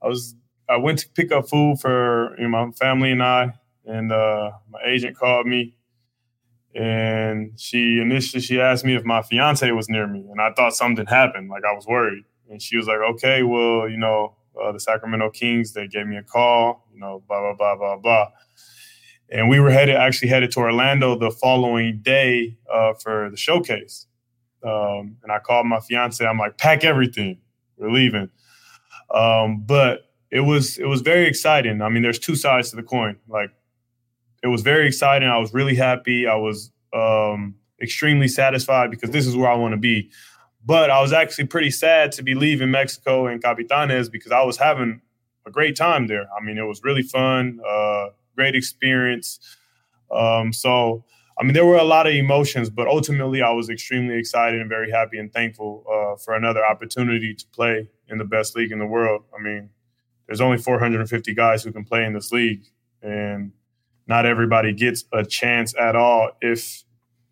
I 0.00 0.06
was, 0.06 0.36
I 0.70 0.76
went 0.76 1.00
to 1.00 1.08
pick 1.10 1.32
up 1.32 1.48
food 1.48 1.80
for 1.80 2.36
you 2.38 2.44
know, 2.44 2.66
my 2.66 2.70
family 2.72 3.10
and 3.10 3.22
I, 3.22 3.54
and 3.84 4.12
uh, 4.12 4.52
my 4.70 4.80
agent 4.86 5.16
called 5.16 5.46
me 5.46 5.74
and 6.74 7.58
she 7.58 7.98
initially 8.00 8.40
she 8.40 8.60
asked 8.60 8.84
me 8.84 8.94
if 8.94 9.04
my 9.04 9.22
fiance 9.22 9.68
was 9.72 9.88
near 9.88 10.06
me 10.06 10.24
and 10.30 10.40
i 10.40 10.52
thought 10.52 10.72
something 10.72 11.06
happened 11.06 11.48
like 11.50 11.64
i 11.64 11.72
was 11.72 11.84
worried 11.86 12.22
and 12.48 12.62
she 12.62 12.76
was 12.76 12.86
like 12.86 12.98
okay 12.98 13.42
well 13.42 13.88
you 13.88 13.96
know 13.96 14.36
uh, 14.62 14.70
the 14.70 14.78
sacramento 14.78 15.30
kings 15.30 15.72
they 15.72 15.88
gave 15.88 16.06
me 16.06 16.16
a 16.16 16.22
call 16.22 16.86
you 16.92 17.00
know 17.00 17.22
blah 17.26 17.40
blah 17.40 17.54
blah 17.54 17.76
blah 17.76 17.96
blah. 17.96 18.28
And 19.32 19.48
we 19.48 19.60
were 19.60 19.70
headed 19.70 19.94
actually 19.94 20.28
headed 20.28 20.50
to 20.52 20.60
orlando 20.60 21.16
the 21.16 21.30
following 21.30 22.00
day 22.02 22.58
uh, 22.72 22.94
for 22.94 23.30
the 23.30 23.36
showcase. 23.36 24.06
Um, 24.64 25.16
and 25.22 25.32
i 25.32 25.38
called 25.38 25.66
my 25.66 25.80
fiance 25.80 26.24
i'm 26.24 26.38
like 26.38 26.58
pack 26.58 26.84
everything 26.84 27.38
we're 27.76 27.90
leaving. 27.90 28.28
Um, 29.12 29.62
but 29.66 30.09
it 30.30 30.40
was 30.40 30.78
it 30.78 30.86
was 30.86 31.00
very 31.00 31.26
exciting 31.26 31.82
i 31.82 31.88
mean 31.88 32.02
there's 32.02 32.18
two 32.18 32.36
sides 32.36 32.70
to 32.70 32.76
the 32.76 32.82
coin 32.82 33.16
like 33.28 33.50
it 34.42 34.48
was 34.48 34.62
very 34.62 34.86
exciting. 34.86 35.28
I 35.28 35.38
was 35.38 35.52
really 35.52 35.74
happy. 35.74 36.26
I 36.26 36.36
was 36.36 36.72
um, 36.94 37.54
extremely 37.80 38.28
satisfied 38.28 38.90
because 38.90 39.10
this 39.10 39.26
is 39.26 39.36
where 39.36 39.50
I 39.50 39.54
want 39.54 39.72
to 39.72 39.78
be. 39.78 40.10
But 40.64 40.90
I 40.90 41.00
was 41.00 41.12
actually 41.12 41.46
pretty 41.46 41.70
sad 41.70 42.12
to 42.12 42.22
be 42.22 42.34
leaving 42.34 42.70
Mexico 42.70 43.26
and 43.26 43.42
Capitanes 43.42 44.10
because 44.10 44.32
I 44.32 44.42
was 44.42 44.56
having 44.56 45.00
a 45.46 45.50
great 45.50 45.76
time 45.76 46.06
there. 46.06 46.26
I 46.36 46.44
mean, 46.44 46.58
it 46.58 46.66
was 46.66 46.82
really 46.84 47.02
fun, 47.02 47.60
uh, 47.66 48.08
great 48.36 48.54
experience. 48.54 49.40
Um, 50.10 50.52
so 50.52 51.04
I 51.38 51.44
mean, 51.44 51.54
there 51.54 51.64
were 51.64 51.78
a 51.78 51.84
lot 51.84 52.06
of 52.06 52.12
emotions, 52.12 52.68
but 52.68 52.86
ultimately, 52.86 53.40
I 53.40 53.50
was 53.50 53.70
extremely 53.70 54.18
excited 54.18 54.60
and 54.60 54.68
very 54.68 54.90
happy 54.90 55.18
and 55.18 55.32
thankful 55.32 55.84
uh, 55.88 56.16
for 56.16 56.34
another 56.34 56.64
opportunity 56.64 57.34
to 57.34 57.46
play 57.46 57.88
in 58.08 58.18
the 58.18 58.26
best 58.26 58.54
league 58.54 58.72
in 58.72 58.78
the 58.78 58.86
world. 58.86 59.24
I 59.38 59.42
mean, 59.42 59.70
there's 60.30 60.40
only 60.40 60.58
450 60.58 61.34
guys 61.34 61.64
who 61.64 61.72
can 61.72 61.84
play 61.84 62.04
in 62.04 62.12
this 62.12 62.30
league, 62.30 62.62
and 63.02 63.50
not 64.06 64.26
everybody 64.26 64.72
gets 64.72 65.04
a 65.12 65.24
chance 65.24 65.74
at 65.76 65.96
all, 65.96 66.30
if 66.40 66.84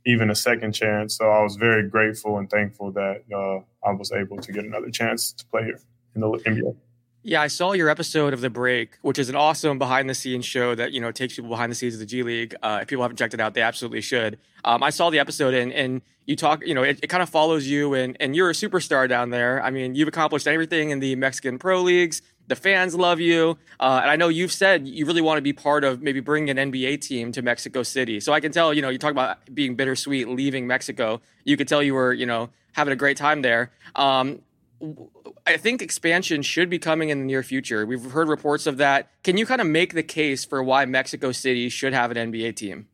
even 0.04 0.30
a 0.30 0.34
second 0.34 0.72
chance. 0.72 1.16
So 1.16 1.30
I 1.30 1.40
was 1.44 1.54
very 1.54 1.88
grateful 1.88 2.38
and 2.38 2.50
thankful 2.50 2.90
that 2.92 3.22
uh, 3.32 3.88
I 3.88 3.92
was 3.92 4.10
able 4.10 4.38
to 4.38 4.52
get 4.52 4.64
another 4.64 4.90
chance 4.90 5.30
to 5.30 5.46
play 5.46 5.62
here 5.62 5.80
in 6.16 6.22
the 6.22 6.26
NBA. 6.26 6.74
Yeah, 7.22 7.40
I 7.40 7.46
saw 7.46 7.72
your 7.72 7.88
episode 7.88 8.32
of 8.32 8.40
The 8.40 8.50
Break, 8.50 8.96
which 9.02 9.18
is 9.18 9.28
an 9.28 9.36
awesome 9.36 9.78
behind 9.78 10.10
the 10.10 10.14
scenes 10.14 10.44
show 10.44 10.74
that, 10.74 10.90
you 10.90 11.00
know, 11.00 11.12
takes 11.12 11.36
people 11.36 11.50
behind 11.50 11.70
the 11.70 11.76
scenes 11.76 11.94
of 11.94 12.00
the 12.00 12.06
G 12.06 12.24
League. 12.24 12.56
Uh, 12.64 12.80
if 12.82 12.88
people 12.88 13.02
haven't 13.02 13.16
checked 13.16 13.34
it 13.34 13.40
out, 13.40 13.54
they 13.54 13.62
absolutely 13.62 14.00
should. 14.00 14.40
Um, 14.64 14.82
I 14.82 14.90
saw 14.90 15.10
the 15.10 15.20
episode 15.20 15.54
and, 15.54 15.72
and 15.72 16.02
you 16.26 16.34
talk, 16.34 16.66
you 16.66 16.74
know, 16.74 16.82
it, 16.82 16.98
it 17.02 17.06
kind 17.06 17.22
of 17.22 17.28
follows 17.28 17.68
you 17.68 17.94
and, 17.94 18.16
and 18.18 18.34
you're 18.34 18.50
a 18.50 18.54
superstar 18.54 19.08
down 19.08 19.30
there. 19.30 19.62
I 19.62 19.70
mean, 19.70 19.94
you've 19.94 20.08
accomplished 20.08 20.48
everything 20.48 20.90
in 20.90 20.98
the 20.98 21.14
Mexican 21.14 21.58
pro 21.58 21.82
leagues. 21.82 22.22
The 22.48 22.56
fans 22.56 22.94
love 22.94 23.20
you. 23.20 23.58
Uh, 23.78 24.00
and 24.02 24.10
I 24.10 24.16
know 24.16 24.28
you've 24.28 24.52
said 24.52 24.88
you 24.88 25.06
really 25.06 25.20
want 25.20 25.38
to 25.38 25.42
be 25.42 25.52
part 25.52 25.84
of 25.84 26.02
maybe 26.02 26.20
bringing 26.20 26.58
an 26.58 26.72
NBA 26.72 27.00
team 27.02 27.30
to 27.32 27.42
Mexico 27.42 27.82
City. 27.82 28.20
So 28.20 28.32
I 28.32 28.40
can 28.40 28.52
tell, 28.52 28.72
you 28.74 28.82
know, 28.82 28.88
you 28.88 28.98
talk 28.98 29.12
about 29.12 29.38
being 29.54 29.76
bittersweet 29.76 30.28
leaving 30.28 30.66
Mexico. 30.66 31.20
You 31.44 31.56
could 31.56 31.68
tell 31.68 31.82
you 31.82 31.94
were, 31.94 32.12
you 32.12 32.26
know, 32.26 32.48
having 32.72 32.92
a 32.92 32.96
great 32.96 33.18
time 33.18 33.42
there. 33.42 33.70
Um, 33.94 34.40
I 35.46 35.56
think 35.56 35.82
expansion 35.82 36.42
should 36.42 36.70
be 36.70 36.78
coming 36.78 37.10
in 37.10 37.20
the 37.20 37.24
near 37.24 37.42
future. 37.42 37.84
We've 37.84 38.12
heard 38.12 38.28
reports 38.28 38.66
of 38.66 38.76
that. 38.78 39.10
Can 39.24 39.36
you 39.36 39.44
kind 39.44 39.60
of 39.60 39.66
make 39.66 39.92
the 39.92 40.02
case 40.02 40.44
for 40.44 40.62
why 40.62 40.84
Mexico 40.84 41.32
City 41.32 41.68
should 41.68 41.92
have 41.92 42.10
an 42.10 42.32
NBA 42.32 42.56
team? 42.56 42.86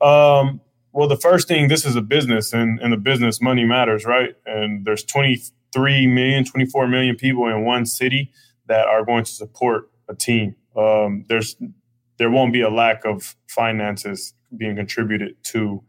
Um, 0.00 0.60
well, 0.92 1.06
the 1.06 1.16
first 1.16 1.46
thing, 1.46 1.68
this 1.68 1.86
is 1.86 1.94
a 1.94 2.00
business, 2.02 2.52
and 2.52 2.80
in 2.80 2.90
the 2.90 2.96
business, 2.96 3.40
money 3.40 3.64
matters, 3.64 4.04
right? 4.04 4.34
And 4.46 4.84
there's 4.84 5.04
23 5.04 6.06
million, 6.08 6.44
24 6.44 6.88
million 6.88 7.16
people 7.16 7.46
in 7.46 7.64
one 7.64 7.86
city 7.86 8.32
that 8.70 8.86
are 8.86 9.04
going 9.04 9.24
to 9.24 9.30
support 9.30 9.90
a 10.08 10.14
team. 10.14 10.54
Um, 10.76 11.24
there's 11.28 11.56
there 12.18 12.30
won't 12.30 12.52
be 12.52 12.60
a 12.60 12.70
lack 12.70 13.04
of 13.04 13.34
finances 13.48 14.32
being 14.56 14.76
contributed 14.76 15.42
to 15.42 15.82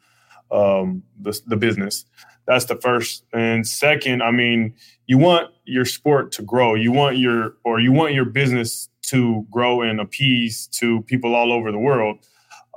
um, 0.51 1.03
the, 1.19 1.39
the 1.45 1.55
business. 1.55 2.05
That's 2.47 2.65
the 2.65 2.75
first. 2.75 3.23
And 3.33 3.67
second, 3.67 4.23
I 4.23 4.31
mean, 4.31 4.73
you 5.05 5.19
want 5.19 5.51
your 5.63 5.85
sport 5.85 6.31
to 6.33 6.41
grow. 6.41 6.73
You 6.73 6.91
want 6.91 7.17
your 7.17 7.53
or 7.63 7.79
you 7.79 7.91
want 7.91 8.15
your 8.15 8.25
business 8.25 8.89
to 9.03 9.45
grow 9.51 9.81
and 9.83 10.01
appease 10.01 10.65
to 10.79 11.03
people 11.03 11.35
all 11.35 11.53
over 11.53 11.71
the 11.71 11.77
world. 11.77 12.17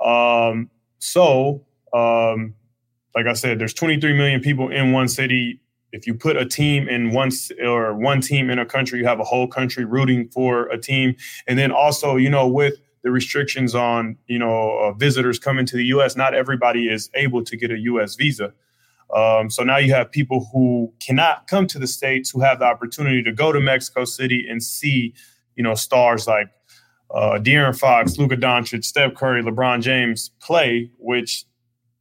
Um, 0.03 0.69
so, 0.99 1.65
um, 1.93 2.53
like 3.15 3.25
I 3.25 3.33
said, 3.33 3.57
there's 3.57 3.73
23 3.73 4.13
million 4.13 4.41
people 4.41 4.69
in 4.69 4.91
one 4.91 5.07
city. 5.07 5.61
If 5.95 6.05
you 6.05 6.13
put 6.13 6.35
a 6.35 6.45
team 6.45 6.89
in 6.89 7.11
one 7.11 7.31
or 7.63 7.93
one 7.93 8.19
team 8.19 8.49
in 8.49 8.59
a 8.59 8.65
country, 8.65 8.99
you 8.99 9.05
have 9.05 9.21
a 9.21 9.23
whole 9.23 9.47
country 9.47 9.85
rooting 9.85 10.27
for 10.27 10.67
a 10.67 10.77
team. 10.77 11.15
And 11.47 11.57
then 11.57 11.71
also, 11.71 12.17
you 12.17 12.29
know, 12.29 12.45
with 12.47 12.75
the 13.01 13.11
restrictions 13.11 13.73
on 13.73 14.17
you 14.27 14.37
know 14.37 14.77
uh, 14.77 14.91
visitors 14.93 15.39
coming 15.39 15.65
to 15.67 15.77
the 15.77 15.85
U.S., 15.85 16.17
not 16.17 16.33
everybody 16.33 16.89
is 16.89 17.09
able 17.13 17.45
to 17.45 17.55
get 17.55 17.71
a 17.71 17.79
U.S. 17.79 18.15
visa. 18.15 18.51
Um, 19.15 19.49
so 19.49 19.63
now 19.63 19.77
you 19.77 19.93
have 19.93 20.11
people 20.11 20.49
who 20.51 20.91
cannot 20.99 21.47
come 21.47 21.65
to 21.67 21.79
the 21.79 21.87
states 21.87 22.29
who 22.29 22.41
have 22.41 22.59
the 22.59 22.65
opportunity 22.65 23.23
to 23.23 23.31
go 23.31 23.53
to 23.53 23.61
Mexico 23.61 24.03
City 24.03 24.45
and 24.49 24.61
see, 24.61 25.13
you 25.55 25.63
know, 25.63 25.75
stars 25.75 26.27
like 26.27 26.49
uh, 27.11 27.39
De'Aaron 27.39 27.77
Fox, 27.77 28.17
Luka 28.17 28.35
Doncic, 28.35 28.83
Steph 28.83 29.13
Curry, 29.13 29.41
LeBron 29.43 29.81
James 29.81 30.31
play, 30.41 30.91
which 30.97 31.45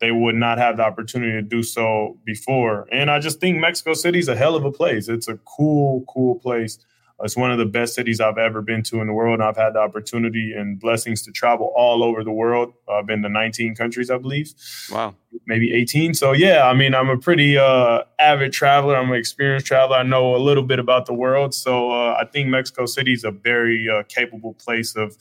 they 0.04 0.12
would 0.12 0.34
not 0.34 0.58
have 0.58 0.76
the 0.76 0.82
opportunity 0.82 1.32
to 1.32 1.40
do 1.40 1.62
so 1.62 2.18
before. 2.26 2.86
And 2.92 3.10
I 3.10 3.20
just 3.20 3.40
think 3.40 3.58
Mexico 3.58 3.94
City 3.94 4.18
is 4.18 4.28
a 4.28 4.36
hell 4.36 4.54
of 4.54 4.62
a 4.62 4.70
place. 4.70 5.08
It's 5.08 5.28
a 5.28 5.38
cool, 5.56 6.04
cool 6.06 6.34
place. 6.40 6.78
It's 7.22 7.38
one 7.38 7.50
of 7.50 7.56
the 7.56 7.64
best 7.64 7.94
cities 7.94 8.20
I've 8.20 8.36
ever 8.36 8.60
been 8.60 8.82
to 8.82 9.00
in 9.00 9.06
the 9.06 9.14
world. 9.14 9.40
And 9.40 9.42
I've 9.42 9.56
had 9.56 9.72
the 9.72 9.78
opportunity 9.78 10.52
and 10.54 10.78
blessings 10.78 11.22
to 11.22 11.32
travel 11.32 11.72
all 11.74 12.04
over 12.04 12.22
the 12.22 12.32
world. 12.32 12.74
I've 12.86 13.06
been 13.06 13.22
to 13.22 13.30
19 13.30 13.74
countries, 13.76 14.10
I 14.10 14.18
believe. 14.18 14.52
Wow. 14.92 15.14
Maybe 15.46 15.72
18. 15.72 16.12
So, 16.12 16.32
yeah, 16.32 16.66
I 16.66 16.74
mean, 16.74 16.94
I'm 16.94 17.08
a 17.08 17.16
pretty 17.16 17.56
uh, 17.56 18.02
avid 18.18 18.52
traveler. 18.52 18.96
I'm 18.96 19.10
an 19.10 19.16
experienced 19.16 19.64
traveler. 19.64 19.96
I 19.96 20.02
know 20.02 20.36
a 20.36 20.42
little 20.48 20.64
bit 20.64 20.78
about 20.78 21.06
the 21.06 21.14
world. 21.14 21.54
So, 21.54 21.92
uh, 21.92 22.18
I 22.20 22.26
think 22.26 22.50
Mexico 22.50 22.84
City 22.84 23.14
is 23.14 23.24
a 23.24 23.30
very 23.30 23.88
uh, 23.88 24.02
capable 24.02 24.52
place 24.52 24.96
of 24.96 25.16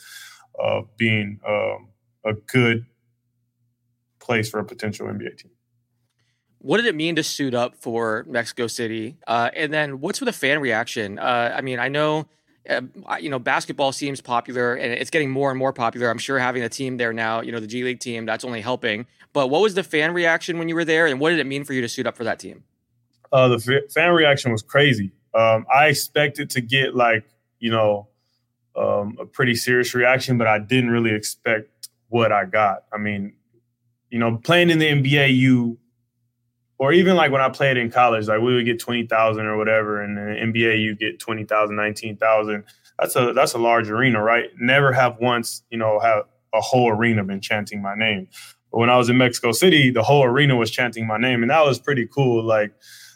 uh, 0.61 0.81
being 0.97 1.39
um, 1.47 1.87
a 2.25 2.33
good 2.33 2.85
place 4.23 4.49
for 4.49 4.59
a 4.59 4.65
potential 4.65 5.07
NBA 5.07 5.37
team 5.37 5.51
what 6.63 6.77
did 6.77 6.85
it 6.85 6.95
mean 6.95 7.17
to 7.17 7.23
suit 7.23 7.53
up 7.53 7.75
for 7.75 8.25
Mexico 8.27 8.67
City? 8.67 9.17
Uh, 9.27 9.49
and 9.53 9.71
then 9.71 9.99
what's 9.99 10.21
with 10.21 10.27
the 10.27 10.33
fan 10.33 10.61
reaction? 10.61 11.19
Uh, 11.19 11.53
I 11.53 11.59
mean, 11.59 11.77
I 11.77 11.89
know, 11.89 12.25
uh, 12.69 12.81
you 13.19 13.29
know, 13.29 13.37
basketball 13.37 13.91
seems 13.91 14.21
popular 14.21 14.73
and 14.73 14.93
it's 14.93 15.09
getting 15.09 15.29
more 15.29 15.49
and 15.49 15.59
more 15.59 15.73
popular. 15.73 16.09
I'm 16.09 16.17
sure 16.17 16.39
having 16.39 16.63
a 16.63 16.69
team 16.69 16.95
there 16.95 17.11
now, 17.11 17.41
you 17.41 17.51
know, 17.51 17.59
the 17.59 17.67
G 17.67 17.83
League 17.83 17.99
team, 17.99 18.25
that's 18.25 18.45
only 18.45 18.61
helping. 18.61 19.05
But 19.33 19.49
what 19.49 19.61
was 19.61 19.73
the 19.73 19.83
fan 19.83 20.13
reaction 20.13 20.57
when 20.57 20.69
you 20.69 20.75
were 20.75 20.85
there, 20.85 21.05
and 21.05 21.19
what 21.19 21.31
did 21.31 21.39
it 21.39 21.47
mean 21.47 21.65
for 21.65 21.73
you 21.73 21.81
to 21.81 21.89
suit 21.89 22.07
up 22.07 22.15
for 22.15 22.23
that 22.23 22.39
team? 22.39 22.63
Uh, 23.31 23.49
the 23.49 23.55
f- 23.55 23.91
fan 23.91 24.11
reaction 24.11 24.51
was 24.51 24.61
crazy. 24.61 25.11
Um, 25.33 25.65
I 25.73 25.87
expected 25.87 26.51
to 26.51 26.61
get 26.61 26.95
like, 26.95 27.25
you 27.59 27.71
know, 27.71 28.07
um, 28.77 29.17
a 29.19 29.25
pretty 29.25 29.55
serious 29.55 29.93
reaction, 29.93 30.37
but 30.37 30.47
I 30.47 30.59
didn't 30.59 30.91
really 30.91 31.13
expect 31.13 31.89
what 32.07 32.31
I 32.31 32.45
got. 32.45 32.85
I 32.93 32.97
mean, 32.97 33.33
you 34.13 34.19
know, 34.19 34.37
playing 34.37 34.69
in 34.69 34.77
the 34.77 34.85
NBA, 34.85 35.35
you 35.35 35.79
or 36.77 36.93
even 36.93 37.15
like 37.15 37.31
when 37.31 37.41
I 37.41 37.49
played 37.49 37.77
in 37.77 37.89
college, 37.89 38.27
like 38.27 38.41
we 38.41 38.53
would 38.53 38.63
get 38.63 38.79
twenty 38.79 39.07
thousand 39.07 39.47
or 39.47 39.57
whatever, 39.57 40.03
and 40.03 40.19
in 40.19 40.53
the 40.53 40.59
NBA 40.59 40.79
you 40.83 40.95
get 40.95 41.19
20,000, 41.19 41.75
19,000. 41.75 42.63
That's 42.99 43.15
a 43.15 43.33
that's 43.33 43.53
a 43.53 43.57
large 43.57 43.89
arena, 43.89 44.21
right? 44.21 44.51
Never 44.59 44.93
have 44.93 45.17
once, 45.19 45.63
you 45.71 45.79
know, 45.79 45.99
have 45.99 46.25
a 46.53 46.61
whole 46.61 46.91
arena 46.91 47.23
been 47.23 47.41
chanting 47.41 47.81
my 47.81 47.95
name. 47.95 48.27
But 48.71 48.77
when 48.77 48.91
I 48.91 48.97
was 48.97 49.09
in 49.09 49.17
Mexico 49.17 49.51
City, 49.51 49.89
the 49.89 50.03
whole 50.03 50.23
arena 50.23 50.55
was 50.55 50.69
chanting 50.69 51.07
my 51.07 51.17
name, 51.17 51.41
and 51.41 51.49
that 51.49 51.65
was 51.65 51.79
pretty 51.79 52.05
cool. 52.05 52.43
Like 52.43 52.71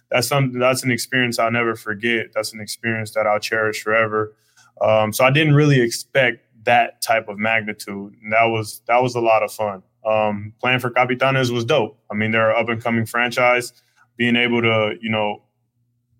that's 0.10 0.28
something 0.28 0.60
that's 0.60 0.84
an 0.84 0.90
experience 0.90 1.38
I'll 1.38 1.52
never 1.52 1.76
forget. 1.76 2.34
That's 2.34 2.54
an 2.54 2.60
experience 2.60 3.12
that 3.12 3.28
I'll 3.28 3.40
cherish 3.40 3.84
forever. 3.84 4.34
Um, 4.82 5.14
so 5.14 5.26
I 5.26 5.30
didn't 5.30 5.54
really 5.54 5.80
expect 5.80 6.40
that 6.64 7.04
type 7.04 7.28
of 7.28 7.38
magnitude, 7.38 8.16
and 8.24 8.34
that 8.34 8.46
was 8.46 8.82
that 8.88 9.04
was 9.04 9.14
a 9.14 9.22
lot 9.22 9.44
of 9.44 9.52
fun 9.52 9.84
um, 10.08 10.54
playing 10.62 10.80
for 10.80 10.90
Capitanes 10.90 11.52
was 11.52 11.66
dope. 11.66 12.00
I 12.10 12.14
mean, 12.14 12.32
they're 12.32 12.52
an 12.52 12.56
up 12.58 12.70
and 12.70 12.82
coming 12.82 13.06
franchise. 13.06 13.74
Being 14.16 14.36
able 14.36 14.62
to, 14.62 14.96
you 15.02 15.10
know, 15.10 15.44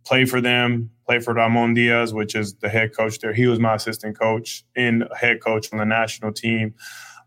play 0.06 0.26
for 0.26 0.40
them, 0.42 0.92
play 1.06 1.20
for 1.20 1.34
Ramon 1.34 1.74
Diaz, 1.74 2.14
which 2.14 2.36
is 2.36 2.54
the 2.56 2.70
head 2.70 2.96
coach 2.96 3.20
there. 3.20 3.34
He 3.34 3.48
was 3.48 3.60
my 3.60 3.76
assistant 3.76 4.20
coach 4.20 4.64
and 4.76 5.08
head 5.20 5.42
coach 5.42 5.72
on 5.72 5.80
the 5.80 5.86
national 5.86 6.34
team. 6.34 6.76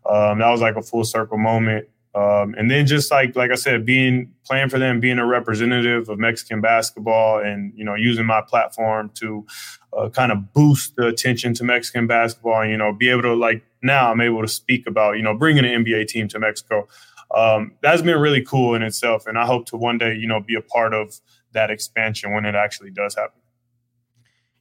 Um, 0.05 0.39
that 0.39 0.49
was 0.49 0.61
like 0.61 0.75
a 0.75 0.81
full 0.81 1.03
circle 1.03 1.37
moment. 1.37 1.87
Um, 2.13 2.55
and 2.57 2.69
then 2.69 2.85
just 2.85 3.09
like 3.09 3.35
like 3.35 3.51
I 3.51 3.55
said, 3.55 3.85
being 3.85 4.33
playing 4.45 4.69
for 4.69 4.77
them, 4.77 4.99
being 4.99 5.17
a 5.17 5.25
representative 5.25 6.09
of 6.09 6.19
Mexican 6.19 6.59
basketball, 6.59 7.39
and 7.39 7.71
you 7.75 7.85
know 7.85 7.95
using 7.95 8.25
my 8.25 8.41
platform 8.41 9.11
to 9.15 9.45
uh, 9.97 10.09
kind 10.09 10.31
of 10.31 10.51
boost 10.51 10.97
the 10.97 11.07
attention 11.07 11.53
to 11.55 11.63
Mexican 11.63 12.07
basketball, 12.07 12.61
and 12.61 12.71
you 12.71 12.77
know 12.77 12.91
be 12.91 13.09
able 13.09 13.21
to 13.21 13.33
like 13.33 13.63
now 13.81 14.11
I'm 14.11 14.21
able 14.21 14.41
to 14.41 14.47
speak 14.47 14.87
about 14.87 15.17
you 15.17 15.23
know 15.23 15.35
bringing 15.35 15.65
an 15.65 15.83
NBA 15.83 16.07
team 16.07 16.27
to 16.29 16.39
Mexico. 16.39 16.87
Um, 17.33 17.73
that's 17.81 18.01
been 18.01 18.19
really 18.19 18.43
cool 18.43 18.75
in 18.75 18.81
itself, 18.81 19.27
and 19.27 19.37
I 19.37 19.45
hope 19.45 19.65
to 19.67 19.77
one 19.77 19.97
day 19.97 20.15
you 20.15 20.27
know 20.27 20.39
be 20.39 20.55
a 20.55 20.61
part 20.61 20.93
of 20.93 21.19
that 21.53 21.69
expansion 21.69 22.33
when 22.33 22.45
it 22.45 22.55
actually 22.55 22.91
does 22.91 23.15
happen. 23.15 23.39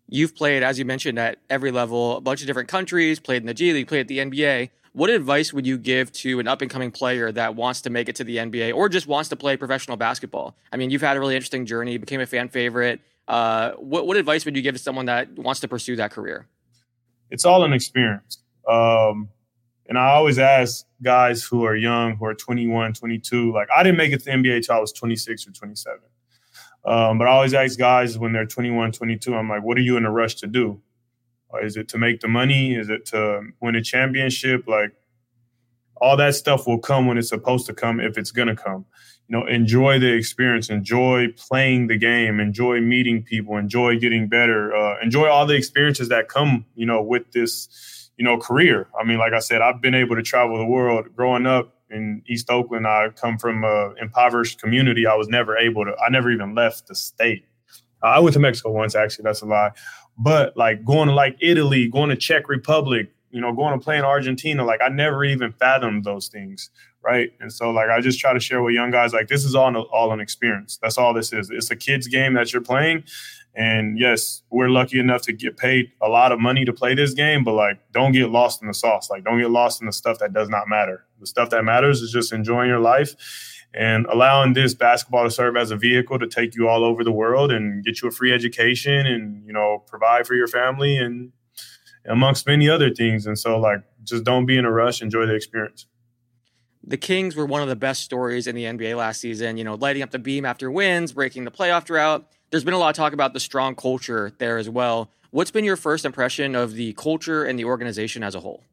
You've 0.08 0.34
played, 0.34 0.64
as 0.64 0.76
you 0.76 0.84
mentioned, 0.84 1.20
at 1.20 1.38
every 1.48 1.70
level, 1.70 2.16
a 2.16 2.20
bunch 2.20 2.40
of 2.40 2.48
different 2.48 2.68
countries. 2.68 3.20
Played 3.20 3.42
in 3.42 3.46
the 3.46 3.54
G 3.54 3.72
League, 3.72 3.86
played 3.86 4.00
at 4.00 4.08
the 4.08 4.18
NBA 4.18 4.70
what 4.92 5.10
advice 5.10 5.52
would 5.52 5.66
you 5.66 5.78
give 5.78 6.10
to 6.12 6.40
an 6.40 6.48
up 6.48 6.62
and 6.62 6.70
coming 6.70 6.90
player 6.90 7.30
that 7.32 7.54
wants 7.54 7.82
to 7.82 7.90
make 7.90 8.08
it 8.08 8.16
to 8.16 8.24
the 8.24 8.38
NBA 8.38 8.74
or 8.74 8.88
just 8.88 9.06
wants 9.06 9.28
to 9.28 9.36
play 9.36 9.56
professional 9.56 9.96
basketball? 9.96 10.56
I 10.72 10.76
mean, 10.76 10.90
you've 10.90 11.02
had 11.02 11.16
a 11.16 11.20
really 11.20 11.36
interesting 11.36 11.64
journey, 11.64 11.96
became 11.96 12.20
a 12.20 12.26
fan 12.26 12.48
favorite. 12.48 13.00
Uh, 13.28 13.72
what, 13.72 14.06
what 14.06 14.16
advice 14.16 14.44
would 14.44 14.56
you 14.56 14.62
give 14.62 14.74
to 14.74 14.82
someone 14.82 15.06
that 15.06 15.38
wants 15.38 15.60
to 15.60 15.68
pursue 15.68 15.96
that 15.96 16.10
career? 16.10 16.46
It's 17.30 17.44
all 17.44 17.62
an 17.62 17.72
experience. 17.72 18.39
Um, 18.68 19.28
and 19.86 19.98
I 19.98 20.10
always 20.10 20.38
ask 20.38 20.86
guys 21.02 21.42
who 21.42 21.64
are 21.64 21.74
young, 21.74 22.16
who 22.16 22.24
are 22.24 22.34
21, 22.34 22.92
22, 22.92 23.52
like 23.52 23.68
I 23.74 23.82
didn't 23.82 23.98
make 23.98 24.12
it 24.12 24.22
to 24.24 24.30
NBA 24.30 24.56
until 24.56 24.76
I 24.76 24.78
was 24.78 24.92
26 24.92 25.48
or 25.48 25.50
27. 25.50 25.98
Um, 26.84 27.18
but 27.18 27.26
I 27.26 27.30
always 27.32 27.54
ask 27.54 27.78
guys 27.78 28.16
when 28.16 28.32
they're 28.32 28.46
21, 28.46 28.92
22, 28.92 29.34
I'm 29.34 29.48
like, 29.48 29.62
what 29.62 29.76
are 29.76 29.82
you 29.82 29.96
in 29.96 30.04
a 30.04 30.10
rush 30.10 30.36
to 30.36 30.46
do? 30.46 30.80
Is 31.62 31.76
it 31.76 31.88
to 31.88 31.98
make 31.98 32.20
the 32.20 32.28
money? 32.28 32.74
Is 32.74 32.88
it 32.88 33.06
to 33.06 33.42
win 33.60 33.74
a 33.74 33.82
championship? 33.82 34.64
Like 34.68 34.92
all 36.00 36.16
that 36.16 36.34
stuff 36.34 36.66
will 36.66 36.78
come 36.78 37.06
when 37.06 37.18
it's 37.18 37.28
supposed 37.28 37.66
to 37.66 37.74
come 37.74 38.00
if 38.00 38.16
it's 38.16 38.30
gonna 38.30 38.56
come. 38.56 38.86
You 39.28 39.38
know, 39.38 39.46
enjoy 39.46 39.98
the 39.98 40.12
experience, 40.12 40.70
enjoy 40.70 41.28
playing 41.36 41.86
the 41.86 41.96
game, 41.96 42.40
enjoy 42.40 42.80
meeting 42.80 43.22
people, 43.22 43.56
enjoy 43.56 43.98
getting 43.98 44.28
better, 44.28 44.74
uh, 44.74 45.00
enjoy 45.02 45.28
all 45.28 45.46
the 45.46 45.54
experiences 45.54 46.08
that 46.08 46.28
come, 46.28 46.64
you 46.74 46.86
know, 46.86 47.02
with 47.02 47.30
this, 47.32 47.99
you 48.20 48.24
know, 48.24 48.36
career. 48.36 48.86
I 49.00 49.02
mean, 49.02 49.16
like 49.16 49.32
I 49.32 49.38
said, 49.38 49.62
I've 49.62 49.80
been 49.80 49.94
able 49.94 50.14
to 50.14 50.20
travel 50.20 50.58
the 50.58 50.66
world 50.66 51.06
growing 51.16 51.46
up 51.46 51.74
in 51.88 52.22
East 52.28 52.50
Oakland. 52.50 52.86
I 52.86 53.08
come 53.16 53.38
from 53.38 53.64
a 53.64 53.94
impoverished 53.98 54.60
community. 54.60 55.06
I 55.06 55.14
was 55.14 55.26
never 55.28 55.56
able 55.56 55.86
to. 55.86 55.92
I 55.96 56.10
never 56.10 56.30
even 56.30 56.54
left 56.54 56.86
the 56.86 56.94
state. 56.94 57.46
I 58.02 58.20
went 58.20 58.34
to 58.34 58.38
Mexico 58.38 58.72
once. 58.72 58.94
Actually, 58.94 59.22
that's 59.22 59.40
a 59.40 59.46
lie. 59.46 59.70
But 60.18 60.54
like 60.54 60.84
going 60.84 61.08
to 61.08 61.14
like 61.14 61.38
Italy, 61.40 61.88
going 61.88 62.10
to 62.10 62.16
Czech 62.16 62.50
Republic, 62.50 63.10
you 63.30 63.40
know, 63.40 63.54
going 63.54 63.72
to 63.72 63.82
play 63.82 63.96
in 63.96 64.04
Argentina, 64.04 64.66
like 64.66 64.82
I 64.82 64.90
never 64.90 65.24
even 65.24 65.52
fathomed 65.52 66.04
those 66.04 66.28
things, 66.28 66.68
right? 67.02 67.32
And 67.40 67.52
so 67.52 67.70
like 67.70 67.88
I 67.88 68.00
just 68.00 68.18
try 68.20 68.32
to 68.32 68.40
share 68.40 68.62
with 68.62 68.74
young 68.74 68.90
guys 68.90 69.12
like 69.12 69.28
this 69.28 69.44
is 69.44 69.54
all 69.54 69.74
all 69.76 70.12
an 70.12 70.20
experience. 70.20 70.78
That's 70.82 70.98
all 70.98 71.14
this 71.14 71.32
is. 71.32 71.50
It's 71.50 71.70
a 71.70 71.76
kids 71.76 72.06
game 72.06 72.34
that 72.34 72.52
you're 72.52 72.62
playing. 72.62 73.04
And 73.54 73.98
yes, 73.98 74.42
we're 74.50 74.68
lucky 74.68 75.00
enough 75.00 75.22
to 75.22 75.32
get 75.32 75.56
paid 75.56 75.90
a 76.00 76.08
lot 76.08 76.30
of 76.30 76.38
money 76.38 76.64
to 76.64 76.72
play 76.72 76.94
this 76.94 77.14
game, 77.14 77.42
but 77.42 77.54
like 77.54 77.80
don't 77.92 78.12
get 78.12 78.30
lost 78.30 78.62
in 78.62 78.68
the 78.68 78.74
sauce. 78.74 79.10
Like 79.10 79.24
don't 79.24 79.40
get 79.40 79.50
lost 79.50 79.80
in 79.80 79.86
the 79.86 79.92
stuff 79.92 80.18
that 80.18 80.32
does 80.32 80.48
not 80.48 80.68
matter. 80.68 81.04
The 81.18 81.26
stuff 81.26 81.50
that 81.50 81.64
matters 81.64 82.00
is 82.00 82.12
just 82.12 82.32
enjoying 82.32 82.68
your 82.68 82.80
life 82.80 83.16
and 83.72 84.06
allowing 84.06 84.52
this 84.52 84.74
basketball 84.74 85.24
to 85.24 85.30
serve 85.30 85.56
as 85.56 85.70
a 85.70 85.76
vehicle 85.76 86.18
to 86.18 86.26
take 86.26 86.54
you 86.54 86.68
all 86.68 86.84
over 86.84 87.04
the 87.04 87.12
world 87.12 87.52
and 87.52 87.84
get 87.84 88.02
you 88.02 88.08
a 88.08 88.10
free 88.10 88.32
education 88.32 89.06
and 89.06 89.46
you 89.46 89.52
know 89.52 89.82
provide 89.86 90.26
for 90.26 90.34
your 90.34 90.48
family 90.48 90.96
and 90.96 91.32
amongst 92.06 92.46
many 92.46 92.68
other 92.68 92.92
things. 92.92 93.26
And 93.26 93.38
so, 93.38 93.58
like, 93.58 93.82
just 94.04 94.24
don't 94.24 94.46
be 94.46 94.56
in 94.56 94.64
a 94.64 94.70
rush. 94.70 95.02
Enjoy 95.02 95.26
the 95.26 95.34
experience. 95.34 95.86
The 96.82 96.96
Kings 96.96 97.36
were 97.36 97.46
one 97.46 97.62
of 97.62 97.68
the 97.68 97.76
best 97.76 98.02
stories 98.02 98.46
in 98.46 98.54
the 98.54 98.64
NBA 98.64 98.96
last 98.96 99.20
season. 99.20 99.56
You 99.56 99.64
know, 99.64 99.74
lighting 99.74 100.02
up 100.02 100.10
the 100.10 100.18
beam 100.18 100.44
after 100.44 100.70
wins, 100.70 101.12
breaking 101.12 101.44
the 101.44 101.50
playoff 101.50 101.84
drought. 101.84 102.26
There's 102.50 102.64
been 102.64 102.74
a 102.74 102.78
lot 102.78 102.90
of 102.90 102.96
talk 102.96 103.12
about 103.12 103.32
the 103.32 103.40
strong 103.40 103.74
culture 103.74 104.32
there 104.38 104.58
as 104.58 104.68
well. 104.68 105.10
What's 105.30 105.50
been 105.50 105.64
your 105.64 105.76
first 105.76 106.04
impression 106.04 106.56
of 106.56 106.74
the 106.74 106.92
culture 106.94 107.44
and 107.44 107.58
the 107.58 107.64
organization 107.64 108.22
as 108.22 108.34
a 108.34 108.40
whole? 108.40 108.64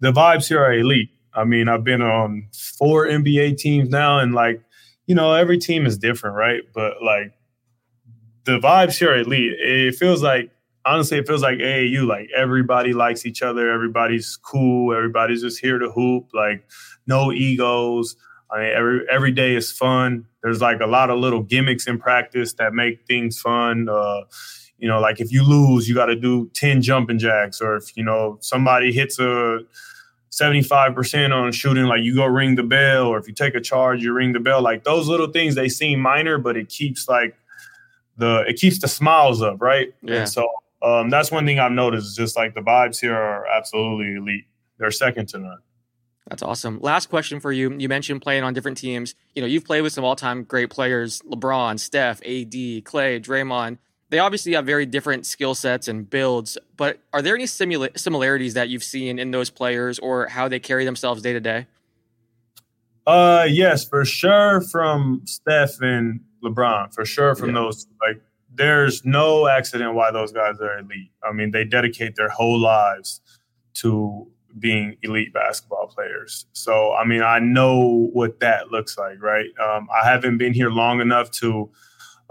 The 0.00 0.12
vibes 0.12 0.48
here 0.48 0.62
are 0.62 0.72
elite. 0.72 1.10
I 1.34 1.44
mean, 1.44 1.68
I've 1.68 1.84
been 1.84 2.02
on 2.02 2.48
four 2.78 3.06
NBA 3.06 3.56
teams 3.56 3.88
now, 3.88 4.18
and 4.18 4.34
like, 4.34 4.62
you 5.06 5.14
know, 5.14 5.32
every 5.32 5.58
team 5.58 5.86
is 5.86 5.96
different, 5.98 6.36
right? 6.36 6.62
But 6.74 7.02
like, 7.02 7.32
the 8.44 8.58
vibes 8.58 8.98
here 8.98 9.12
are 9.12 9.18
elite. 9.18 9.54
It 9.58 9.94
feels 9.94 10.22
like 10.22 10.50
honestly, 10.84 11.18
it 11.18 11.26
feels 11.26 11.42
like 11.42 11.58
AAU. 11.58 12.06
Like 12.06 12.28
everybody 12.36 12.92
likes 12.92 13.26
each 13.26 13.42
other. 13.42 13.70
Everybody's 13.70 14.36
cool. 14.36 14.94
Everybody's 14.94 15.42
just 15.42 15.60
here 15.60 15.78
to 15.78 15.90
hoop. 15.90 16.28
Like 16.32 16.64
no 17.06 17.32
egos. 17.32 18.16
I 18.50 18.60
mean, 18.60 18.72
every 18.74 19.00
every 19.10 19.32
day 19.32 19.54
is 19.54 19.72
fun. 19.72 20.26
There's 20.42 20.60
like 20.60 20.80
a 20.80 20.86
lot 20.86 21.10
of 21.10 21.18
little 21.18 21.42
gimmicks 21.42 21.86
in 21.86 21.98
practice 21.98 22.54
that 22.54 22.74
make 22.74 23.06
things 23.06 23.40
fun. 23.40 23.88
Uh, 23.88 24.22
you 24.78 24.88
know, 24.88 25.00
like 25.00 25.20
if 25.20 25.32
you 25.32 25.44
lose, 25.44 25.88
you 25.88 25.94
got 25.94 26.06
to 26.06 26.16
do 26.16 26.50
ten 26.54 26.82
jumping 26.82 27.18
jacks, 27.18 27.60
or 27.60 27.76
if 27.76 27.96
you 27.96 28.04
know 28.04 28.38
somebody 28.40 28.92
hits 28.92 29.18
a 29.18 29.60
75% 30.32 31.34
on 31.34 31.52
shooting, 31.52 31.84
like 31.84 32.02
you 32.02 32.14
go 32.14 32.24
ring 32.24 32.54
the 32.54 32.62
bell, 32.62 33.06
or 33.06 33.18
if 33.18 33.28
you 33.28 33.34
take 33.34 33.54
a 33.54 33.60
charge, 33.60 34.02
you 34.02 34.14
ring 34.14 34.32
the 34.32 34.40
bell. 34.40 34.62
Like 34.62 34.82
those 34.82 35.06
little 35.06 35.26
things, 35.26 35.54
they 35.54 35.68
seem 35.68 36.00
minor, 36.00 36.38
but 36.38 36.56
it 36.56 36.70
keeps 36.70 37.06
like 37.06 37.36
the 38.16 38.44
it 38.48 38.56
keeps 38.56 38.80
the 38.80 38.88
smiles 38.88 39.42
up, 39.42 39.60
right? 39.60 39.94
Yeah. 40.02 40.20
And 40.20 40.28
so 40.28 40.48
um, 40.82 41.10
that's 41.10 41.30
one 41.30 41.44
thing 41.44 41.58
I've 41.58 41.72
noticed. 41.72 42.16
Just 42.16 42.36
like 42.36 42.54
the 42.54 42.60
vibes 42.60 42.98
here 42.98 43.14
are 43.14 43.46
absolutely 43.46 44.16
elite. 44.16 44.46
They're 44.78 44.90
second 44.90 45.28
to 45.30 45.38
none. 45.38 45.58
That's 46.28 46.42
awesome. 46.42 46.78
Last 46.80 47.08
question 47.08 47.40
for 47.40 47.52
you. 47.52 47.72
You 47.76 47.88
mentioned 47.88 48.22
playing 48.22 48.44
on 48.44 48.54
different 48.54 48.78
teams. 48.78 49.14
You 49.34 49.42
know, 49.42 49.48
you've 49.48 49.64
played 49.64 49.82
with 49.82 49.92
some 49.92 50.04
all-time 50.04 50.44
great 50.44 50.70
players: 50.70 51.20
LeBron, 51.22 51.80
Steph, 51.80 52.20
AD, 52.20 52.84
Clay, 52.84 53.18
Draymond. 53.20 53.78
They 54.08 54.18
obviously 54.18 54.52
have 54.52 54.66
very 54.66 54.86
different 54.86 55.26
skill 55.26 55.54
sets 55.54 55.88
and 55.88 56.08
builds. 56.08 56.58
But 56.76 57.00
are 57.12 57.22
there 57.22 57.34
any 57.34 57.44
simula- 57.44 57.98
similarities 57.98 58.54
that 58.54 58.68
you've 58.68 58.84
seen 58.84 59.18
in 59.18 59.30
those 59.30 59.50
players 59.50 59.98
or 59.98 60.26
how 60.28 60.48
they 60.48 60.60
carry 60.60 60.84
themselves 60.84 61.22
day 61.22 61.32
to 61.32 61.40
day? 61.40 61.66
Uh, 63.06 63.46
yes, 63.48 63.84
for 63.84 64.04
sure. 64.04 64.60
From 64.60 65.22
Steph 65.24 65.80
and 65.80 66.20
LeBron, 66.44 66.94
for 66.94 67.04
sure. 67.04 67.34
From 67.34 67.48
yeah. 67.48 67.62
those 67.62 67.86
like 68.06 68.22
there's 68.54 69.04
no 69.04 69.48
accident 69.48 69.94
why 69.94 70.10
those 70.10 70.30
guys 70.30 70.60
are 70.60 70.78
elite. 70.78 71.10
I 71.24 71.32
mean, 71.32 71.50
they 71.50 71.64
dedicate 71.64 72.14
their 72.16 72.28
whole 72.28 72.58
lives 72.58 73.20
to 73.74 74.28
being 74.58 74.96
elite 75.02 75.32
basketball 75.32 75.86
players. 75.86 76.46
So, 76.52 76.94
I 76.94 77.04
mean, 77.04 77.22
I 77.22 77.38
know 77.38 78.08
what 78.12 78.40
that 78.40 78.70
looks 78.70 78.98
like, 78.98 79.22
right? 79.22 79.50
Um, 79.58 79.88
I 79.92 80.08
haven't 80.08 80.38
been 80.38 80.52
here 80.52 80.70
long 80.70 81.00
enough 81.00 81.30
to 81.32 81.70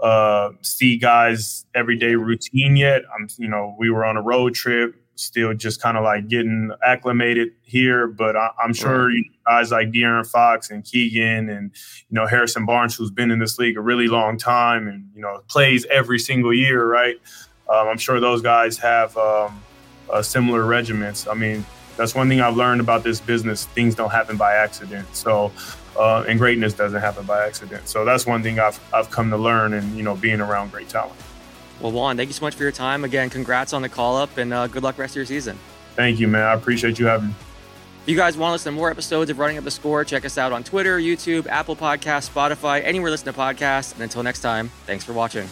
uh, 0.00 0.50
see 0.62 0.96
guys 0.96 1.64
everyday 1.74 2.14
routine 2.14 2.76
yet. 2.76 3.02
I'm, 3.14 3.28
you 3.38 3.48
know, 3.48 3.74
we 3.78 3.90
were 3.90 4.04
on 4.04 4.16
a 4.16 4.22
road 4.22 4.54
trip 4.54 4.96
still 5.14 5.54
just 5.54 5.80
kind 5.80 5.96
of 5.96 6.04
like 6.04 6.28
getting 6.28 6.70
acclimated 6.84 7.48
here. 7.62 8.06
But 8.06 8.36
I, 8.36 8.50
am 8.62 8.72
sure 8.72 9.08
right. 9.08 9.24
guys 9.46 9.70
like 9.70 9.90
De'Aaron 9.90 10.26
Fox 10.26 10.70
and 10.70 10.84
Keegan 10.84 11.48
and 11.48 11.70
you 12.08 12.14
know 12.14 12.26
Harrison 12.26 12.66
Barnes, 12.66 12.96
who's 12.96 13.10
been 13.10 13.30
in 13.30 13.38
this 13.38 13.58
league 13.58 13.76
a 13.76 13.80
really 13.80 14.08
long 14.08 14.36
time 14.36 14.88
and 14.88 15.08
you 15.14 15.22
know 15.22 15.40
plays 15.48 15.86
every 15.86 16.18
single 16.18 16.52
year, 16.52 16.86
right? 16.86 17.20
Um, 17.68 17.88
I'm 17.88 17.98
sure 17.98 18.20
those 18.20 18.42
guys 18.42 18.78
have 18.78 19.16
um, 19.16 19.62
uh, 20.12 20.22
similar 20.22 20.64
regiments. 20.66 21.26
I 21.26 21.34
mean, 21.34 21.64
that's 21.96 22.14
one 22.14 22.28
thing 22.28 22.40
I've 22.40 22.56
learned 22.56 22.80
about 22.80 23.04
this 23.04 23.20
business. 23.20 23.66
Things 23.66 23.94
don't 23.94 24.10
happen 24.10 24.36
by 24.36 24.54
accident. 24.54 25.14
So. 25.14 25.52
Uh, 25.94 26.24
and 26.26 26.38
greatness 26.38 26.72
doesn't 26.72 27.02
happen 27.02 27.22
by 27.26 27.46
accident. 27.46 27.86
So 27.86 28.06
that's 28.06 28.24
one 28.24 28.42
thing 28.42 28.58
I've, 28.58 28.80
I've 28.94 29.10
come 29.10 29.28
to 29.28 29.36
learn 29.36 29.74
and, 29.74 29.94
you 29.94 30.02
know, 30.02 30.16
being 30.16 30.40
around 30.40 30.72
great 30.72 30.88
talent. 30.88 31.20
Well, 31.82 31.92
Juan, 31.92 32.16
thank 32.16 32.30
you 32.30 32.32
so 32.32 32.46
much 32.46 32.54
for 32.54 32.62
your 32.62 32.72
time. 32.72 33.04
Again, 33.04 33.28
congrats 33.28 33.74
on 33.74 33.82
the 33.82 33.90
call 33.90 34.16
up 34.16 34.38
and 34.38 34.54
uh, 34.54 34.68
good 34.68 34.82
luck 34.82 34.96
rest 34.96 35.12
of 35.12 35.16
your 35.16 35.26
season. 35.26 35.58
Thank 35.94 36.18
you, 36.18 36.28
man. 36.28 36.44
I 36.44 36.54
appreciate 36.54 36.98
you 36.98 37.04
having 37.04 37.28
me. 37.28 37.34
If 38.04 38.08
you 38.08 38.16
guys 38.16 38.38
want 38.38 38.48
to 38.48 38.52
listen 38.52 38.72
to 38.72 38.76
more 38.76 38.90
episodes 38.90 39.30
of 39.30 39.38
Running 39.38 39.58
Up 39.58 39.64
the 39.64 39.70
Score, 39.70 40.02
check 40.02 40.24
us 40.24 40.38
out 40.38 40.50
on 40.50 40.64
Twitter, 40.64 40.98
YouTube, 40.98 41.46
Apple 41.46 41.76
Podcasts, 41.76 42.30
Spotify, 42.30 42.82
anywhere 42.82 43.10
listen 43.10 43.30
to 43.30 43.38
podcasts. 43.38 43.92
And 43.92 44.02
until 44.02 44.22
next 44.22 44.40
time, 44.40 44.70
thanks 44.86 45.04
for 45.04 45.12
watching. 45.12 45.46